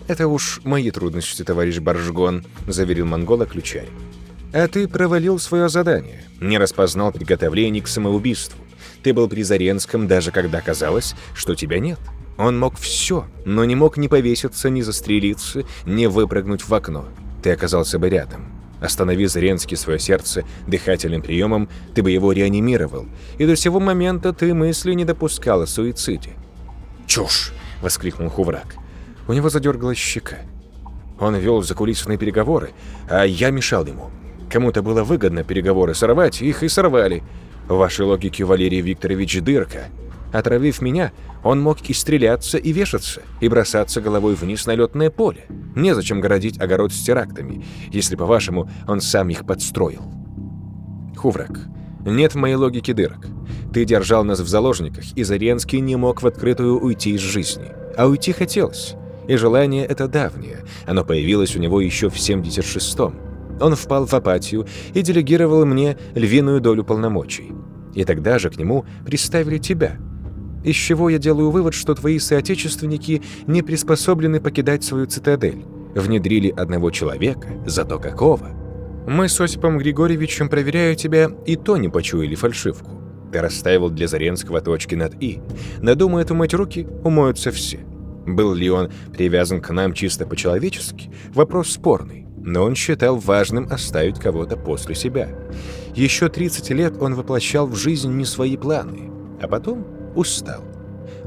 Это 0.08 0.28
уж 0.28 0.62
мои 0.64 0.92
трудности, 0.92 1.44
товарищ 1.44 1.80
Баржгон, 1.80 2.46
заверил 2.68 3.06
монгола 3.06 3.46
ключарь. 3.46 3.90
А 4.54 4.68
ты 4.68 4.88
провалил 4.88 5.40
свое 5.40 5.70
задание, 5.70 6.24
не 6.42 6.58
распознал 6.58 7.12
приготовлений 7.12 7.82
к 7.82 7.88
самоубийству. 7.88 8.63
Ты 9.04 9.14
был 9.14 9.28
при 9.28 9.44
Заренском, 9.44 10.08
даже 10.08 10.32
когда 10.32 10.62
казалось, 10.62 11.14
что 11.36 11.56
тебя 11.56 11.80
нет. 11.80 12.00
Он 12.38 12.58
мог 12.58 12.78
все, 12.78 13.26
но 13.46 13.66
не 13.66 13.76
мог 13.76 13.98
ни 13.98 14.08
повеситься, 14.08 14.70
ни 14.70 14.82
застрелиться, 14.82 15.64
ни 15.86 16.06
выпрыгнуть 16.06 16.68
в 16.68 16.74
окно. 16.74 17.06
Ты 17.44 17.52
оказался 17.52 18.00
бы 18.00 18.10
рядом. 18.10 18.46
Останови 18.82 19.26
Заренский 19.28 19.78
свое 19.78 20.00
сердце 20.00 20.44
дыхательным 20.68 21.22
приемом, 21.22 21.70
ты 21.94 22.02
бы 22.02 22.12
его 22.12 22.32
реанимировал. 22.32 23.06
И 23.38 23.46
до 23.46 23.56
сего 23.56 23.80
момента 23.80 24.34
ты 24.34 24.54
мысли 24.54 24.94
не 24.94 25.06
допускал 25.06 25.62
о 25.62 25.68
суициде. 25.68 26.32
«Чушь!»— 27.06 27.54
воскликнул 27.82 28.30
Хуврак. 28.30 28.76
У 29.28 29.34
него 29.34 29.50
задергалась 29.50 29.98
щека. 29.98 30.38
Он 31.20 31.36
вел 31.36 31.62
закулисные 31.62 32.18
переговоры, 32.18 32.72
а 33.10 33.24
я 33.24 33.52
мешал 33.52 33.86
ему. 33.86 34.12
Кому-то 34.50 34.82
было 34.82 35.04
выгодно 35.04 35.44
переговоры 35.44 35.94
сорвать, 35.94 36.42
их 36.42 36.64
и 36.64 36.68
сорвали. 36.68 37.24
В 37.68 37.76
вашей 37.76 38.06
логике 38.06 38.44
Валерий 38.44 38.82
Викторович 38.82 39.42
дырка. 39.42 39.86
Отравив 40.34 40.82
меня, 40.82 41.12
он 41.44 41.62
мог 41.62 41.82
и 41.90 41.94
стреляться, 41.94 42.58
и 42.58 42.72
вешаться, 42.72 43.22
и 43.40 43.48
бросаться 43.48 44.02
головой 44.02 44.36
вниз 44.36 44.66
на 44.66 44.76
летное 44.76 45.10
поле. 45.10 45.46
Незачем 45.76 46.22
городить 46.22 46.60
огород 46.60 46.92
с 46.92 47.04
терактами, 47.04 47.64
если, 47.92 48.16
по-вашему, 48.16 48.70
он 48.88 49.00
сам 49.00 49.30
их 49.30 49.46
подстроил. 49.46 50.04
Хуврак, 51.16 51.68
нет 52.06 52.34
в 52.34 52.38
моей 52.38 52.56
логике 52.56 52.94
дырок. 52.94 53.28
Ты 53.74 53.86
держал 53.86 54.24
нас 54.24 54.40
в 54.40 54.48
заложниках, 54.48 55.06
и 55.16 55.24
Заренский 55.24 55.80
не 55.80 55.96
мог 55.96 56.22
в 56.22 56.28
открытую 56.28 56.80
уйти 56.80 57.12
из 57.12 57.22
жизни. 57.22 57.72
А 57.96 58.08
уйти 58.08 58.34
хотелось. 58.34 58.96
И 59.28 59.36
желание 59.36 59.86
это 59.86 60.08
давнее. 60.08 60.66
Оно 60.86 61.06
появилось 61.06 61.56
у 61.56 61.60
него 61.60 61.80
еще 61.80 62.10
в 62.10 62.16
76-м. 62.16 63.33
Он 63.60 63.76
впал 63.76 64.06
в 64.06 64.14
апатию 64.14 64.68
и 64.94 65.02
делегировал 65.02 65.66
мне 65.66 65.98
львиную 66.16 66.62
долю 66.62 66.84
полномочий. 66.84 67.52
И 67.94 68.04
тогда 68.06 68.40
же 68.40 68.50
к 68.50 68.58
нему 68.58 68.86
приставили 69.06 69.58
тебя. 69.58 69.98
из 70.64 70.76
чего 70.76 71.10
я 71.10 71.18
делаю 71.18 71.52
вывод, 71.52 71.74
что 71.74 71.94
твои 71.94 72.20
соотечественники 72.20 73.22
не 73.48 73.62
приспособлены 73.62 74.40
покидать 74.40 74.84
свою 74.84 75.08
цитадель. 75.08 75.66
Внедрили 75.94 76.50
одного 76.56 76.90
человека, 76.90 77.50
зато 77.66 78.00
какого. 78.00 78.50
Мы 79.06 79.28
с 79.28 79.40
Осипом 79.42 79.78
Григорьевичем, 79.78 80.48
проверяя 80.48 80.96
тебя, 80.96 81.30
и 81.46 81.58
то 81.58 81.76
не 81.76 81.90
почуяли 81.90 82.36
фальшивку. 82.36 82.92
Ты 83.34 83.42
расставил 83.42 83.90
для 83.90 84.08
Заренского 84.08 84.62
точки 84.62 84.96
над 84.96 85.22
«и». 85.22 85.42
Надумает 85.82 86.32
умыть 86.32 86.54
руки, 86.54 86.88
умоются 87.04 87.52
все. 87.52 87.80
Был 88.26 88.54
ли 88.54 88.70
он 88.70 88.90
привязан 89.12 89.60
к 89.60 89.72
нам 89.72 89.92
чисто 89.94 90.26
по-человечески? 90.26 91.12
Вопрос 91.34 91.72
спорный, 91.72 92.23
но 92.44 92.64
он 92.64 92.76
считал 92.76 93.18
важным 93.18 93.68
оставить 93.72 94.20
кого-то 94.20 94.58
после 94.58 94.96
себя. 94.96 95.30
Еще 95.96 96.30
30 96.30 96.70
лет 96.72 97.02
он 97.02 97.16
воплощал 97.16 97.68
в 97.68 97.76
жизнь 97.76 98.12
не 98.12 98.26
свои 98.26 98.58
планы, 98.58 99.10
а 99.42 99.48
потом 99.48 99.88
устал. 100.16 100.64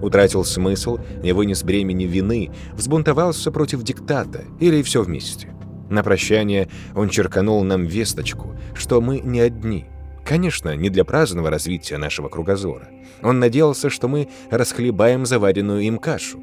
Утратил 0.03 0.45
смысл, 0.45 0.99
не 1.23 1.33
вынес 1.33 1.65
бремени 1.65 2.05
вины, 2.05 2.51
взбунтовался 2.75 3.51
против 3.51 3.83
диктата 3.83 4.45
или 4.61 4.83
все 4.83 5.03
вместе. 5.03 5.55
На 5.89 6.03
прощание 6.03 6.69
он 6.95 7.09
черканул 7.09 7.63
нам 7.65 7.85
весточку, 7.85 8.55
что 8.75 9.01
мы 9.01 9.21
не 9.21 9.41
одни. 9.41 9.87
Конечно, 10.25 10.75
не 10.75 10.91
для 10.91 11.05
праздного 11.05 11.51
развития 11.51 11.99
нашего 11.99 12.29
кругозора. 12.29 12.89
Он 13.23 13.39
надеялся, 13.39 13.89
что 13.89 14.09
мы 14.09 14.29
расхлебаем 14.51 15.25
заваренную 15.25 15.83
им 15.83 15.99
кашу. 15.99 16.43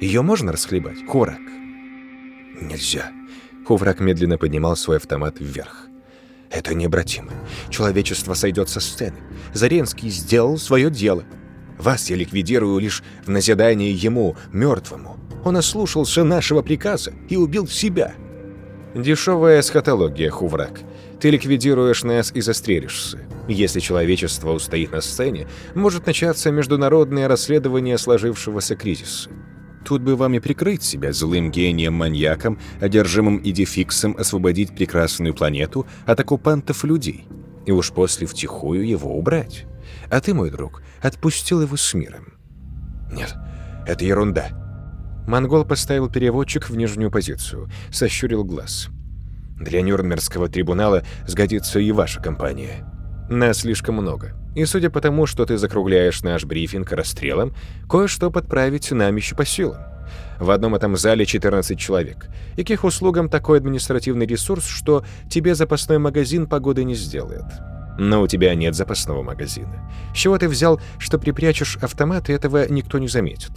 Ее 0.00 0.22
можно 0.22 0.52
расхлебать, 0.52 1.04
Хурак? 1.06 1.40
Нельзя. 2.60 3.10
Хуврак 3.64 4.00
медленно 4.00 4.38
поднимал 4.38 4.76
свой 4.76 4.98
автомат 4.98 5.36
вверх. 5.40 5.88
Это 6.50 6.74
необратимо. 6.74 7.32
Человечество 7.70 8.34
сойдет 8.34 8.68
со 8.68 8.80
сцены. 8.80 9.16
Заренский 9.52 10.10
сделал 10.10 10.58
свое 10.58 10.90
дело. 10.90 11.24
Вас 11.78 12.10
я 12.10 12.16
ликвидирую 12.16 12.78
лишь 12.78 13.02
в 13.24 13.30
назидание 13.30 13.92
ему, 13.92 14.36
мертвому. 14.52 15.16
Он 15.44 15.56
ослушался 15.56 16.22
нашего 16.22 16.62
приказа 16.62 17.12
и 17.28 17.36
убил 17.36 17.66
себя. 17.66 18.14
Дешевая 18.94 19.60
эсхатология, 19.60 20.30
Хуврак. 20.30 20.80
Ты 21.20 21.30
ликвидируешь 21.30 22.04
нас 22.04 22.30
и 22.32 22.40
застрелишься. 22.40 23.26
Если 23.48 23.80
человечество 23.80 24.52
устоит 24.52 24.92
на 24.92 25.00
сцене, 25.00 25.48
может 25.74 26.06
начаться 26.06 26.52
международное 26.52 27.26
расследование 27.26 27.98
сложившегося 27.98 28.76
кризиса. 28.76 29.30
Тут 29.84 30.00
бы 30.00 30.16
вам 30.16 30.34
и 30.34 30.40
прикрыть 30.40 30.82
себя 30.82 31.12
злым 31.12 31.50
гением-маньяком, 31.50 32.58
одержимым 32.80 33.40
идификсом 33.44 34.16
освободить 34.18 34.74
прекрасную 34.74 35.34
планету 35.34 35.86
от 36.06 36.18
оккупантов 36.20 36.84
людей. 36.84 37.26
И 37.66 37.70
уж 37.70 37.92
после 37.92 38.26
втихую 38.26 38.86
его 38.86 39.16
убрать. 39.16 39.66
А 40.10 40.20
ты, 40.20 40.32
мой 40.32 40.50
друг, 40.50 40.82
отпустил 41.02 41.60
его 41.60 41.76
с 41.76 41.92
миром. 41.94 42.34
Нет, 43.12 43.34
это 43.86 44.04
ерунда. 44.04 44.48
Монгол 45.26 45.64
поставил 45.64 46.10
переводчик 46.10 46.68
в 46.68 46.76
нижнюю 46.76 47.10
позицию, 47.10 47.70
сощурил 47.90 48.44
глаз. 48.44 48.88
Для 49.58 49.82
Нюрнбергского 49.82 50.48
трибунала 50.48 51.04
сгодится 51.26 51.78
и 51.78 51.92
ваша 51.92 52.20
компания. 52.20 52.86
Нас 53.28 53.58
слишком 53.58 53.96
много. 53.96 54.32
И 54.54 54.64
судя 54.66 54.90
по 54.90 55.00
тому, 55.00 55.26
что 55.26 55.46
ты 55.46 55.56
закругляешь 55.56 56.22
наш 56.22 56.44
брифинг 56.44 56.92
расстрелом, 56.92 57.54
кое-что 57.88 58.30
подправить 58.30 58.90
нам 58.92 59.16
еще 59.16 59.34
по 59.34 59.44
силам. 59.44 59.78
В 60.38 60.50
одном 60.50 60.74
этом 60.74 60.96
зале 60.96 61.24
14 61.24 61.78
человек. 61.78 62.28
И 62.56 62.64
к 62.64 62.70
их 62.70 62.84
услугам 62.84 63.28
такой 63.28 63.58
административный 63.58 64.26
ресурс, 64.26 64.66
что 64.66 65.04
тебе 65.30 65.54
запасной 65.54 65.98
магазин 65.98 66.46
погоды 66.46 66.84
не 66.84 66.94
сделает. 66.94 67.44
Но 67.98 68.22
у 68.22 68.26
тебя 68.26 68.54
нет 68.54 68.74
запасного 68.74 69.22
магазина. 69.22 69.90
С 70.12 70.18
чего 70.18 70.36
ты 70.36 70.48
взял, 70.48 70.80
что 70.98 71.18
припрячешь 71.18 71.78
автомат, 71.80 72.28
и 72.28 72.32
этого 72.32 72.68
никто 72.68 72.98
не 72.98 73.08
заметит? 73.08 73.52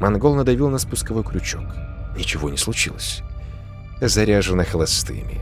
Монгол 0.00 0.34
надавил 0.34 0.70
на 0.70 0.78
спусковой 0.78 1.24
крючок. 1.24 1.64
Ничего 2.16 2.50
не 2.50 2.56
случилось. 2.56 3.22
Заряжено 4.00 4.64
холостыми. 4.64 5.40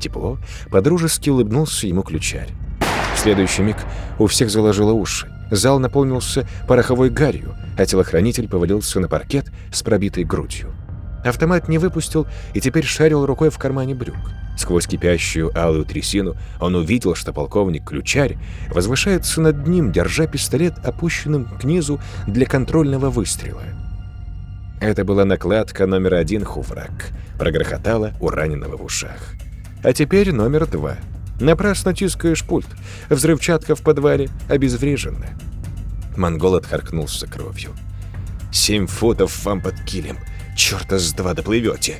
Тепло, 0.00 0.38
подружески 0.70 1.30
улыбнулся 1.30 1.86
ему 1.86 2.02
ключарь. 2.02 2.50
Следующий 3.18 3.62
миг 3.62 3.76
у 4.20 4.28
всех 4.28 4.48
заложило 4.48 4.92
уши. 4.92 5.26
Зал 5.50 5.80
наполнился 5.80 6.46
пороховой 6.68 7.10
гарью, 7.10 7.56
а 7.76 7.84
телохранитель 7.84 8.48
повалился 8.48 9.00
на 9.00 9.08
паркет 9.08 9.46
с 9.72 9.82
пробитой 9.82 10.22
грудью. 10.22 10.72
Автомат 11.24 11.68
не 11.68 11.78
выпустил 11.78 12.28
и 12.54 12.60
теперь 12.60 12.84
шарил 12.84 13.26
рукой 13.26 13.50
в 13.50 13.58
кармане 13.58 13.96
брюк. 13.96 14.14
Сквозь 14.56 14.86
кипящую 14.86 15.50
алую 15.60 15.84
трясину 15.84 16.36
он 16.60 16.76
увидел, 16.76 17.16
что 17.16 17.32
полковник 17.32 17.88
Ключарь 17.88 18.38
возвышается 18.68 19.40
над 19.40 19.66
ним, 19.66 19.90
держа 19.90 20.28
пистолет 20.28 20.74
опущенным 20.84 21.46
к 21.58 21.64
низу 21.64 22.00
для 22.28 22.46
контрольного 22.46 23.10
выстрела. 23.10 23.64
Это 24.80 25.04
была 25.04 25.24
накладка 25.24 25.86
номер 25.86 26.14
один 26.14 26.44
Хуврак. 26.44 27.10
Прогрохотала 27.36 28.12
у 28.20 28.28
раненого 28.28 28.76
в 28.76 28.84
ушах. 28.84 29.34
А 29.82 29.92
теперь 29.92 30.32
номер 30.32 30.66
два— 30.68 30.98
Напрасно 31.40 31.94
тискаешь 31.94 32.44
пульт. 32.44 32.66
Взрывчатка 33.08 33.74
в 33.74 33.82
подвале 33.82 34.28
обезврежена. 34.48 35.26
Монгол 36.16 36.56
отхаркнулся 36.56 37.26
кровью. 37.26 37.70
«Семь 38.50 38.86
футов 38.86 39.44
вам 39.44 39.60
под 39.60 39.80
килем. 39.84 40.18
Чёрта 40.56 40.98
с 40.98 41.12
два 41.12 41.34
доплывете!» 41.34 41.96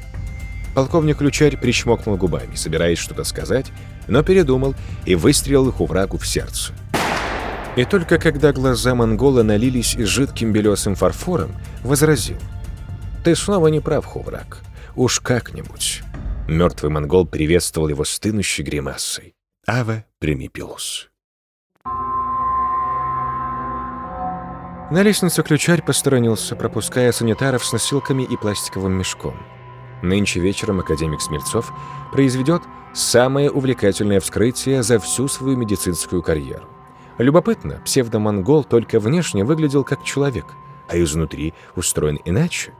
Полковник 0.74 1.18
Ключарь 1.18 1.56
причмокнул 1.56 2.16
губами, 2.16 2.54
собираясь 2.54 2.98
что-то 2.98 3.24
сказать, 3.24 3.66
но 4.06 4.22
передумал 4.22 4.74
и 5.04 5.14
выстрелил 5.14 5.70
Хувраку 5.70 6.18
в 6.18 6.26
сердце. 6.26 6.72
И 7.76 7.84
только 7.84 8.18
когда 8.18 8.52
глаза 8.52 8.94
монгола 8.94 9.42
налились 9.42 9.96
жидким 9.98 10.52
белесым 10.52 10.94
фарфором, 10.94 11.52
возразил. 11.82 12.38
«Ты 13.22 13.36
снова 13.36 13.68
не 13.68 13.80
прав, 13.80 14.04
Хуврак. 14.04 14.62
Уж 14.96 15.20
как-нибудь». 15.20 16.02
Мертвый 16.48 16.90
монгол 16.90 17.26
приветствовал 17.26 17.88
его 17.88 18.04
стынущей 18.04 18.64
гримасой. 18.64 19.34
Ава 19.66 20.06
примипилус. 20.18 21.10
На 24.90 25.02
лестницу 25.02 25.42
ключарь 25.42 25.82
посторонился, 25.82 26.56
пропуская 26.56 27.12
санитаров 27.12 27.62
с 27.66 27.72
носилками 27.74 28.22
и 28.22 28.38
пластиковым 28.38 28.94
мешком. 28.94 29.36
Нынче 30.02 30.40
вечером 30.40 30.80
академик 30.80 31.20
Смельцов 31.20 31.70
произведет 32.12 32.62
самое 32.94 33.50
увлекательное 33.50 34.18
вскрытие 34.18 34.82
за 34.82 34.98
всю 34.98 35.28
свою 35.28 35.54
медицинскую 35.58 36.22
карьеру. 36.22 36.66
Любопытно, 37.18 37.82
псевдомонгол 37.84 38.64
только 38.64 39.00
внешне 39.00 39.44
выглядел 39.44 39.84
как 39.84 40.02
человек, 40.02 40.46
а 40.88 40.98
изнутри 40.98 41.52
устроен 41.76 42.18
иначе. 42.24 42.72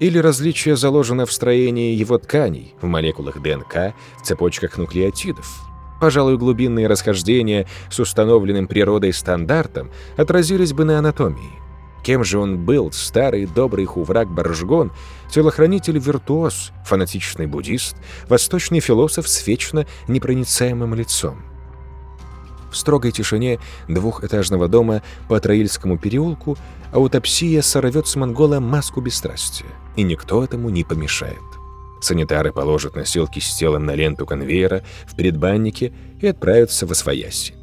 Или 0.00 0.18
различие 0.18 0.76
заложено 0.76 1.26
в 1.26 1.32
строении 1.32 1.94
его 1.94 2.18
тканей, 2.18 2.74
в 2.80 2.86
молекулах 2.86 3.42
ДНК, 3.42 3.94
в 4.20 4.22
цепочках 4.22 4.78
нуклеотидов. 4.78 5.68
Пожалуй, 6.00 6.38
глубинные 6.38 6.86
расхождения 6.86 7.66
с 7.90 7.98
установленным 7.98 8.68
природой 8.68 9.12
стандартом 9.12 9.90
отразились 10.16 10.72
бы 10.72 10.84
на 10.84 10.98
анатомии. 10.98 11.58
Кем 12.04 12.22
же 12.22 12.38
он 12.38 12.64
был, 12.64 12.92
старый 12.92 13.46
добрый 13.46 13.84
хуврак 13.84 14.30
Баржгон, 14.30 14.92
телохранитель-виртуоз, 15.30 16.70
фанатичный 16.86 17.46
буддист, 17.46 17.96
восточный 18.28 18.80
философ 18.80 19.28
с 19.28 19.46
вечно 19.46 19.84
непроницаемым 20.06 20.94
лицом? 20.94 21.47
В 22.70 22.76
строгой 22.76 23.12
тишине 23.12 23.58
двухэтажного 23.88 24.68
дома 24.68 25.02
по 25.28 25.40
Троильскому 25.40 25.98
переулку 25.98 26.58
аутопсия 26.92 27.62
сорвет 27.62 28.06
с 28.06 28.16
монгола 28.16 28.60
маску 28.60 29.00
бесстрастия, 29.00 29.68
и 29.96 30.02
никто 30.02 30.44
этому 30.44 30.68
не 30.68 30.84
помешает. 30.84 31.38
Санитары 32.00 32.52
положат 32.52 32.94
носилки 32.94 33.40
с 33.40 33.54
телом 33.56 33.86
на 33.86 33.94
ленту 33.94 34.26
конвейера 34.26 34.84
в 35.06 35.16
предбаннике 35.16 35.92
и 36.20 36.26
отправятся 36.26 36.86
в 36.86 36.92
Освояси. 36.92 37.54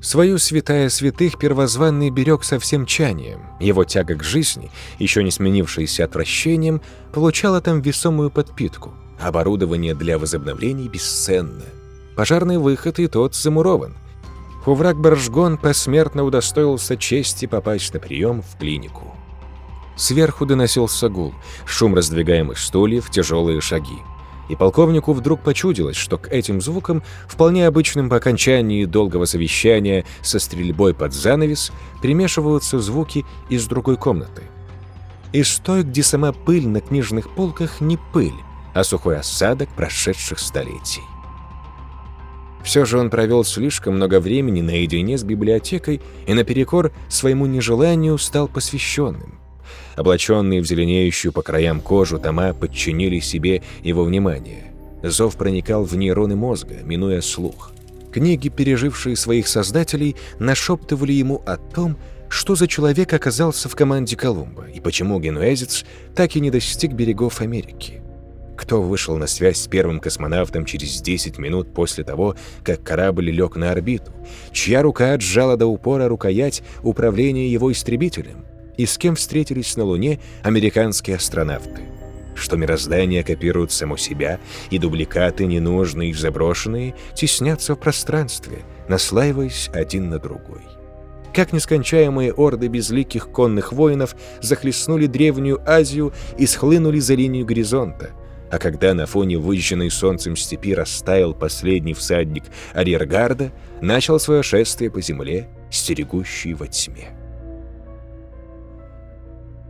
Свою 0.00 0.38
святая 0.38 0.88
святых 0.90 1.38
первозванный 1.38 2.10
берег 2.10 2.44
со 2.44 2.60
всем 2.60 2.86
чанием. 2.86 3.40
Его 3.58 3.84
тяга 3.84 4.14
к 4.14 4.22
жизни, 4.22 4.70
еще 4.98 5.24
не 5.24 5.32
сменившаяся 5.32 6.04
отвращением, 6.04 6.82
получала 7.12 7.60
там 7.60 7.80
весомую 7.80 8.30
подпитку. 8.30 8.94
Оборудование 9.20 9.96
для 9.96 10.18
возобновлений 10.18 10.88
бесценно. 10.88 11.64
Пожарный 12.14 12.58
выход 12.58 13.00
и 13.00 13.08
тот 13.08 13.34
замурован– 13.34 13.96
Хуврак 14.64 14.98
Баржгон 14.98 15.56
посмертно 15.56 16.24
удостоился 16.24 16.96
чести 16.96 17.46
попасть 17.46 17.94
на 17.94 18.00
прием 18.00 18.42
в 18.42 18.58
клинику. 18.58 19.14
Сверху 19.96 20.46
доносился 20.46 21.08
гул, 21.08 21.34
шум 21.64 21.94
раздвигаемых 21.94 22.58
стульев, 22.58 23.10
тяжелые 23.10 23.60
шаги. 23.60 23.98
И 24.48 24.56
полковнику 24.56 25.12
вдруг 25.12 25.40
почудилось, 25.42 25.96
что 25.96 26.16
к 26.16 26.28
этим 26.28 26.60
звукам, 26.60 27.02
вполне 27.26 27.66
обычным 27.66 28.08
по 28.08 28.16
окончании 28.16 28.84
долгого 28.84 29.26
совещания 29.26 30.06
со 30.22 30.38
стрельбой 30.38 30.94
под 30.94 31.12
занавес, 31.12 31.72
примешиваются 32.00 32.78
звуки 32.78 33.26
из 33.50 33.66
другой 33.66 33.96
комнаты. 33.96 34.42
Из 35.32 35.58
той, 35.58 35.82
где 35.82 36.02
сама 36.02 36.32
пыль 36.32 36.66
на 36.66 36.80
книжных 36.80 37.28
полках 37.34 37.80
не 37.80 37.98
пыль, 38.12 38.32
а 38.72 38.84
сухой 38.84 39.18
осадок 39.18 39.68
прошедших 39.70 40.38
столетий. 40.38 41.02
Все 42.64 42.84
же 42.84 42.98
он 42.98 43.10
провел 43.10 43.44
слишком 43.44 43.96
много 43.96 44.20
времени 44.20 44.60
наедине 44.60 45.16
с 45.16 45.24
библиотекой 45.24 46.00
и 46.26 46.34
наперекор 46.34 46.92
своему 47.08 47.46
нежеланию 47.46 48.18
стал 48.18 48.48
посвященным. 48.48 49.38
Облаченные 49.96 50.60
в 50.60 50.66
зеленеющую 50.66 51.32
по 51.32 51.42
краям 51.42 51.80
кожу 51.80 52.18
тома 52.18 52.54
подчинили 52.54 53.20
себе 53.20 53.62
его 53.82 54.04
внимание. 54.04 54.72
Зов 55.02 55.36
проникал 55.36 55.84
в 55.84 55.96
нейроны 55.96 56.36
мозга, 56.36 56.76
минуя 56.84 57.20
слух. 57.20 57.72
Книги, 58.12 58.48
пережившие 58.48 59.16
своих 59.16 59.48
создателей, 59.48 60.16
нашептывали 60.38 61.12
ему 61.12 61.42
о 61.46 61.56
том, 61.56 61.96
что 62.28 62.54
за 62.54 62.66
человек 62.66 63.12
оказался 63.12 63.68
в 63.68 63.76
команде 63.76 64.16
Колумба 64.16 64.66
и 64.68 64.80
почему 64.80 65.18
генуэзец 65.20 65.84
так 66.14 66.36
и 66.36 66.40
не 66.40 66.50
достиг 66.50 66.92
берегов 66.92 67.40
Америки. 67.40 68.02
Кто 68.58 68.82
вышел 68.82 69.16
на 69.16 69.28
связь 69.28 69.58
с 69.58 69.68
первым 69.68 70.00
космонавтом 70.00 70.64
через 70.64 71.00
10 71.00 71.38
минут 71.38 71.72
после 71.72 72.02
того, 72.02 72.34
как 72.64 72.82
корабль 72.82 73.30
лег 73.30 73.54
на 73.54 73.70
орбиту? 73.70 74.12
Чья 74.50 74.82
рука 74.82 75.12
отжала 75.12 75.56
до 75.56 75.66
упора 75.66 76.08
рукоять 76.08 76.64
управления 76.82 77.48
его 77.48 77.70
истребителем? 77.70 78.44
И 78.76 78.84
с 78.84 78.98
кем 78.98 79.14
встретились 79.14 79.76
на 79.76 79.84
Луне 79.84 80.18
американские 80.42 81.16
астронавты? 81.16 81.82
Что 82.34 82.56
мироздание 82.56 83.22
копирует 83.22 83.70
само 83.70 83.96
себя, 83.96 84.40
и 84.70 84.78
дубликаты, 84.78 85.46
ненужные 85.46 86.10
и 86.10 86.14
заброшенные, 86.14 86.96
теснятся 87.14 87.76
в 87.76 87.78
пространстве, 87.80 88.58
наслаиваясь 88.88 89.70
один 89.72 90.10
на 90.10 90.18
другой 90.18 90.62
как 91.34 91.52
нескончаемые 91.52 92.32
орды 92.32 92.66
безликих 92.66 93.30
конных 93.30 93.72
воинов 93.72 94.16
захлестнули 94.40 95.06
древнюю 95.06 95.62
Азию 95.64 96.12
и 96.36 96.46
схлынули 96.46 96.98
за 96.98 97.14
линию 97.14 97.46
горизонта. 97.46 98.10
А 98.50 98.58
когда 98.58 98.94
на 98.94 99.06
фоне 99.06 99.38
выжженной 99.38 99.90
солнцем 99.90 100.36
степи 100.36 100.74
растаял 100.74 101.34
последний 101.34 101.94
всадник 101.94 102.44
Арьергарда, 102.72 103.52
начал 103.80 104.18
свое 104.18 104.42
шествие 104.42 104.90
по 104.90 105.00
земле, 105.00 105.48
стерегущий 105.70 106.54
во 106.54 106.66
тьме. 106.66 107.10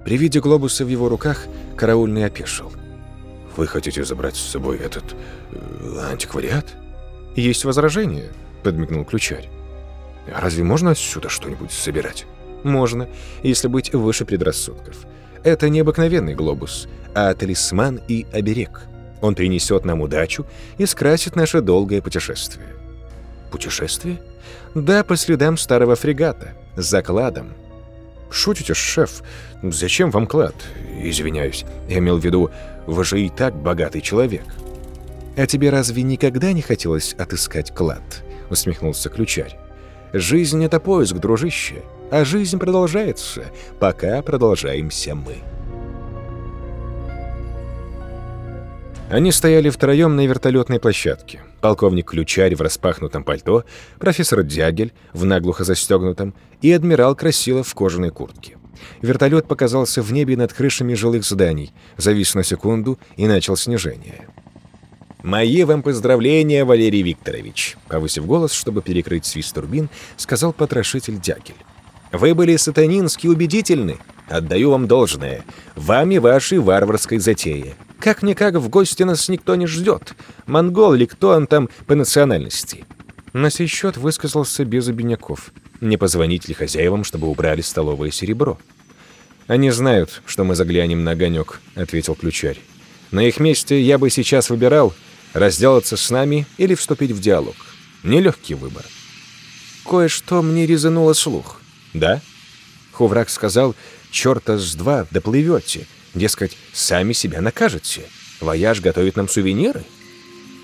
При 0.05 0.17
виде 0.17 0.41
глобуса 0.41 0.85
в 0.85 0.89
его 0.89 1.09
руках 1.09 1.47
караульный 1.77 2.25
опешил. 2.25 2.73
«Вы 3.57 3.67
хотите 3.67 4.05
забрать 4.05 4.37
с 4.37 4.51
собой 4.51 4.79
этот... 4.79 5.05
Э, 5.51 6.11
антиквариат?» 6.13 6.77
«Есть 7.35 7.65
возражение»,— 7.65 8.31
подмигнул 8.63 9.05
ключарь. 9.05 9.51
Разве 10.35 10.63
можно 10.65 10.91
отсюда 10.91 11.29
что-нибудь 11.29 11.73
собирать? 11.73 12.27
Можно, 12.63 13.09
если 13.43 13.69
быть 13.69 13.93
выше 13.95 14.25
предрассудков. 14.25 15.07
Это 15.45 15.69
не 15.69 15.81
обыкновенный 15.81 16.35
глобус, 16.35 16.89
а 17.15 17.33
талисман 17.35 18.01
и 18.09 18.27
оберег. 18.33 18.83
Он 19.21 19.35
принесет 19.35 19.85
нам 19.85 20.01
удачу 20.01 20.47
и 20.79 20.87
скрасит 20.87 21.37
наше 21.37 21.61
долгое 21.61 22.03
путешествие. 22.03 22.69
Путешествие? 23.51 24.21
Да, 24.75 25.03
по 25.03 25.17
следам 25.17 25.57
старого 25.57 25.97
фрегата, 25.97 26.55
с 26.77 26.85
закладом. 26.85 27.53
Шутите, 28.31 28.75
шеф? 28.75 29.23
Зачем 29.63 30.11
вам 30.11 30.27
клад? 30.27 30.55
Извиняюсь, 31.03 31.65
я 31.89 31.99
имел 31.99 32.19
в 32.19 32.25
виду, 32.25 32.51
вы 32.87 33.05
же 33.05 33.21
и 33.21 33.29
так 33.31 33.55
богатый 33.55 34.01
человек. 34.01 34.45
А 35.37 35.47
тебе 35.47 35.71
разве 35.71 36.03
никогда 36.03 36.53
не 36.53 36.63
хотелось 36.63 37.15
отыскать 37.15 37.75
клад? 37.75 38.03
Усмехнулся 38.51 39.09
ключарь. 39.09 39.59
Жизнь— 40.13 40.65
это 40.65 40.81
поиск, 40.81 41.17
дружище, 41.17 41.83
а 42.11 42.25
жизнь 42.25 42.59
продолжается, 42.59 43.45
пока 43.79 44.23
продолжаемся 44.23 45.15
мы. 45.15 45.37
Они 49.11 49.33
стояли 49.33 49.71
втроем 49.71 50.17
на 50.17 50.27
вертолетной 50.27 50.81
площадке. 50.81 51.43
Полковник 51.63 52.11
Ключарь 52.11 52.55
в 52.55 52.61
распахнутом 52.61 53.25
пальто, 53.25 53.65
профессор 53.99 54.43
Дягель 54.43 54.93
в 55.15 55.25
наглухо 55.25 55.65
застегнутом 55.65 56.35
и 56.61 56.71
адмирал 56.71 57.17
Красилов 57.17 57.69
в 57.69 57.75
кожаной 57.75 58.11
куртке. 58.11 58.59
Вертолет 59.01 59.49
показался 59.49 60.03
в 60.03 60.13
небе 60.13 60.37
над 60.37 60.53
крышами 60.53 60.95
жилых 60.95 61.25
зданий, 61.25 61.73
завис 61.97 62.35
на 62.35 62.45
секунду 62.45 62.99
и 63.17 63.27
начал 63.27 63.57
снижение. 63.57 64.29
«Мои 65.23 65.65
вам 65.65 65.83
поздравления, 65.83 66.65
Валерий 66.65 67.03
Викторович!» 67.03 67.77
Повысив 67.89 68.25
голос, 68.25 68.53
чтобы 68.53 68.83
перекрыть 68.83 69.27
свист 69.27 69.53
турбин, 69.55 69.89
сказал 70.17 70.53
потрошитель 70.53 71.19
Дягель. 71.19 71.57
«Вы 72.13 72.35
были 72.35 72.57
сатанински 72.57 73.27
убедительны. 73.27 73.99
Отдаю 74.29 74.71
вам 74.71 74.87
должное. 74.87 75.45
Вами 75.75 76.19
вашей 76.19 76.59
варварской 76.59 77.19
затеи. 77.19 77.75
Как-никак 77.99 78.55
в 78.55 78.69
гости 78.69 79.03
нас 79.03 79.29
никто 79.29 79.55
не 79.57 79.67
ждет. 79.67 80.15
Монгол 80.47 80.93
ли 80.93 81.07
кто 81.07 81.31
он 81.31 81.47
там 81.47 81.69
по 81.87 81.95
национальности?» 81.95 82.85
На 83.33 83.51
сей 83.51 83.67
счет 83.67 83.97
высказался 83.97 84.65
без 84.65 84.89
обиняков. 84.89 85.51
Не 85.81 85.97
позвонить 85.97 86.49
ли 86.49 86.55
хозяевам, 86.55 87.05
чтобы 87.05 87.29
убрали 87.29 87.61
столовое 87.61 88.11
серебро? 88.11 88.59
«Они 89.47 89.71
знают, 89.71 90.23
что 90.27 90.45
мы 90.45 90.55
заглянем 90.55 91.05
на 91.05 91.13
огонек»,— 91.13 91.61
ответил 91.75 92.15
ключарь. 92.15 92.59
«На 93.11 93.21
их 93.25 93.41
месте 93.41 93.81
я 93.81 93.97
бы 93.97 94.11
сейчас 94.11 94.51
выбирал, 94.51 94.95
разделаться 95.33 95.97
с 95.97 96.11
нами 96.11 96.47
или 96.59 96.75
вступить 96.75 97.13
в 97.13 97.21
диалог. 97.21 97.57
Нелегкий 98.03 98.55
выбор. 98.55 98.85
Кое-что 99.85 100.43
мне 100.43 100.67
резануло 100.67 101.15
слух. 101.15 101.58
Да? 101.95 102.21
Хуврак 102.93 103.31
сказал, 103.31 103.75
черта 104.11 104.59
с 104.59 104.75
два 104.75 105.07
доплывете. 105.11 105.87
Дескать, 106.15 106.57
сами 106.73 107.13
себя 107.13 107.41
накажете. 107.41 108.03
Вояж 108.41 108.81
готовит 108.81 109.17
нам 109.17 109.29
сувениры. 109.29 109.85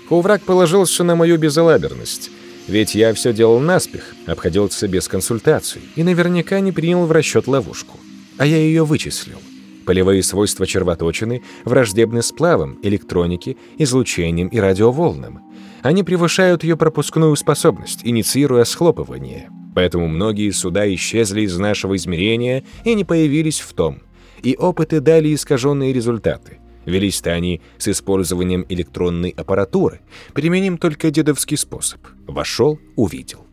Но 0.09 0.20
враг 0.20 0.43
положился 0.43 1.03
на 1.03 1.15
мою 1.15 1.37
безалаберность. 1.37 2.29
Ведь 2.67 2.95
я 2.95 3.13
все 3.13 3.31
делал 3.31 3.59
наспех, 3.59 4.15
обходился 4.25 4.87
без 4.87 5.07
консультаций 5.07 5.81
и 5.95 6.03
наверняка 6.03 6.59
не 6.59 6.71
принял 6.71 7.05
в 7.05 7.11
расчет 7.11 7.47
ловушку. 7.47 7.99
А 8.37 8.45
я 8.45 8.57
ее 8.57 8.83
вычислил. 8.85 9.39
Полевые 9.85 10.23
свойства 10.23 10.65
червоточины 10.65 11.43
враждебны 11.63 12.23
сплавам, 12.23 12.79
электронике, 12.81 13.55
излучениям 13.77 14.47
и 14.47 14.57
радиоволнам. 14.57 15.41
Они 15.83 16.01
превышают 16.01 16.63
ее 16.63 16.75
пропускную 16.75 17.35
способность, 17.35 17.99
инициируя 18.03 18.63
схлопывание. 18.63 19.49
Поэтому 19.75 20.07
многие 20.07 20.49
суда 20.51 20.91
исчезли 20.95 21.41
из 21.41 21.55
нашего 21.59 21.95
измерения 21.97 22.63
и 22.85 22.95
не 22.95 23.03
появились 23.03 23.59
в 23.59 23.73
том. 23.73 24.01
И 24.41 24.55
опыты 24.55 25.01
дали 25.01 25.35
искаженные 25.35 25.93
результаты. 25.93 26.59
Велись-то 26.85 27.31
они 27.31 27.61
с 27.77 27.87
использованием 27.89 28.65
электронной 28.69 29.31
аппаратуры. 29.31 29.99
Применим 30.33 30.77
только 30.77 31.11
дедовский 31.11 31.57
способ. 31.57 31.99
Вошел, 32.25 32.79
увидел. 32.95 33.45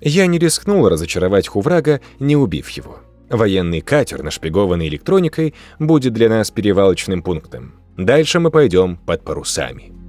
Я 0.00 0.26
не 0.26 0.38
рискнул 0.38 0.88
разочаровать 0.88 1.48
Хуврага, 1.48 2.00
не 2.20 2.36
убив 2.36 2.68
его. 2.70 3.00
Военный 3.28 3.80
катер, 3.80 4.22
нашпигованный 4.22 4.88
электроникой, 4.88 5.54
будет 5.78 6.12
для 6.12 6.28
нас 6.28 6.50
перевалочным 6.50 7.22
пунктом. 7.22 7.74
Дальше 7.96 8.40
мы 8.40 8.50
пойдем 8.50 8.96
под 8.96 9.24
парусами. 9.24 9.99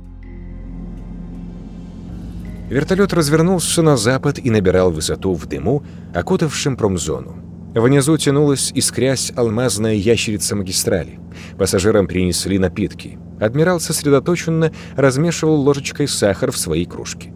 Вертолет 2.72 3.12
развернулся 3.12 3.82
на 3.82 3.98
запад 3.98 4.40
и 4.40 4.50
набирал 4.50 4.92
высоту 4.92 5.34
в 5.34 5.46
дыму, 5.46 5.84
окутавшем 6.16 6.78
промзону. 6.78 7.36
Внизу 7.76 8.16
тянулась, 8.16 8.72
искрясь, 8.74 9.34
алмазная 9.36 9.96
ящерица 9.96 10.56
магистрали. 10.56 11.20
Пассажирам 11.58 12.08
принесли 12.08 12.58
напитки. 12.58 13.20
Адмирал 13.42 13.82
сосредоточенно 13.82 14.72
размешивал 14.96 15.60
ложечкой 15.60 16.08
сахар 16.08 16.54
в 16.54 16.58
своей 16.58 16.86
кружке. 16.86 17.34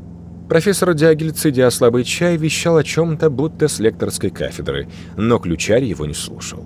Профессор 0.47 0.93
Дягель, 0.93 1.34
цедя 1.34 1.69
слабый 1.69 2.05
чай, 2.05 2.38
вещал 2.38 2.77
о 2.77 2.84
чем-то, 2.85 3.30
будто 3.30 3.68
с 3.68 3.80
лекторской 3.80 4.30
кафедры, 4.30 4.88
но 5.18 5.38
ключарь 5.39 5.84
его 5.84 6.05
не 6.05 6.14
слушал. 6.14 6.65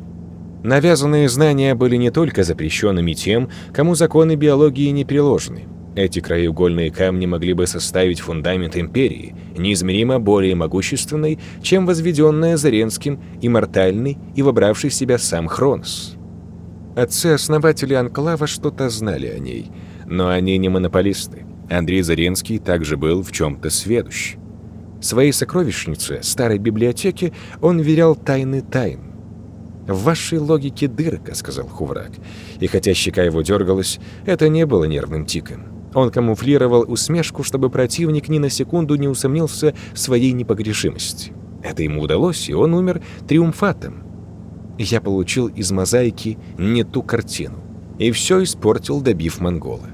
Навязанные 0.61 1.27
знания 1.27 1.73
были 1.73 1.95
не 1.95 2.11
только 2.11 2.43
запрещенными 2.43 3.13
тем, 3.13 3.49
кому 3.73 3.95
законы 3.95 4.35
биологии 4.35 4.89
не 4.89 5.05
приложены. 5.05 5.65
Эти 5.95 6.19
краеугольные 6.19 6.91
камни 6.91 7.25
могли 7.25 7.53
бы 7.53 7.65
составить 7.67 8.19
фундамент 8.19 8.77
империи, 8.77 9.35
неизмеримо 9.57 10.19
более 10.19 10.55
могущественной, 10.55 11.39
чем 11.61 11.85
возведенная 11.85 12.57
Заренским, 12.57 13.19
иммортальный 13.41 14.17
и 14.35 14.41
вобравший 14.41 14.91
в 14.91 14.93
себя 14.93 15.17
сам 15.17 15.47
Хронос. 15.47 16.15
Отцы-основатели 16.95 17.93
Анклава 17.93 18.45
что-то 18.47 18.89
знали 18.89 19.27
о 19.27 19.39
ней, 19.39 19.71
но 20.05 20.29
они 20.29 20.57
не 20.57 20.69
монополисты. 20.69 21.45
Андрей 21.69 22.01
Заренский 22.01 22.59
также 22.59 22.97
был 22.97 23.23
в 23.23 23.31
чем-то 23.31 23.69
сведущ. 23.69 24.35
Своей 25.01 25.31
сокровищнице, 25.31 26.19
старой 26.23 26.57
библиотеке, 26.57 27.31
он 27.61 27.79
верял 27.79 28.15
тайны 28.15 28.61
тайн. 28.61 29.01
«В 29.87 30.03
вашей 30.03 30.39
логике 30.39 30.87
дырка»,— 30.87 31.33
сказал 31.35 31.67
Хуврак. 31.67 32.11
И 32.59 32.67
хотя 32.67 32.93
щека 32.93 33.23
его 33.23 33.41
дергалась, 33.41 33.99
это 34.25 34.49
не 34.49 34.65
было 34.65 34.83
нервным 34.83 35.25
тиком. 35.25 35.78
Он 35.93 36.11
камуфлировал 36.11 36.85
усмешку, 36.87 37.43
чтобы 37.43 37.69
противник 37.69 38.29
ни 38.29 38.37
на 38.37 38.49
секунду 38.49 38.95
не 38.95 39.07
усомнился 39.07 39.73
в 39.93 39.99
своей 39.99 40.31
непогрешимости. 40.33 41.33
Это 41.63 41.83
ему 41.83 42.01
удалось, 42.01 42.49
и 42.49 42.53
он 42.53 42.73
умер 42.73 43.01
триумфатом. 43.27 44.03
Я 44.77 45.01
получил 45.01 45.47
из 45.47 45.71
мозаики 45.71 46.37
не 46.57 46.83
ту 46.83 47.03
картину. 47.03 47.55
И 47.97 48.11
все 48.11 48.43
испортил, 48.43 49.01
добив 49.01 49.41
монгола. 49.41 49.89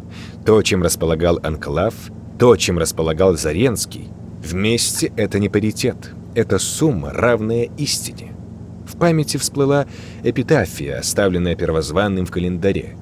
То, 0.46 0.62
чем 0.62 0.84
располагал 0.84 1.40
анклав, 1.42 1.96
То, 2.38 2.56
чем 2.58 2.78
располагал 2.78 3.38
Заренский, 3.38 4.10
вместе 4.44 5.12
это 5.16 5.40
не 5.40 5.50
паритет, 5.50 6.12
это 6.36 6.60
сумма, 6.60 7.12
равная 7.14 7.70
истине. 7.78 8.36
В 8.86 8.98
памяти 8.98 9.38
всплыла 9.38 9.88
эпитафия, 10.22 11.00
оставленная 11.00 11.56
первозванным 11.56 12.26
в 12.26 12.32
календаре. 12.32 12.98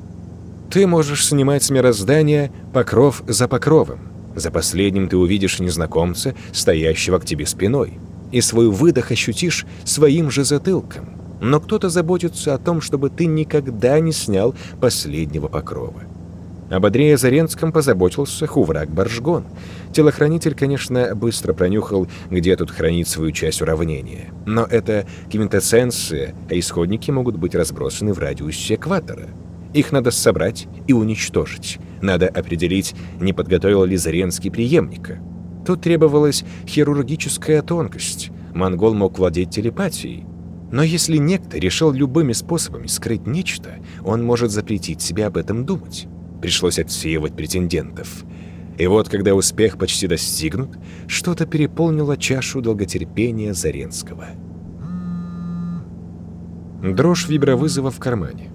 Ты 0.73 0.87
можешь 0.87 1.27
снимать 1.27 1.61
с 1.61 1.69
мироздания 1.69 2.51
покров 2.73 3.21
за 3.27 3.47
покровом. 3.47 3.99
За 4.35 4.49
последним 4.49 5.07
ты 5.07 5.15
увидишь 5.15 5.59
незнакомца, 5.59 6.33
стоящего 6.51 7.19
к 7.19 7.25
тебе 7.25 7.45
спиной, 7.45 7.99
и 8.31 8.41
свой 8.41 8.71
выдох 8.71 9.11
ощутишь 9.11 9.67
своим 9.83 10.31
же 10.31 10.43
затылком. 10.43 11.11
Но 11.41 11.59
кто-то 11.59 11.89
заботится 11.89 12.55
о 12.55 12.57
том, 12.57 12.81
чтобы 12.81 13.11
ты 13.11 13.27
никогда 13.27 13.99
не 13.99 14.11
снял 14.11 14.55
последнего 14.81 15.47
покрова. 15.47 16.01
Об 16.71 16.87
Андрея 16.87 17.17
Заренском 17.17 17.71
позаботился 17.71 18.47
Хуврак 18.47 18.89
Баржгон. 18.89 19.45
Телохранитель, 19.93 20.55
конечно, 20.55 21.13
быстро 21.13 21.53
пронюхал, 21.53 22.07
где 22.31 22.55
тут 22.55 22.71
хранить 22.71 23.07
свою 23.07 23.31
часть 23.31 23.61
уравнения. 23.61 24.33
Но 24.47 24.63
это 24.63 25.05
квинтэссенция, 25.31 26.33
а 26.49 26.57
исходники 26.57 27.11
могут 27.11 27.37
быть 27.37 27.53
разбросаны 27.53 28.11
в 28.11 28.17
радиусе 28.17 28.73
экватора. 28.73 29.29
Их 29.73 29.91
надо 29.91 30.11
собрать 30.11 30.67
и 30.87 30.93
уничтожить. 30.93 31.79
Надо 32.01 32.27
определить, 32.27 32.93
не 33.19 33.33
подготовил 33.33 33.85
ли 33.85 33.97
Заренский 33.97 34.51
преемника. 34.51 35.19
Тут 35.65 35.81
требовалась 35.81 36.43
хирургическая 36.67 37.61
тонкость. 37.61 38.31
Монгол 38.53 38.93
мог 38.93 39.17
владеть 39.17 39.51
телепатией. 39.51 40.25
Но 40.71 40.83
если 40.83 41.17
некто 41.17 41.57
решил 41.57 41.91
любыми 41.91 42.33
способами 42.33 42.87
скрыть 42.87 43.27
нечто, 43.27 43.77
он 44.03 44.23
может 44.23 44.51
запретить 44.51 45.01
себе 45.01 45.25
об 45.27 45.37
этом 45.37 45.65
думать 45.65 46.07
пришлось 46.43 46.77
отсеивать 46.77 47.37
претендентов. 47.37 48.25
И 48.77 48.85
вот, 48.85 49.07
когда 49.07 49.33
успех 49.33 49.77
почти 49.77 50.07
достигнут, 50.07 50.77
что-то 51.07 51.45
переполнило 51.45 52.17
чашу 52.17 52.59
долготерпения 52.59 53.53
Заренского. 53.53 54.25
Дрожь 56.83 57.29
вибровызова 57.29 57.91
в 57.91 57.99
кармане. 57.99 58.51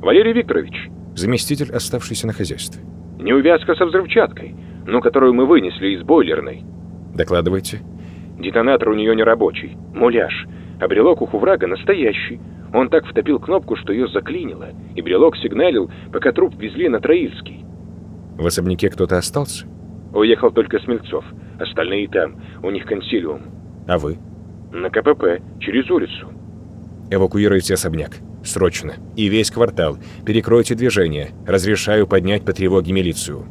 «Валерий 0.00 0.32
Викторович!» 0.32 0.90
Заместитель, 1.14 1.72
оставшийся 1.72 2.26
на 2.26 2.32
хозяйстве. 2.32 2.82
«Неувязка 3.18 3.74
со 3.74 3.86
взрывчаткой, 3.86 4.54
ну, 4.86 5.00
которую 5.00 5.34
мы 5.34 5.46
вынесли 5.46 5.88
из 5.88 6.02
бойлерной». 6.02 6.64
«Докладывайте». 7.14 7.80
«Детонатор 8.38 8.90
у 8.90 8.94
нее 8.94 9.16
не 9.16 9.22
рабочий. 9.22 9.76
Муляж. 9.94 10.46
А 10.78 10.88
брелок 10.88 11.22
у 11.22 11.26
Хуврага 11.26 11.66
настоящий. 11.66 12.40
Он 12.74 12.90
так 12.90 13.06
втопил 13.06 13.38
кнопку, 13.38 13.76
что 13.76 13.92
ее 13.92 14.08
заклинило, 14.08 14.68
и 14.94 15.00
брелок 15.00 15.36
сигналил, 15.36 15.90
пока 16.12 16.32
труп 16.32 16.54
везли 16.58 16.88
на 16.88 17.00
Троильский. 17.00 17.64
В 18.36 18.46
особняке 18.46 18.90
кто-то 18.90 19.16
остался? 19.16 19.66
Уехал 20.12 20.50
только 20.50 20.78
Смельцов. 20.80 21.24
Остальные 21.58 22.08
там. 22.08 22.36
У 22.62 22.70
них 22.70 22.84
консилиум. 22.84 23.42
А 23.88 23.96
вы? 23.96 24.18
На 24.72 24.90
КПП. 24.90 25.40
Через 25.60 25.90
улицу. 25.90 26.30
Эвакуируйте 27.10 27.74
особняк. 27.74 28.16
Срочно. 28.44 28.94
И 29.16 29.28
весь 29.28 29.50
квартал. 29.50 29.98
Перекройте 30.24 30.74
движение. 30.74 31.30
Разрешаю 31.46 32.06
поднять 32.06 32.44
по 32.44 32.52
тревоге 32.52 32.92
милицию. 32.92 33.46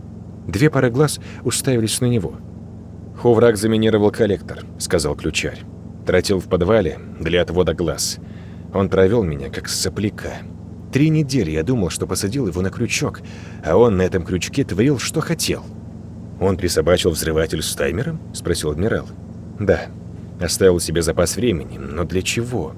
Две 0.47 0.69
пары 0.69 0.89
глаз 0.89 1.19
уставились 1.43 2.01
на 2.01 2.05
него. 2.05 2.35
Хуврак 3.21 3.57
заминировал 3.57 4.11
коллектор, 4.11 4.63
сказал 4.77 5.15
ключарь. 5.15 5.61
Тратил 6.05 6.39
в 6.39 6.47
подвале 6.47 6.99
для 7.19 7.41
отвода 7.41 7.73
глаз. 7.73 8.19
Он 8.73 8.89
провел 8.89 9.23
меня 9.23 9.49
как 9.49 9.69
сопляка. 9.69 10.33
Три 10.91 11.09
недели 11.09 11.51
я 11.51 11.63
думал, 11.63 11.89
что 11.89 12.07
посадил 12.07 12.47
его 12.47 12.61
на 12.61 12.69
крючок, 12.69 13.21
а 13.65 13.75
он 13.75 13.97
на 13.97 14.03
этом 14.03 14.23
крючке 14.23 14.63
творил, 14.63 14.99
что 14.99 15.21
хотел. 15.21 15.63
«Он 16.39 16.57
присобачил 16.57 17.11
взрыватель 17.11 17.61
с 17.61 17.73
таймером?»– 17.73 18.19
спросил 18.33 18.71
адмирал. 18.71 19.05
«Да. 19.59 19.87
Оставил 20.39 20.79
себе 20.79 21.01
запас 21.01 21.37
времени, 21.37 21.77
но 21.77 22.03
для 22.03 22.21
чего?» 22.21 22.73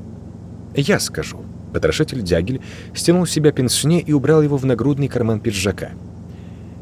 «Я 0.78 1.00
скажу». 1.00 1.44
Потрошитель 1.74 2.22
Дягель 2.22 2.62
стянул 2.96 3.26
с 3.26 3.32
себя 3.32 3.52
пенсне 3.52 4.00
и 4.00 4.14
убрал 4.14 4.42
его 4.42 4.56
в 4.56 4.66
нагрудный 4.66 5.10
карман 5.10 5.42
пиджака. 5.42 5.90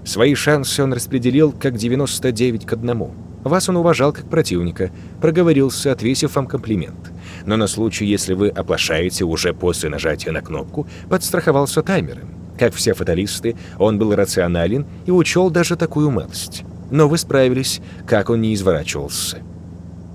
Свои 0.05 0.35
шансы 0.35 0.83
он 0.83 0.93
распределил 0.93 1.51
как 1.51 1.75
99 1.75 2.67
к 2.67 2.73
одному. 2.73 3.15
Вас 3.43 3.67
он 3.67 3.77
уважал 3.77 4.13
как 4.13 4.29
противника, 4.29 4.91
проговорился, 5.19 5.91
отвесив 5.91 6.35
вам 6.35 6.45
комплимент 6.45 7.11
но 7.45 7.57
на 7.57 7.67
случай, 7.67 8.05
если 8.05 8.33
вы 8.33 8.49
оплошаете 8.49 9.23
уже 9.23 9.53
после 9.53 9.89
нажатия 9.89 10.31
на 10.31 10.41
кнопку, 10.41 10.87
подстраховался 11.09 11.81
таймером. 11.81 12.29
Как 12.57 12.73
все 12.73 12.93
фаталисты, 12.93 13.55
он 13.77 13.97
был 13.97 14.15
рационален 14.15 14.85
и 15.05 15.11
учел 15.11 15.49
даже 15.49 15.75
такую 15.75 16.09
малость. 16.09 16.63
Но 16.89 17.07
вы 17.07 17.17
справились, 17.17 17.81
как 18.07 18.29
он 18.29 18.41
не 18.41 18.53
изворачивался. 18.53 19.39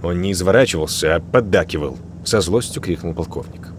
Он 0.02 0.20
не 0.20 0.32
изворачивался, 0.32 1.16
а 1.16 1.20
поддакивал, 1.20 1.98
со 2.24 2.40
злостью 2.40 2.81
крикнул 2.81 3.15
полковник. 3.15 3.69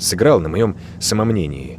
Сыграл 0.00 0.40
на 0.40 0.48
моем 0.48 0.76
самомнении. 0.98 1.78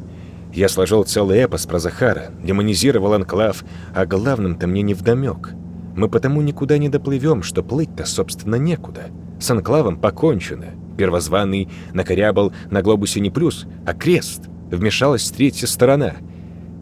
Я 0.54 0.70
сложил 0.70 1.04
целый 1.04 1.40
эпос 1.40 1.66
про 1.66 1.80
Захара, 1.80 2.32
демонизировал 2.44 3.14
анклав, 3.14 3.66
а 3.96 4.06
главным-то 4.06 4.68
мне 4.68 4.84
не 4.84 4.94
вдомек. 4.94 5.54
Мы 5.96 6.08
потому 6.08 6.42
никуда 6.42 6.78
не 6.78 6.88
доплывем, 6.88 7.42
что 7.42 7.64
плыть-то, 7.64 8.06
собственно, 8.06 8.56
некуда. 8.56 9.08
С 9.40 9.50
анклавом 9.50 9.98
покончено. 9.98 10.68
Первозванный 10.98 11.68
накорябал 11.94 12.54
на 12.70 12.84
глобусе 12.84 13.20
не 13.22 13.32
плюс, 13.32 13.66
а 13.88 13.94
крест. 13.94 14.50
Вмешалась 14.70 15.30
третья 15.32 15.66
сторона. 15.66 16.14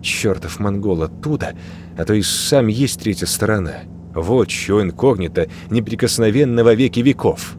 Чертов 0.01 0.59
монгол 0.59 1.03
оттуда, 1.03 1.53
а 1.97 2.03
то 2.03 2.13
и 2.13 2.21
сам 2.21 2.67
есть 2.67 2.99
третья 2.99 3.25
сторона. 3.25 3.83
Вот 4.13 4.51
что 4.51 4.81
инкогнито 4.81 5.47
неприкосновенно 5.69 6.63
во 6.63 6.73
веки 6.73 6.99
веков. 6.99 7.55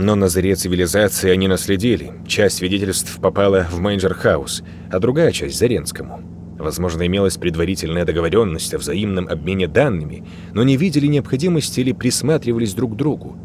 Но 0.00 0.14
на 0.14 0.28
заре 0.28 0.54
цивилизации 0.54 1.28
они 1.28 1.48
наследили. 1.48 2.12
Часть 2.24 2.58
свидетельств 2.58 3.18
попала 3.20 3.66
в 3.68 3.80
Мейнджер-хаус, 3.80 4.62
а 4.92 5.00
другая 5.00 5.32
часть– 5.32 5.58
Заренскому. 5.58 6.20
Возможно, 6.56 7.04
имелась 7.04 7.36
предварительная 7.36 8.04
договоренность 8.04 8.72
о 8.74 8.78
взаимном 8.78 9.26
обмене 9.26 9.66
данными, 9.66 10.24
но 10.54 10.62
не 10.62 10.76
видели 10.76 11.08
необходимости 11.08 11.80
или 11.80 11.90
присматривались 11.90 12.74
друг 12.74 12.92
к 12.92 12.96
другу. 12.96 13.36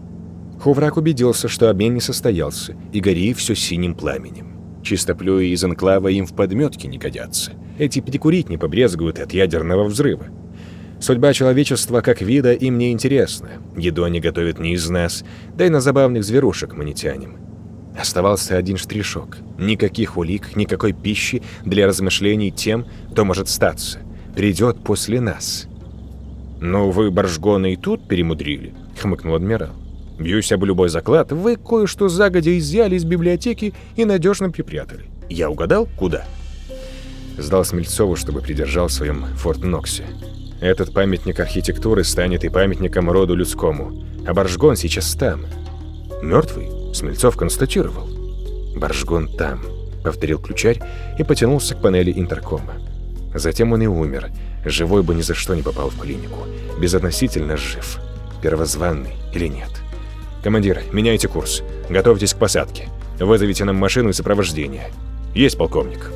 Хуврак 0.62 0.98
убедился, 0.98 1.48
что 1.48 1.72
обмен 1.72 1.96
не 1.96 2.02
состоялся, 2.02 2.76
и 2.92 3.00
гори 3.00 3.34
все 3.34 3.56
синим 3.56 3.96
пламенем. 3.96 4.80
Чистоплюи 4.84 5.48
из 5.48 5.64
анклава 5.64 6.10
им 6.10 6.28
в 6.28 6.36
подметке 6.36 6.88
не 6.88 7.00
годятся. 7.00 7.54
Эти 7.80 8.00
перекурить 8.00 8.50
не 8.50 8.60
побрезгуют 8.60 9.18
от 9.18 9.34
ядерного 9.34 9.86
взрыва. 9.86 10.28
Судьба 11.04 11.34
человечества 11.34 12.00
как 12.00 12.22
вида 12.22 12.54
им 12.54 12.78
не 12.78 12.94
интересна. 12.94 13.50
Еду 13.76 14.06
они 14.06 14.22
готовят 14.22 14.58
не 14.58 14.72
из 14.72 14.90
нас, 14.90 15.26
да 15.54 15.66
и 15.66 15.70
на 15.70 15.82
забавных 15.82 16.24
зверушек 16.24 16.76
мы 16.76 16.86
не 16.86 16.94
тянем. 16.94 17.36
Оставался 18.00 18.56
один 18.56 18.78
штришок. 18.78 19.40
Никаких 19.58 20.16
улик, 20.16 20.56
никакой 20.56 20.94
пищи 20.94 21.44
для 21.66 21.88
размышлений 21.88 22.52
тем, 22.52 22.86
кто 23.12 23.26
может 23.26 23.50
статься. 23.50 24.00
Придет 24.34 24.82
после 24.82 25.20
нас. 25.20 25.68
«Ну, 26.62 26.90
вы, 26.90 27.12
Боржгона, 27.12 27.74
и 27.74 27.76
тут 27.76 28.08
перемудрили»,— 28.08 28.74
хмыкнул 29.02 29.36
адмирал. 29.36 29.72
Бьюсь 30.18 30.54
об 30.54 30.64
любой 30.64 30.88
заклад, 30.88 31.34
вы 31.34 31.58
кое-что 31.58 32.08
загодя 32.08 32.58
изъяли 32.58 32.96
из 32.96 33.04
библиотеки 33.04 33.74
и 33.98 34.06
надежно 34.06 34.52
припрятали. 34.52 35.04
Я 35.30 35.50
угадал, 35.50 35.90
куда? 35.98 36.24
Сдал 37.38 37.66
Смельцову, 37.66 38.16
чтобы 38.16 38.40
придержал 38.40 38.88
в 38.88 38.94
своем 38.94 39.26
Форт 39.36 39.66
Ноксе. 39.66 40.06
Этот 40.64 40.94
памятник 40.94 41.42
архитектуры 41.42 42.06
станет 42.06 42.46
и 42.46 42.50
памятником 42.50 43.12
роду 43.12 43.36
людскому. 43.36 44.02
А 44.26 44.34
Баржгон 44.34 44.78
сейчас 44.78 45.14
там. 45.14 45.42
Мертвый? 46.22 46.70
Смельцов 46.96 47.36
констатировал. 47.36 48.08
Баржгон 48.78 49.28
там, 49.28 49.60
повторил 50.06 50.40
ключарь 50.40 50.82
и 51.20 51.24
потянулся 51.26 51.76
к 51.76 51.82
панели 51.82 52.14
интеркома. 52.16 52.76
Затем 53.36 53.74
он 53.74 53.82
и 53.82 53.88
умер. 53.88 54.30
Живой 54.64 55.04
бы 55.04 55.14
ни 55.14 55.22
за 55.22 55.34
что 55.34 55.54
не 55.54 55.64
попал 55.64 55.90
в 55.90 56.00
клинику. 56.00 56.48
Безотносительно 56.80 57.58
жив. 57.58 58.00
Первозванный 58.42 59.16
или 59.34 59.48
нет. 59.48 59.70
«Командир, 60.46 60.82
меняйте 60.94 61.28
курс. 61.28 61.62
Готовьтесь 61.90 62.34
к 62.34 62.38
посадке. 62.38 62.88
Вызовите 63.20 63.66
нам 63.66 63.76
машину 63.76 64.12
и 64.12 64.14
сопровождение. 64.14 64.92
Есть, 65.36 65.58
полковник». 65.58 66.10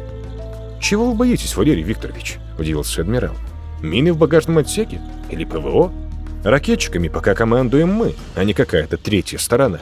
«Чего 0.79 1.11
вы 1.11 1.17
боитесь, 1.17 1.57
Валерий 1.57 1.83
Викторович?»– 1.83 2.37
удивился 2.57 3.01
адмирал. 3.01 3.35
«Мины 3.81 4.13
в 4.13 4.17
багажном 4.17 4.57
отсеке? 4.57 4.99
Или 5.29 5.43
ПВО? 5.43 5.91
Ракетчиками 6.43 7.07
пока 7.07 7.35
командуем 7.35 7.89
мы, 7.89 8.15
а 8.35 8.43
не 8.43 8.53
какая-то 8.53 8.97
третья 8.97 9.37
сторона. 9.37 9.79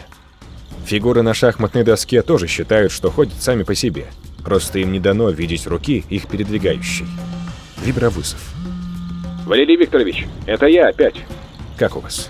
Фигуры 0.85 1.22
на 1.22 1.34
шахматной 1.34 1.84
доске 1.84 2.22
тоже 2.22 2.47
считают, 2.47 2.91
что 2.91 3.11
ходят 3.11 3.41
сами 3.41 3.63
по 3.63 3.76
себе. 3.76 4.05
Просто 4.43 4.80
им 4.80 4.91
не 4.91 4.99
дано 4.99 5.30
видеть 5.30 5.67
руки 5.67 6.03
их 6.09 6.27
передвигающей. 6.27 7.07
Вибровызов. 7.84 8.39
«Валерий 9.45 9.76
Викторович, 9.76 10.27
это 10.45 10.67
я 10.67 10.88
опять». 10.88 11.15
«Как 11.77 11.95
у 11.95 11.99
вас?» 11.99 12.30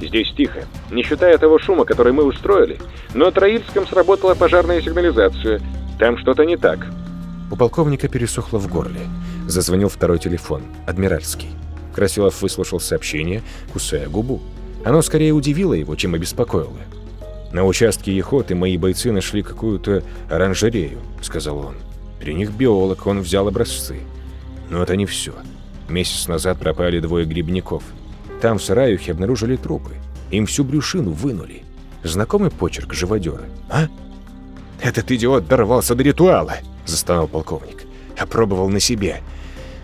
Здесь 0.00 0.32
тихо, 0.36 0.64
не 0.90 1.02
считая 1.02 1.38
того 1.38 1.58
шума, 1.58 1.84
который 1.84 2.12
мы 2.12 2.24
устроили. 2.24 2.78
Но 3.14 3.30
в 3.30 3.32
Троильском 3.32 3.86
сработала 3.86 4.34
пожарная 4.34 4.80
сигнализация. 4.82 5.60
Там 5.98 6.18
что-то 6.18 6.44
не 6.44 6.56
так. 6.56 6.86
У 7.50 7.56
полковника 7.56 8.08
пересохло 8.08 8.58
в 8.58 8.68
горле. 8.68 9.00
Зазвонил 9.46 9.88
второй 9.88 10.18
телефон, 10.18 10.62
адмиральский. 10.86 11.48
Красилов 11.94 12.40
выслушал 12.42 12.80
сообщение, 12.80 13.42
кусая 13.72 14.08
губу. 14.08 14.40
Оно 14.84 15.02
скорее 15.02 15.32
удивило 15.32 15.74
его, 15.74 15.94
чем 15.96 16.14
обеспокоило. 16.14 16.72
«На 17.52 17.64
участке 17.64 18.14
Ехоты 18.16 18.54
мои 18.54 18.76
бойцы 18.76 19.12
нашли 19.12 19.42
какую-то 19.42 20.02
оранжерею»,— 20.28 20.98
сказал 21.22 21.58
он. 21.58 21.76
«При 22.18 22.34
них 22.34 22.50
биолог, 22.50 23.06
он 23.06 23.20
взял 23.20 23.46
образцы. 23.46 24.00
Но 24.70 24.82
это 24.82 24.96
не 24.96 25.06
все. 25.06 25.34
Месяц 25.88 26.26
назад 26.26 26.58
пропали 26.58 26.98
двое 26.98 27.26
грибников. 27.26 27.84
Там 28.40 28.58
в 28.58 28.62
Сараюхе 28.64 29.12
обнаружили 29.12 29.56
трупы. 29.56 29.92
Им 30.30 30.46
всю 30.46 30.64
брюшину 30.64 31.12
вынули. 31.12 31.62
Знакомый 32.02 32.50
почерк 32.50 32.92
живодера, 32.92 33.44
а?» 33.70 33.86
«Этот 34.82 35.10
идиот 35.12 35.46
дорвался 35.46 35.94
до 35.94 36.02
ритуала»,— 36.02 36.54
застонал 36.86 37.28
полковник. 37.28 37.83
«Опробовал 38.18 38.68
на 38.68 38.80
себе. 38.80 39.20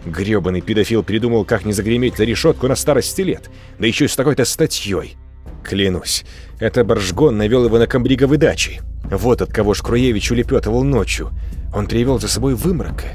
Грёбаный 0.06 0.60
педофил 0.60 1.02
придумал, 1.02 1.44
как 1.44 1.64
не 1.64 1.72
загреметь 1.72 2.16
за 2.16 2.24
решетку 2.24 2.68
на 2.68 2.74
старости 2.74 3.20
лет, 3.22 3.50
да 3.78 3.86
еще 3.86 4.06
и 4.06 4.08
с 4.08 4.16
такой-то 4.16 4.44
статьей. 4.44 5.16
Клянусь, 5.62 6.24
это 6.58 6.84
Боржгон 6.84 7.36
навел 7.36 7.66
его 7.66 7.78
на 7.78 7.86
комбриговой 7.86 8.38
даче. 8.38 8.80
Вот 9.10 9.42
от 9.42 9.52
кого 9.52 9.74
Шкруевич 9.74 10.30
улепетывал 10.30 10.84
ночью. 10.84 11.30
Он 11.74 11.86
привел 11.86 12.18
за 12.18 12.28
собой 12.28 12.54
вымрока. 12.54 13.08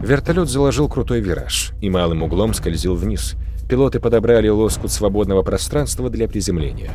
Вертолет 0.00 0.48
заложил 0.48 0.88
крутой 0.88 1.20
вираж 1.20 1.72
и 1.82 1.90
малым 1.90 2.22
углом 2.22 2.54
скользил 2.54 2.94
вниз. 2.94 3.34
Пилоты 3.68 4.00
подобрали 4.00 4.48
лоскут 4.48 4.90
свободного 4.90 5.42
пространства 5.42 6.08
для 6.08 6.26
приземления. 6.26 6.90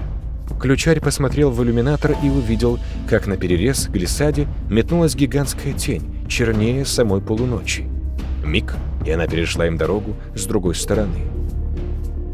Ключарь 0.59 0.99
посмотрел 0.99 1.51
в 1.51 1.63
иллюминатор 1.63 2.15
и 2.23 2.29
увидел, 2.29 2.79
как 3.07 3.27
на 3.27 3.37
перерез 3.37 3.85
к 3.87 3.91
глиссаде 3.91 4.47
метнулась 4.69 5.15
гигантская 5.15 5.73
тень, 5.73 6.14
чернее 6.27 6.85
самой 6.85 7.21
полуночи. 7.21 7.87
Миг, 8.43 8.75
и 9.05 9.11
она 9.11 9.27
перешла 9.27 9.67
им 9.67 9.77
дорогу 9.77 10.15
с 10.35 10.45
другой 10.45 10.75
стороны. 10.75 11.19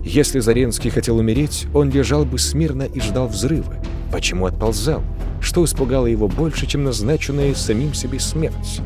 Если 0.04 0.40
Заренский 0.40 0.90
хотел 0.90 1.18
умереть, 1.18 1.68
он 1.74 1.90
лежал 1.90 2.26
бы 2.26 2.40
смирно 2.40 2.84
и 2.84 3.00
ждал 3.00 3.28
взрыва. 3.28 3.76
Почему 4.12 4.46
отползал? 4.46 5.04
Что 5.42 5.64
испугало 5.64 6.08
его 6.08 6.28
больше, 6.28 6.66
чем 6.66 6.84
назначенная 6.84 7.54
самим 7.54 7.94
себе 7.94 8.20
смерть? 8.20 8.82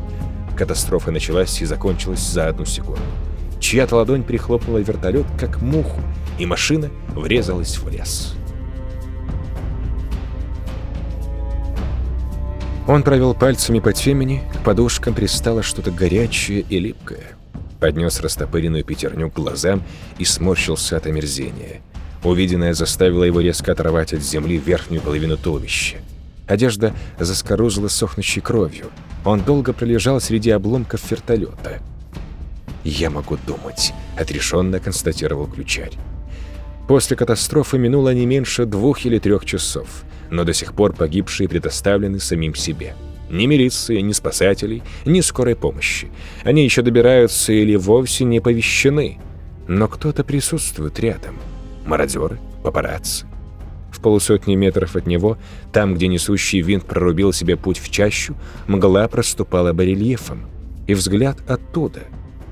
Катастрофа 0.56 1.10
началась 1.10 1.60
и 1.60 1.64
закончилась 1.64 2.20
за 2.20 2.48
одну 2.48 2.64
секунду. 2.64 3.00
Чья-то 3.60 3.96
ладонь 3.96 4.22
прихлопнула 4.22 4.78
вертолет, 4.78 5.26
как 5.38 5.60
муху, 5.60 6.00
и 6.38 6.46
машина 6.46 6.90
врезалась 7.14 7.78
в 7.78 7.88
лес. 7.88 8.34
Он 12.86 13.02
провел 13.02 13.34
пальцами 13.34 13.80
по 13.80 13.92
темени, 13.92 14.42
к 14.54 14.64
подушкам 14.64 15.12
пристало 15.12 15.64
что-то 15.64 15.90
горячее 15.90 16.60
и 16.60 16.78
липкое. 16.78 17.36
Поднес 17.80 18.20
растопыренную 18.20 18.84
пятерню 18.84 19.28
к 19.28 19.34
глазам 19.34 19.82
и 20.18 20.24
сморщился 20.24 20.96
от 20.96 21.06
омерзения. 21.06 21.80
Увиденное 22.22 22.74
заставило 22.74 23.24
его 23.24 23.40
резко 23.40 23.72
оторвать 23.72 24.12
от 24.12 24.22
земли 24.22 24.56
верхнюю 24.56 25.02
половину 25.02 25.36
туловища. 25.36 25.96
Одежда 26.46 26.94
заскорузла 27.18 27.88
сохнущей 27.88 28.40
кровью. 28.40 28.86
Он 29.24 29.40
долго 29.40 29.72
пролежал 29.72 30.20
среди 30.20 30.50
обломков 30.50 31.10
вертолета. 31.10 31.80
«Я 32.84 33.10
могу 33.10 33.36
думать»,— 33.44 33.92
отрешенно 34.16 34.78
констатировал 34.78 35.48
ключарь. 35.48 35.94
После 36.86 37.16
катастрофы 37.16 37.78
минуло 37.78 38.14
не 38.14 38.26
меньше 38.26 38.64
двух 38.64 39.04
или 39.04 39.18
трех 39.18 39.44
часов— 39.44 40.04
но 40.30 40.44
до 40.44 40.52
сих 40.52 40.74
пор 40.74 40.94
погибшие 40.94 41.48
предоставлены 41.48 42.18
самим 42.20 42.54
себе. 42.54 42.94
Ни 43.30 43.46
милиции, 43.46 44.00
ни 44.00 44.12
спасателей, 44.12 44.82
ни 45.04 45.20
скорой 45.20 45.56
помощи. 45.56 46.08
Они 46.44 46.62
еще 46.62 46.82
добираются 46.82 47.52
или 47.52 47.74
вовсе 47.74 48.24
не 48.24 48.40
повещены. 48.40 49.18
Но 49.66 49.88
кто-то 49.88 50.22
присутствует 50.22 51.00
рядом. 51.00 51.36
Мародеры, 51.86 52.38
папарацци. 52.62 53.26
В 53.90 54.00
полусотни 54.00 54.54
метров 54.54 54.94
от 54.94 55.06
него, 55.06 55.38
там, 55.72 55.94
где 55.94 56.06
несущий 56.06 56.60
винт 56.60 56.84
прорубил 56.84 57.32
себе 57.32 57.56
путь 57.56 57.78
в 57.78 57.90
чащу, 57.90 58.36
мгла 58.68 59.08
проступала 59.08 59.72
барельефом. 59.72 60.46
И 60.86 60.94
взгляд 60.94 61.38
оттуда. 61.50 62.02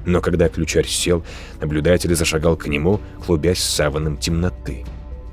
Но 0.07 0.21
когда 0.21 0.49
ключарь 0.49 0.87
сел, 0.87 1.25
наблюдатель 1.61 2.15
зашагал 2.15 2.57
к 2.57 2.67
нему, 2.67 3.01
клубясь 3.25 3.63
саваном 3.63 4.17
темноты. 4.17 4.85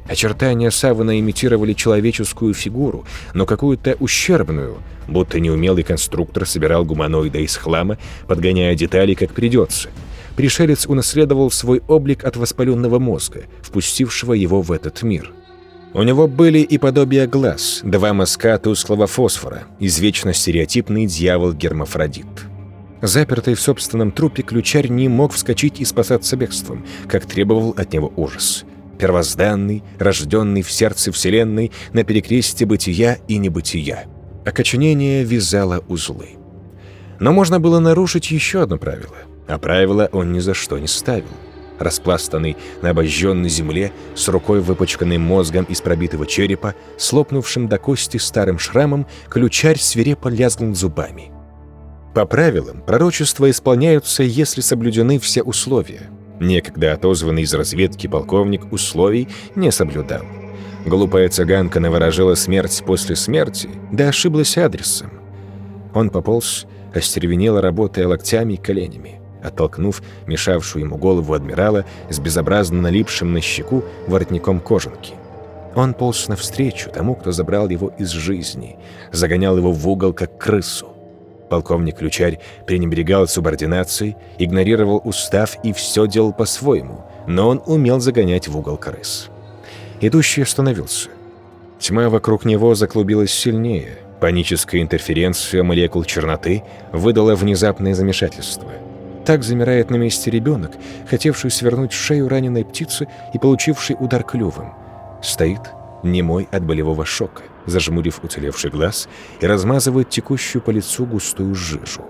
Очертания 0.07 0.71
савана 0.71 1.19
имитировали 1.19 1.73
человеческую 1.73 2.53
фигуру, 2.53 3.05
но 3.33 3.45
какую-то 3.45 3.95
ущербную, 3.99 4.77
будто 5.07 5.39
неумелый 5.39 5.83
конструктор 5.83 6.45
собирал 6.45 6.85
гуманоида 6.85 7.39
из 7.39 7.55
хлама, 7.55 7.97
подгоняя 8.27 8.75
детали 8.75 9.13
как 9.13 9.33
придется. 9.33 9.89
Пришелец 10.35 10.87
унаследовал 10.87 11.51
свой 11.51 11.81
облик 11.87 12.23
от 12.25 12.35
воспаленного 12.35 12.99
мозга, 12.99 13.43
впустившего 13.61 14.33
его 14.33 14.61
в 14.61 14.71
этот 14.71 15.03
мир. 15.03 15.31
У 15.93 16.03
него 16.03 16.27
были 16.27 16.59
и 16.59 16.77
подобия 16.77 17.27
глаз, 17.27 17.81
два 17.83 18.13
мазка 18.13 18.57
тусклого 18.57 19.07
фосфора, 19.07 19.63
извечно 19.79 20.33
стереотипный 20.33 21.05
дьявол-гермафродит. 21.05 22.25
Запертый 23.01 23.55
в 23.55 23.61
собственном 23.61 24.11
трупе, 24.11 24.43
ключарь 24.43 24.87
не 24.87 25.09
мог 25.09 25.33
вскочить 25.33 25.81
и 25.81 25.85
спасаться 25.85 26.37
бегством, 26.37 26.85
как 27.07 27.25
требовал 27.25 27.73
от 27.77 27.91
него 27.93 28.13
ужас 28.15 28.63
первозданный, 29.01 29.83
рожденный 29.97 30.61
в 30.61 30.71
сердце 30.71 31.11
Вселенной 31.11 31.71
на 31.91 32.03
перекресте 32.03 32.67
бытия 32.67 33.17
и 33.27 33.39
небытия. 33.39 34.05
Окоченение 34.45 35.23
вязало 35.23 35.83
узлы. 35.87 36.37
Но 37.19 37.33
можно 37.33 37.59
было 37.59 37.79
нарушить 37.79 38.29
еще 38.29 38.61
одно 38.61 38.77
правило, 38.77 39.17
а 39.47 39.57
правило 39.57 40.07
он 40.11 40.31
ни 40.31 40.39
за 40.39 40.53
что 40.53 40.77
не 40.77 40.85
ставил. 40.85 41.33
Распластанный 41.79 42.57
на 42.83 42.91
обожженной 42.91 43.49
земле, 43.49 43.91
с 44.13 44.27
рукой 44.27 44.61
выпачканной 44.61 45.17
мозгом 45.17 45.65
из 45.65 45.81
пробитого 45.81 46.27
черепа, 46.27 46.75
слопнувшим 46.97 47.67
до 47.67 47.79
кости 47.79 48.17
старым 48.17 48.59
шрамом, 48.59 49.07
ключарь 49.29 49.79
свирепо 49.79 50.27
лязгнул 50.27 50.75
зубами. 50.75 51.31
По 52.13 52.25
правилам, 52.25 52.83
пророчества 52.85 53.49
исполняются, 53.49 54.21
если 54.21 54.61
соблюдены 54.61 55.17
все 55.17 55.41
условия— 55.41 56.11
Некогда 56.41 56.93
отозванный 56.93 57.43
из 57.43 57.53
разведки 57.53 58.07
полковник 58.07 58.73
условий 58.73 59.27
не 59.55 59.71
соблюдал. 59.71 60.23
Глупая 60.87 61.29
цыганка 61.29 61.79
наворожила 61.79 62.33
смерть 62.33 62.81
после 62.83 63.15
смерти, 63.15 63.69
да 63.91 64.09
ошиблась 64.09 64.57
адресом. 64.57 65.11
Он 65.93 66.09
пополз, 66.09 66.65
остервенело 66.95 67.61
работая 67.61 68.07
локтями 68.07 68.53
и 68.53 68.57
коленями, 68.57 69.21
оттолкнув 69.43 70.01
мешавшую 70.25 70.85
ему 70.85 70.97
голову 70.97 71.35
адмирала 71.35 71.85
с 72.09 72.17
безобразно 72.17 72.81
налипшим 72.81 73.33
на 73.33 73.39
щеку 73.39 73.83
воротником 74.07 74.61
кожанки. 74.61 75.13
Он 75.75 75.93
полз 75.93 76.27
навстречу 76.27 76.89
тому, 76.89 77.13
кто 77.13 77.31
забрал 77.31 77.69
его 77.69 77.93
из 77.99 78.09
жизни, 78.09 78.77
загонял 79.11 79.57
его 79.57 79.71
в 79.71 79.87
угол, 79.87 80.11
как 80.11 80.39
крысу. 80.39 80.90
Полковник 81.51 81.97
Ключарь 81.97 82.39
пренебрегал 82.65 83.27
субординацией, 83.27 84.15
игнорировал 84.37 85.01
устав 85.03 85.57
и 85.65 85.73
все 85.73 86.07
делал 86.07 86.31
по-своему, 86.31 87.03
но 87.27 87.49
он 87.49 87.61
умел 87.65 87.99
загонять 87.99 88.47
в 88.47 88.57
угол 88.57 88.77
крыс. 88.77 89.29
Идущий 89.99 90.43
остановился. 90.43 91.09
Тьма 91.77 92.07
вокруг 92.07 92.45
него 92.45 92.73
заклубилась 92.73 93.33
сильнее. 93.33 93.97
Паническая 94.21 94.81
интерференция 94.81 95.61
молекул 95.61 96.05
черноты 96.05 96.63
выдала 96.93 97.35
внезапное 97.35 97.95
замешательство. 97.95 98.69
Так 99.25 99.43
замирает 99.43 99.89
на 99.89 99.97
месте 99.97 100.31
ребенок, 100.31 100.71
хотевший 101.09 101.51
свернуть 101.51 101.91
шею 101.91 102.29
раненой 102.29 102.63
птицы 102.63 103.09
и 103.33 103.37
получивший 103.37 103.97
удар 103.99 104.23
клювом. 104.23 104.73
Стоит, 105.21 105.59
немой 106.01 106.47
от 106.49 106.63
болевого 106.63 107.05
шока 107.05 107.41
зажмурив 107.65 108.19
уцелевший 108.23 108.71
глаз 108.71 109.07
и 109.39 109.45
размазывает 109.45 110.09
текущую 110.09 110.61
по 110.61 110.71
лицу 110.71 111.05
густую 111.05 111.55
жижу. 111.55 112.05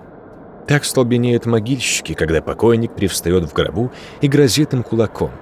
Так 0.66 0.84
столбенеют 0.84 1.46
могильщики, 1.46 2.14
когда 2.14 2.40
покойник 2.40 2.94
привстает 2.94 3.44
в 3.44 3.52
гробу 3.52 3.92
и 4.20 4.28
грозит 4.28 4.72
им 4.72 4.82
кулаком. 4.82 5.32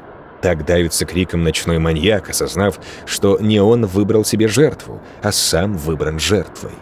Так 0.40 0.64
давится 0.64 1.04
криком 1.04 1.44
ночной 1.44 1.78
маньяк, 1.78 2.30
осознав, 2.30 2.80
что 3.04 3.38
не 3.38 3.60
он 3.60 3.84
выбрал 3.84 4.24
себе 4.24 4.48
жертву, 4.48 5.02
а 5.22 5.32
сам 5.32 5.76
выбран 5.76 6.18
жертвой. 6.18 6.72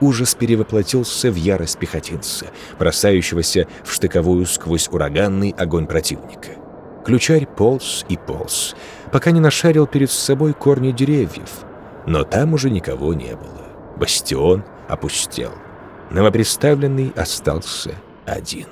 Ужас 0.00 0.34
перевоплотился 0.34 1.30
в 1.30 1.36
ярость 1.36 1.78
пехотинца, 1.78 2.46
бросающегося 2.76 3.68
в 3.84 3.92
штыковую 3.92 4.46
сквозь 4.46 4.88
ураганный 4.88 5.54
огонь 5.56 5.86
противника. 5.86 6.50
Ключарь 7.04 7.46
полз 7.46 8.04
и 8.08 8.16
полз, 8.16 8.74
пока 9.12 9.30
не 9.30 9.38
нашарил 9.38 9.86
перед 9.86 10.10
собой 10.10 10.52
корни 10.54 10.90
деревьев— 10.90 11.50
но 12.06 12.24
там 12.24 12.54
уже 12.54 12.70
никого 12.70 13.14
не 13.14 13.34
было. 13.36 13.96
Бастион 13.96 14.64
опустел. 14.88 15.52
Новоприставленный 16.10 17.12
остался 17.16 17.94
один. 18.26 18.66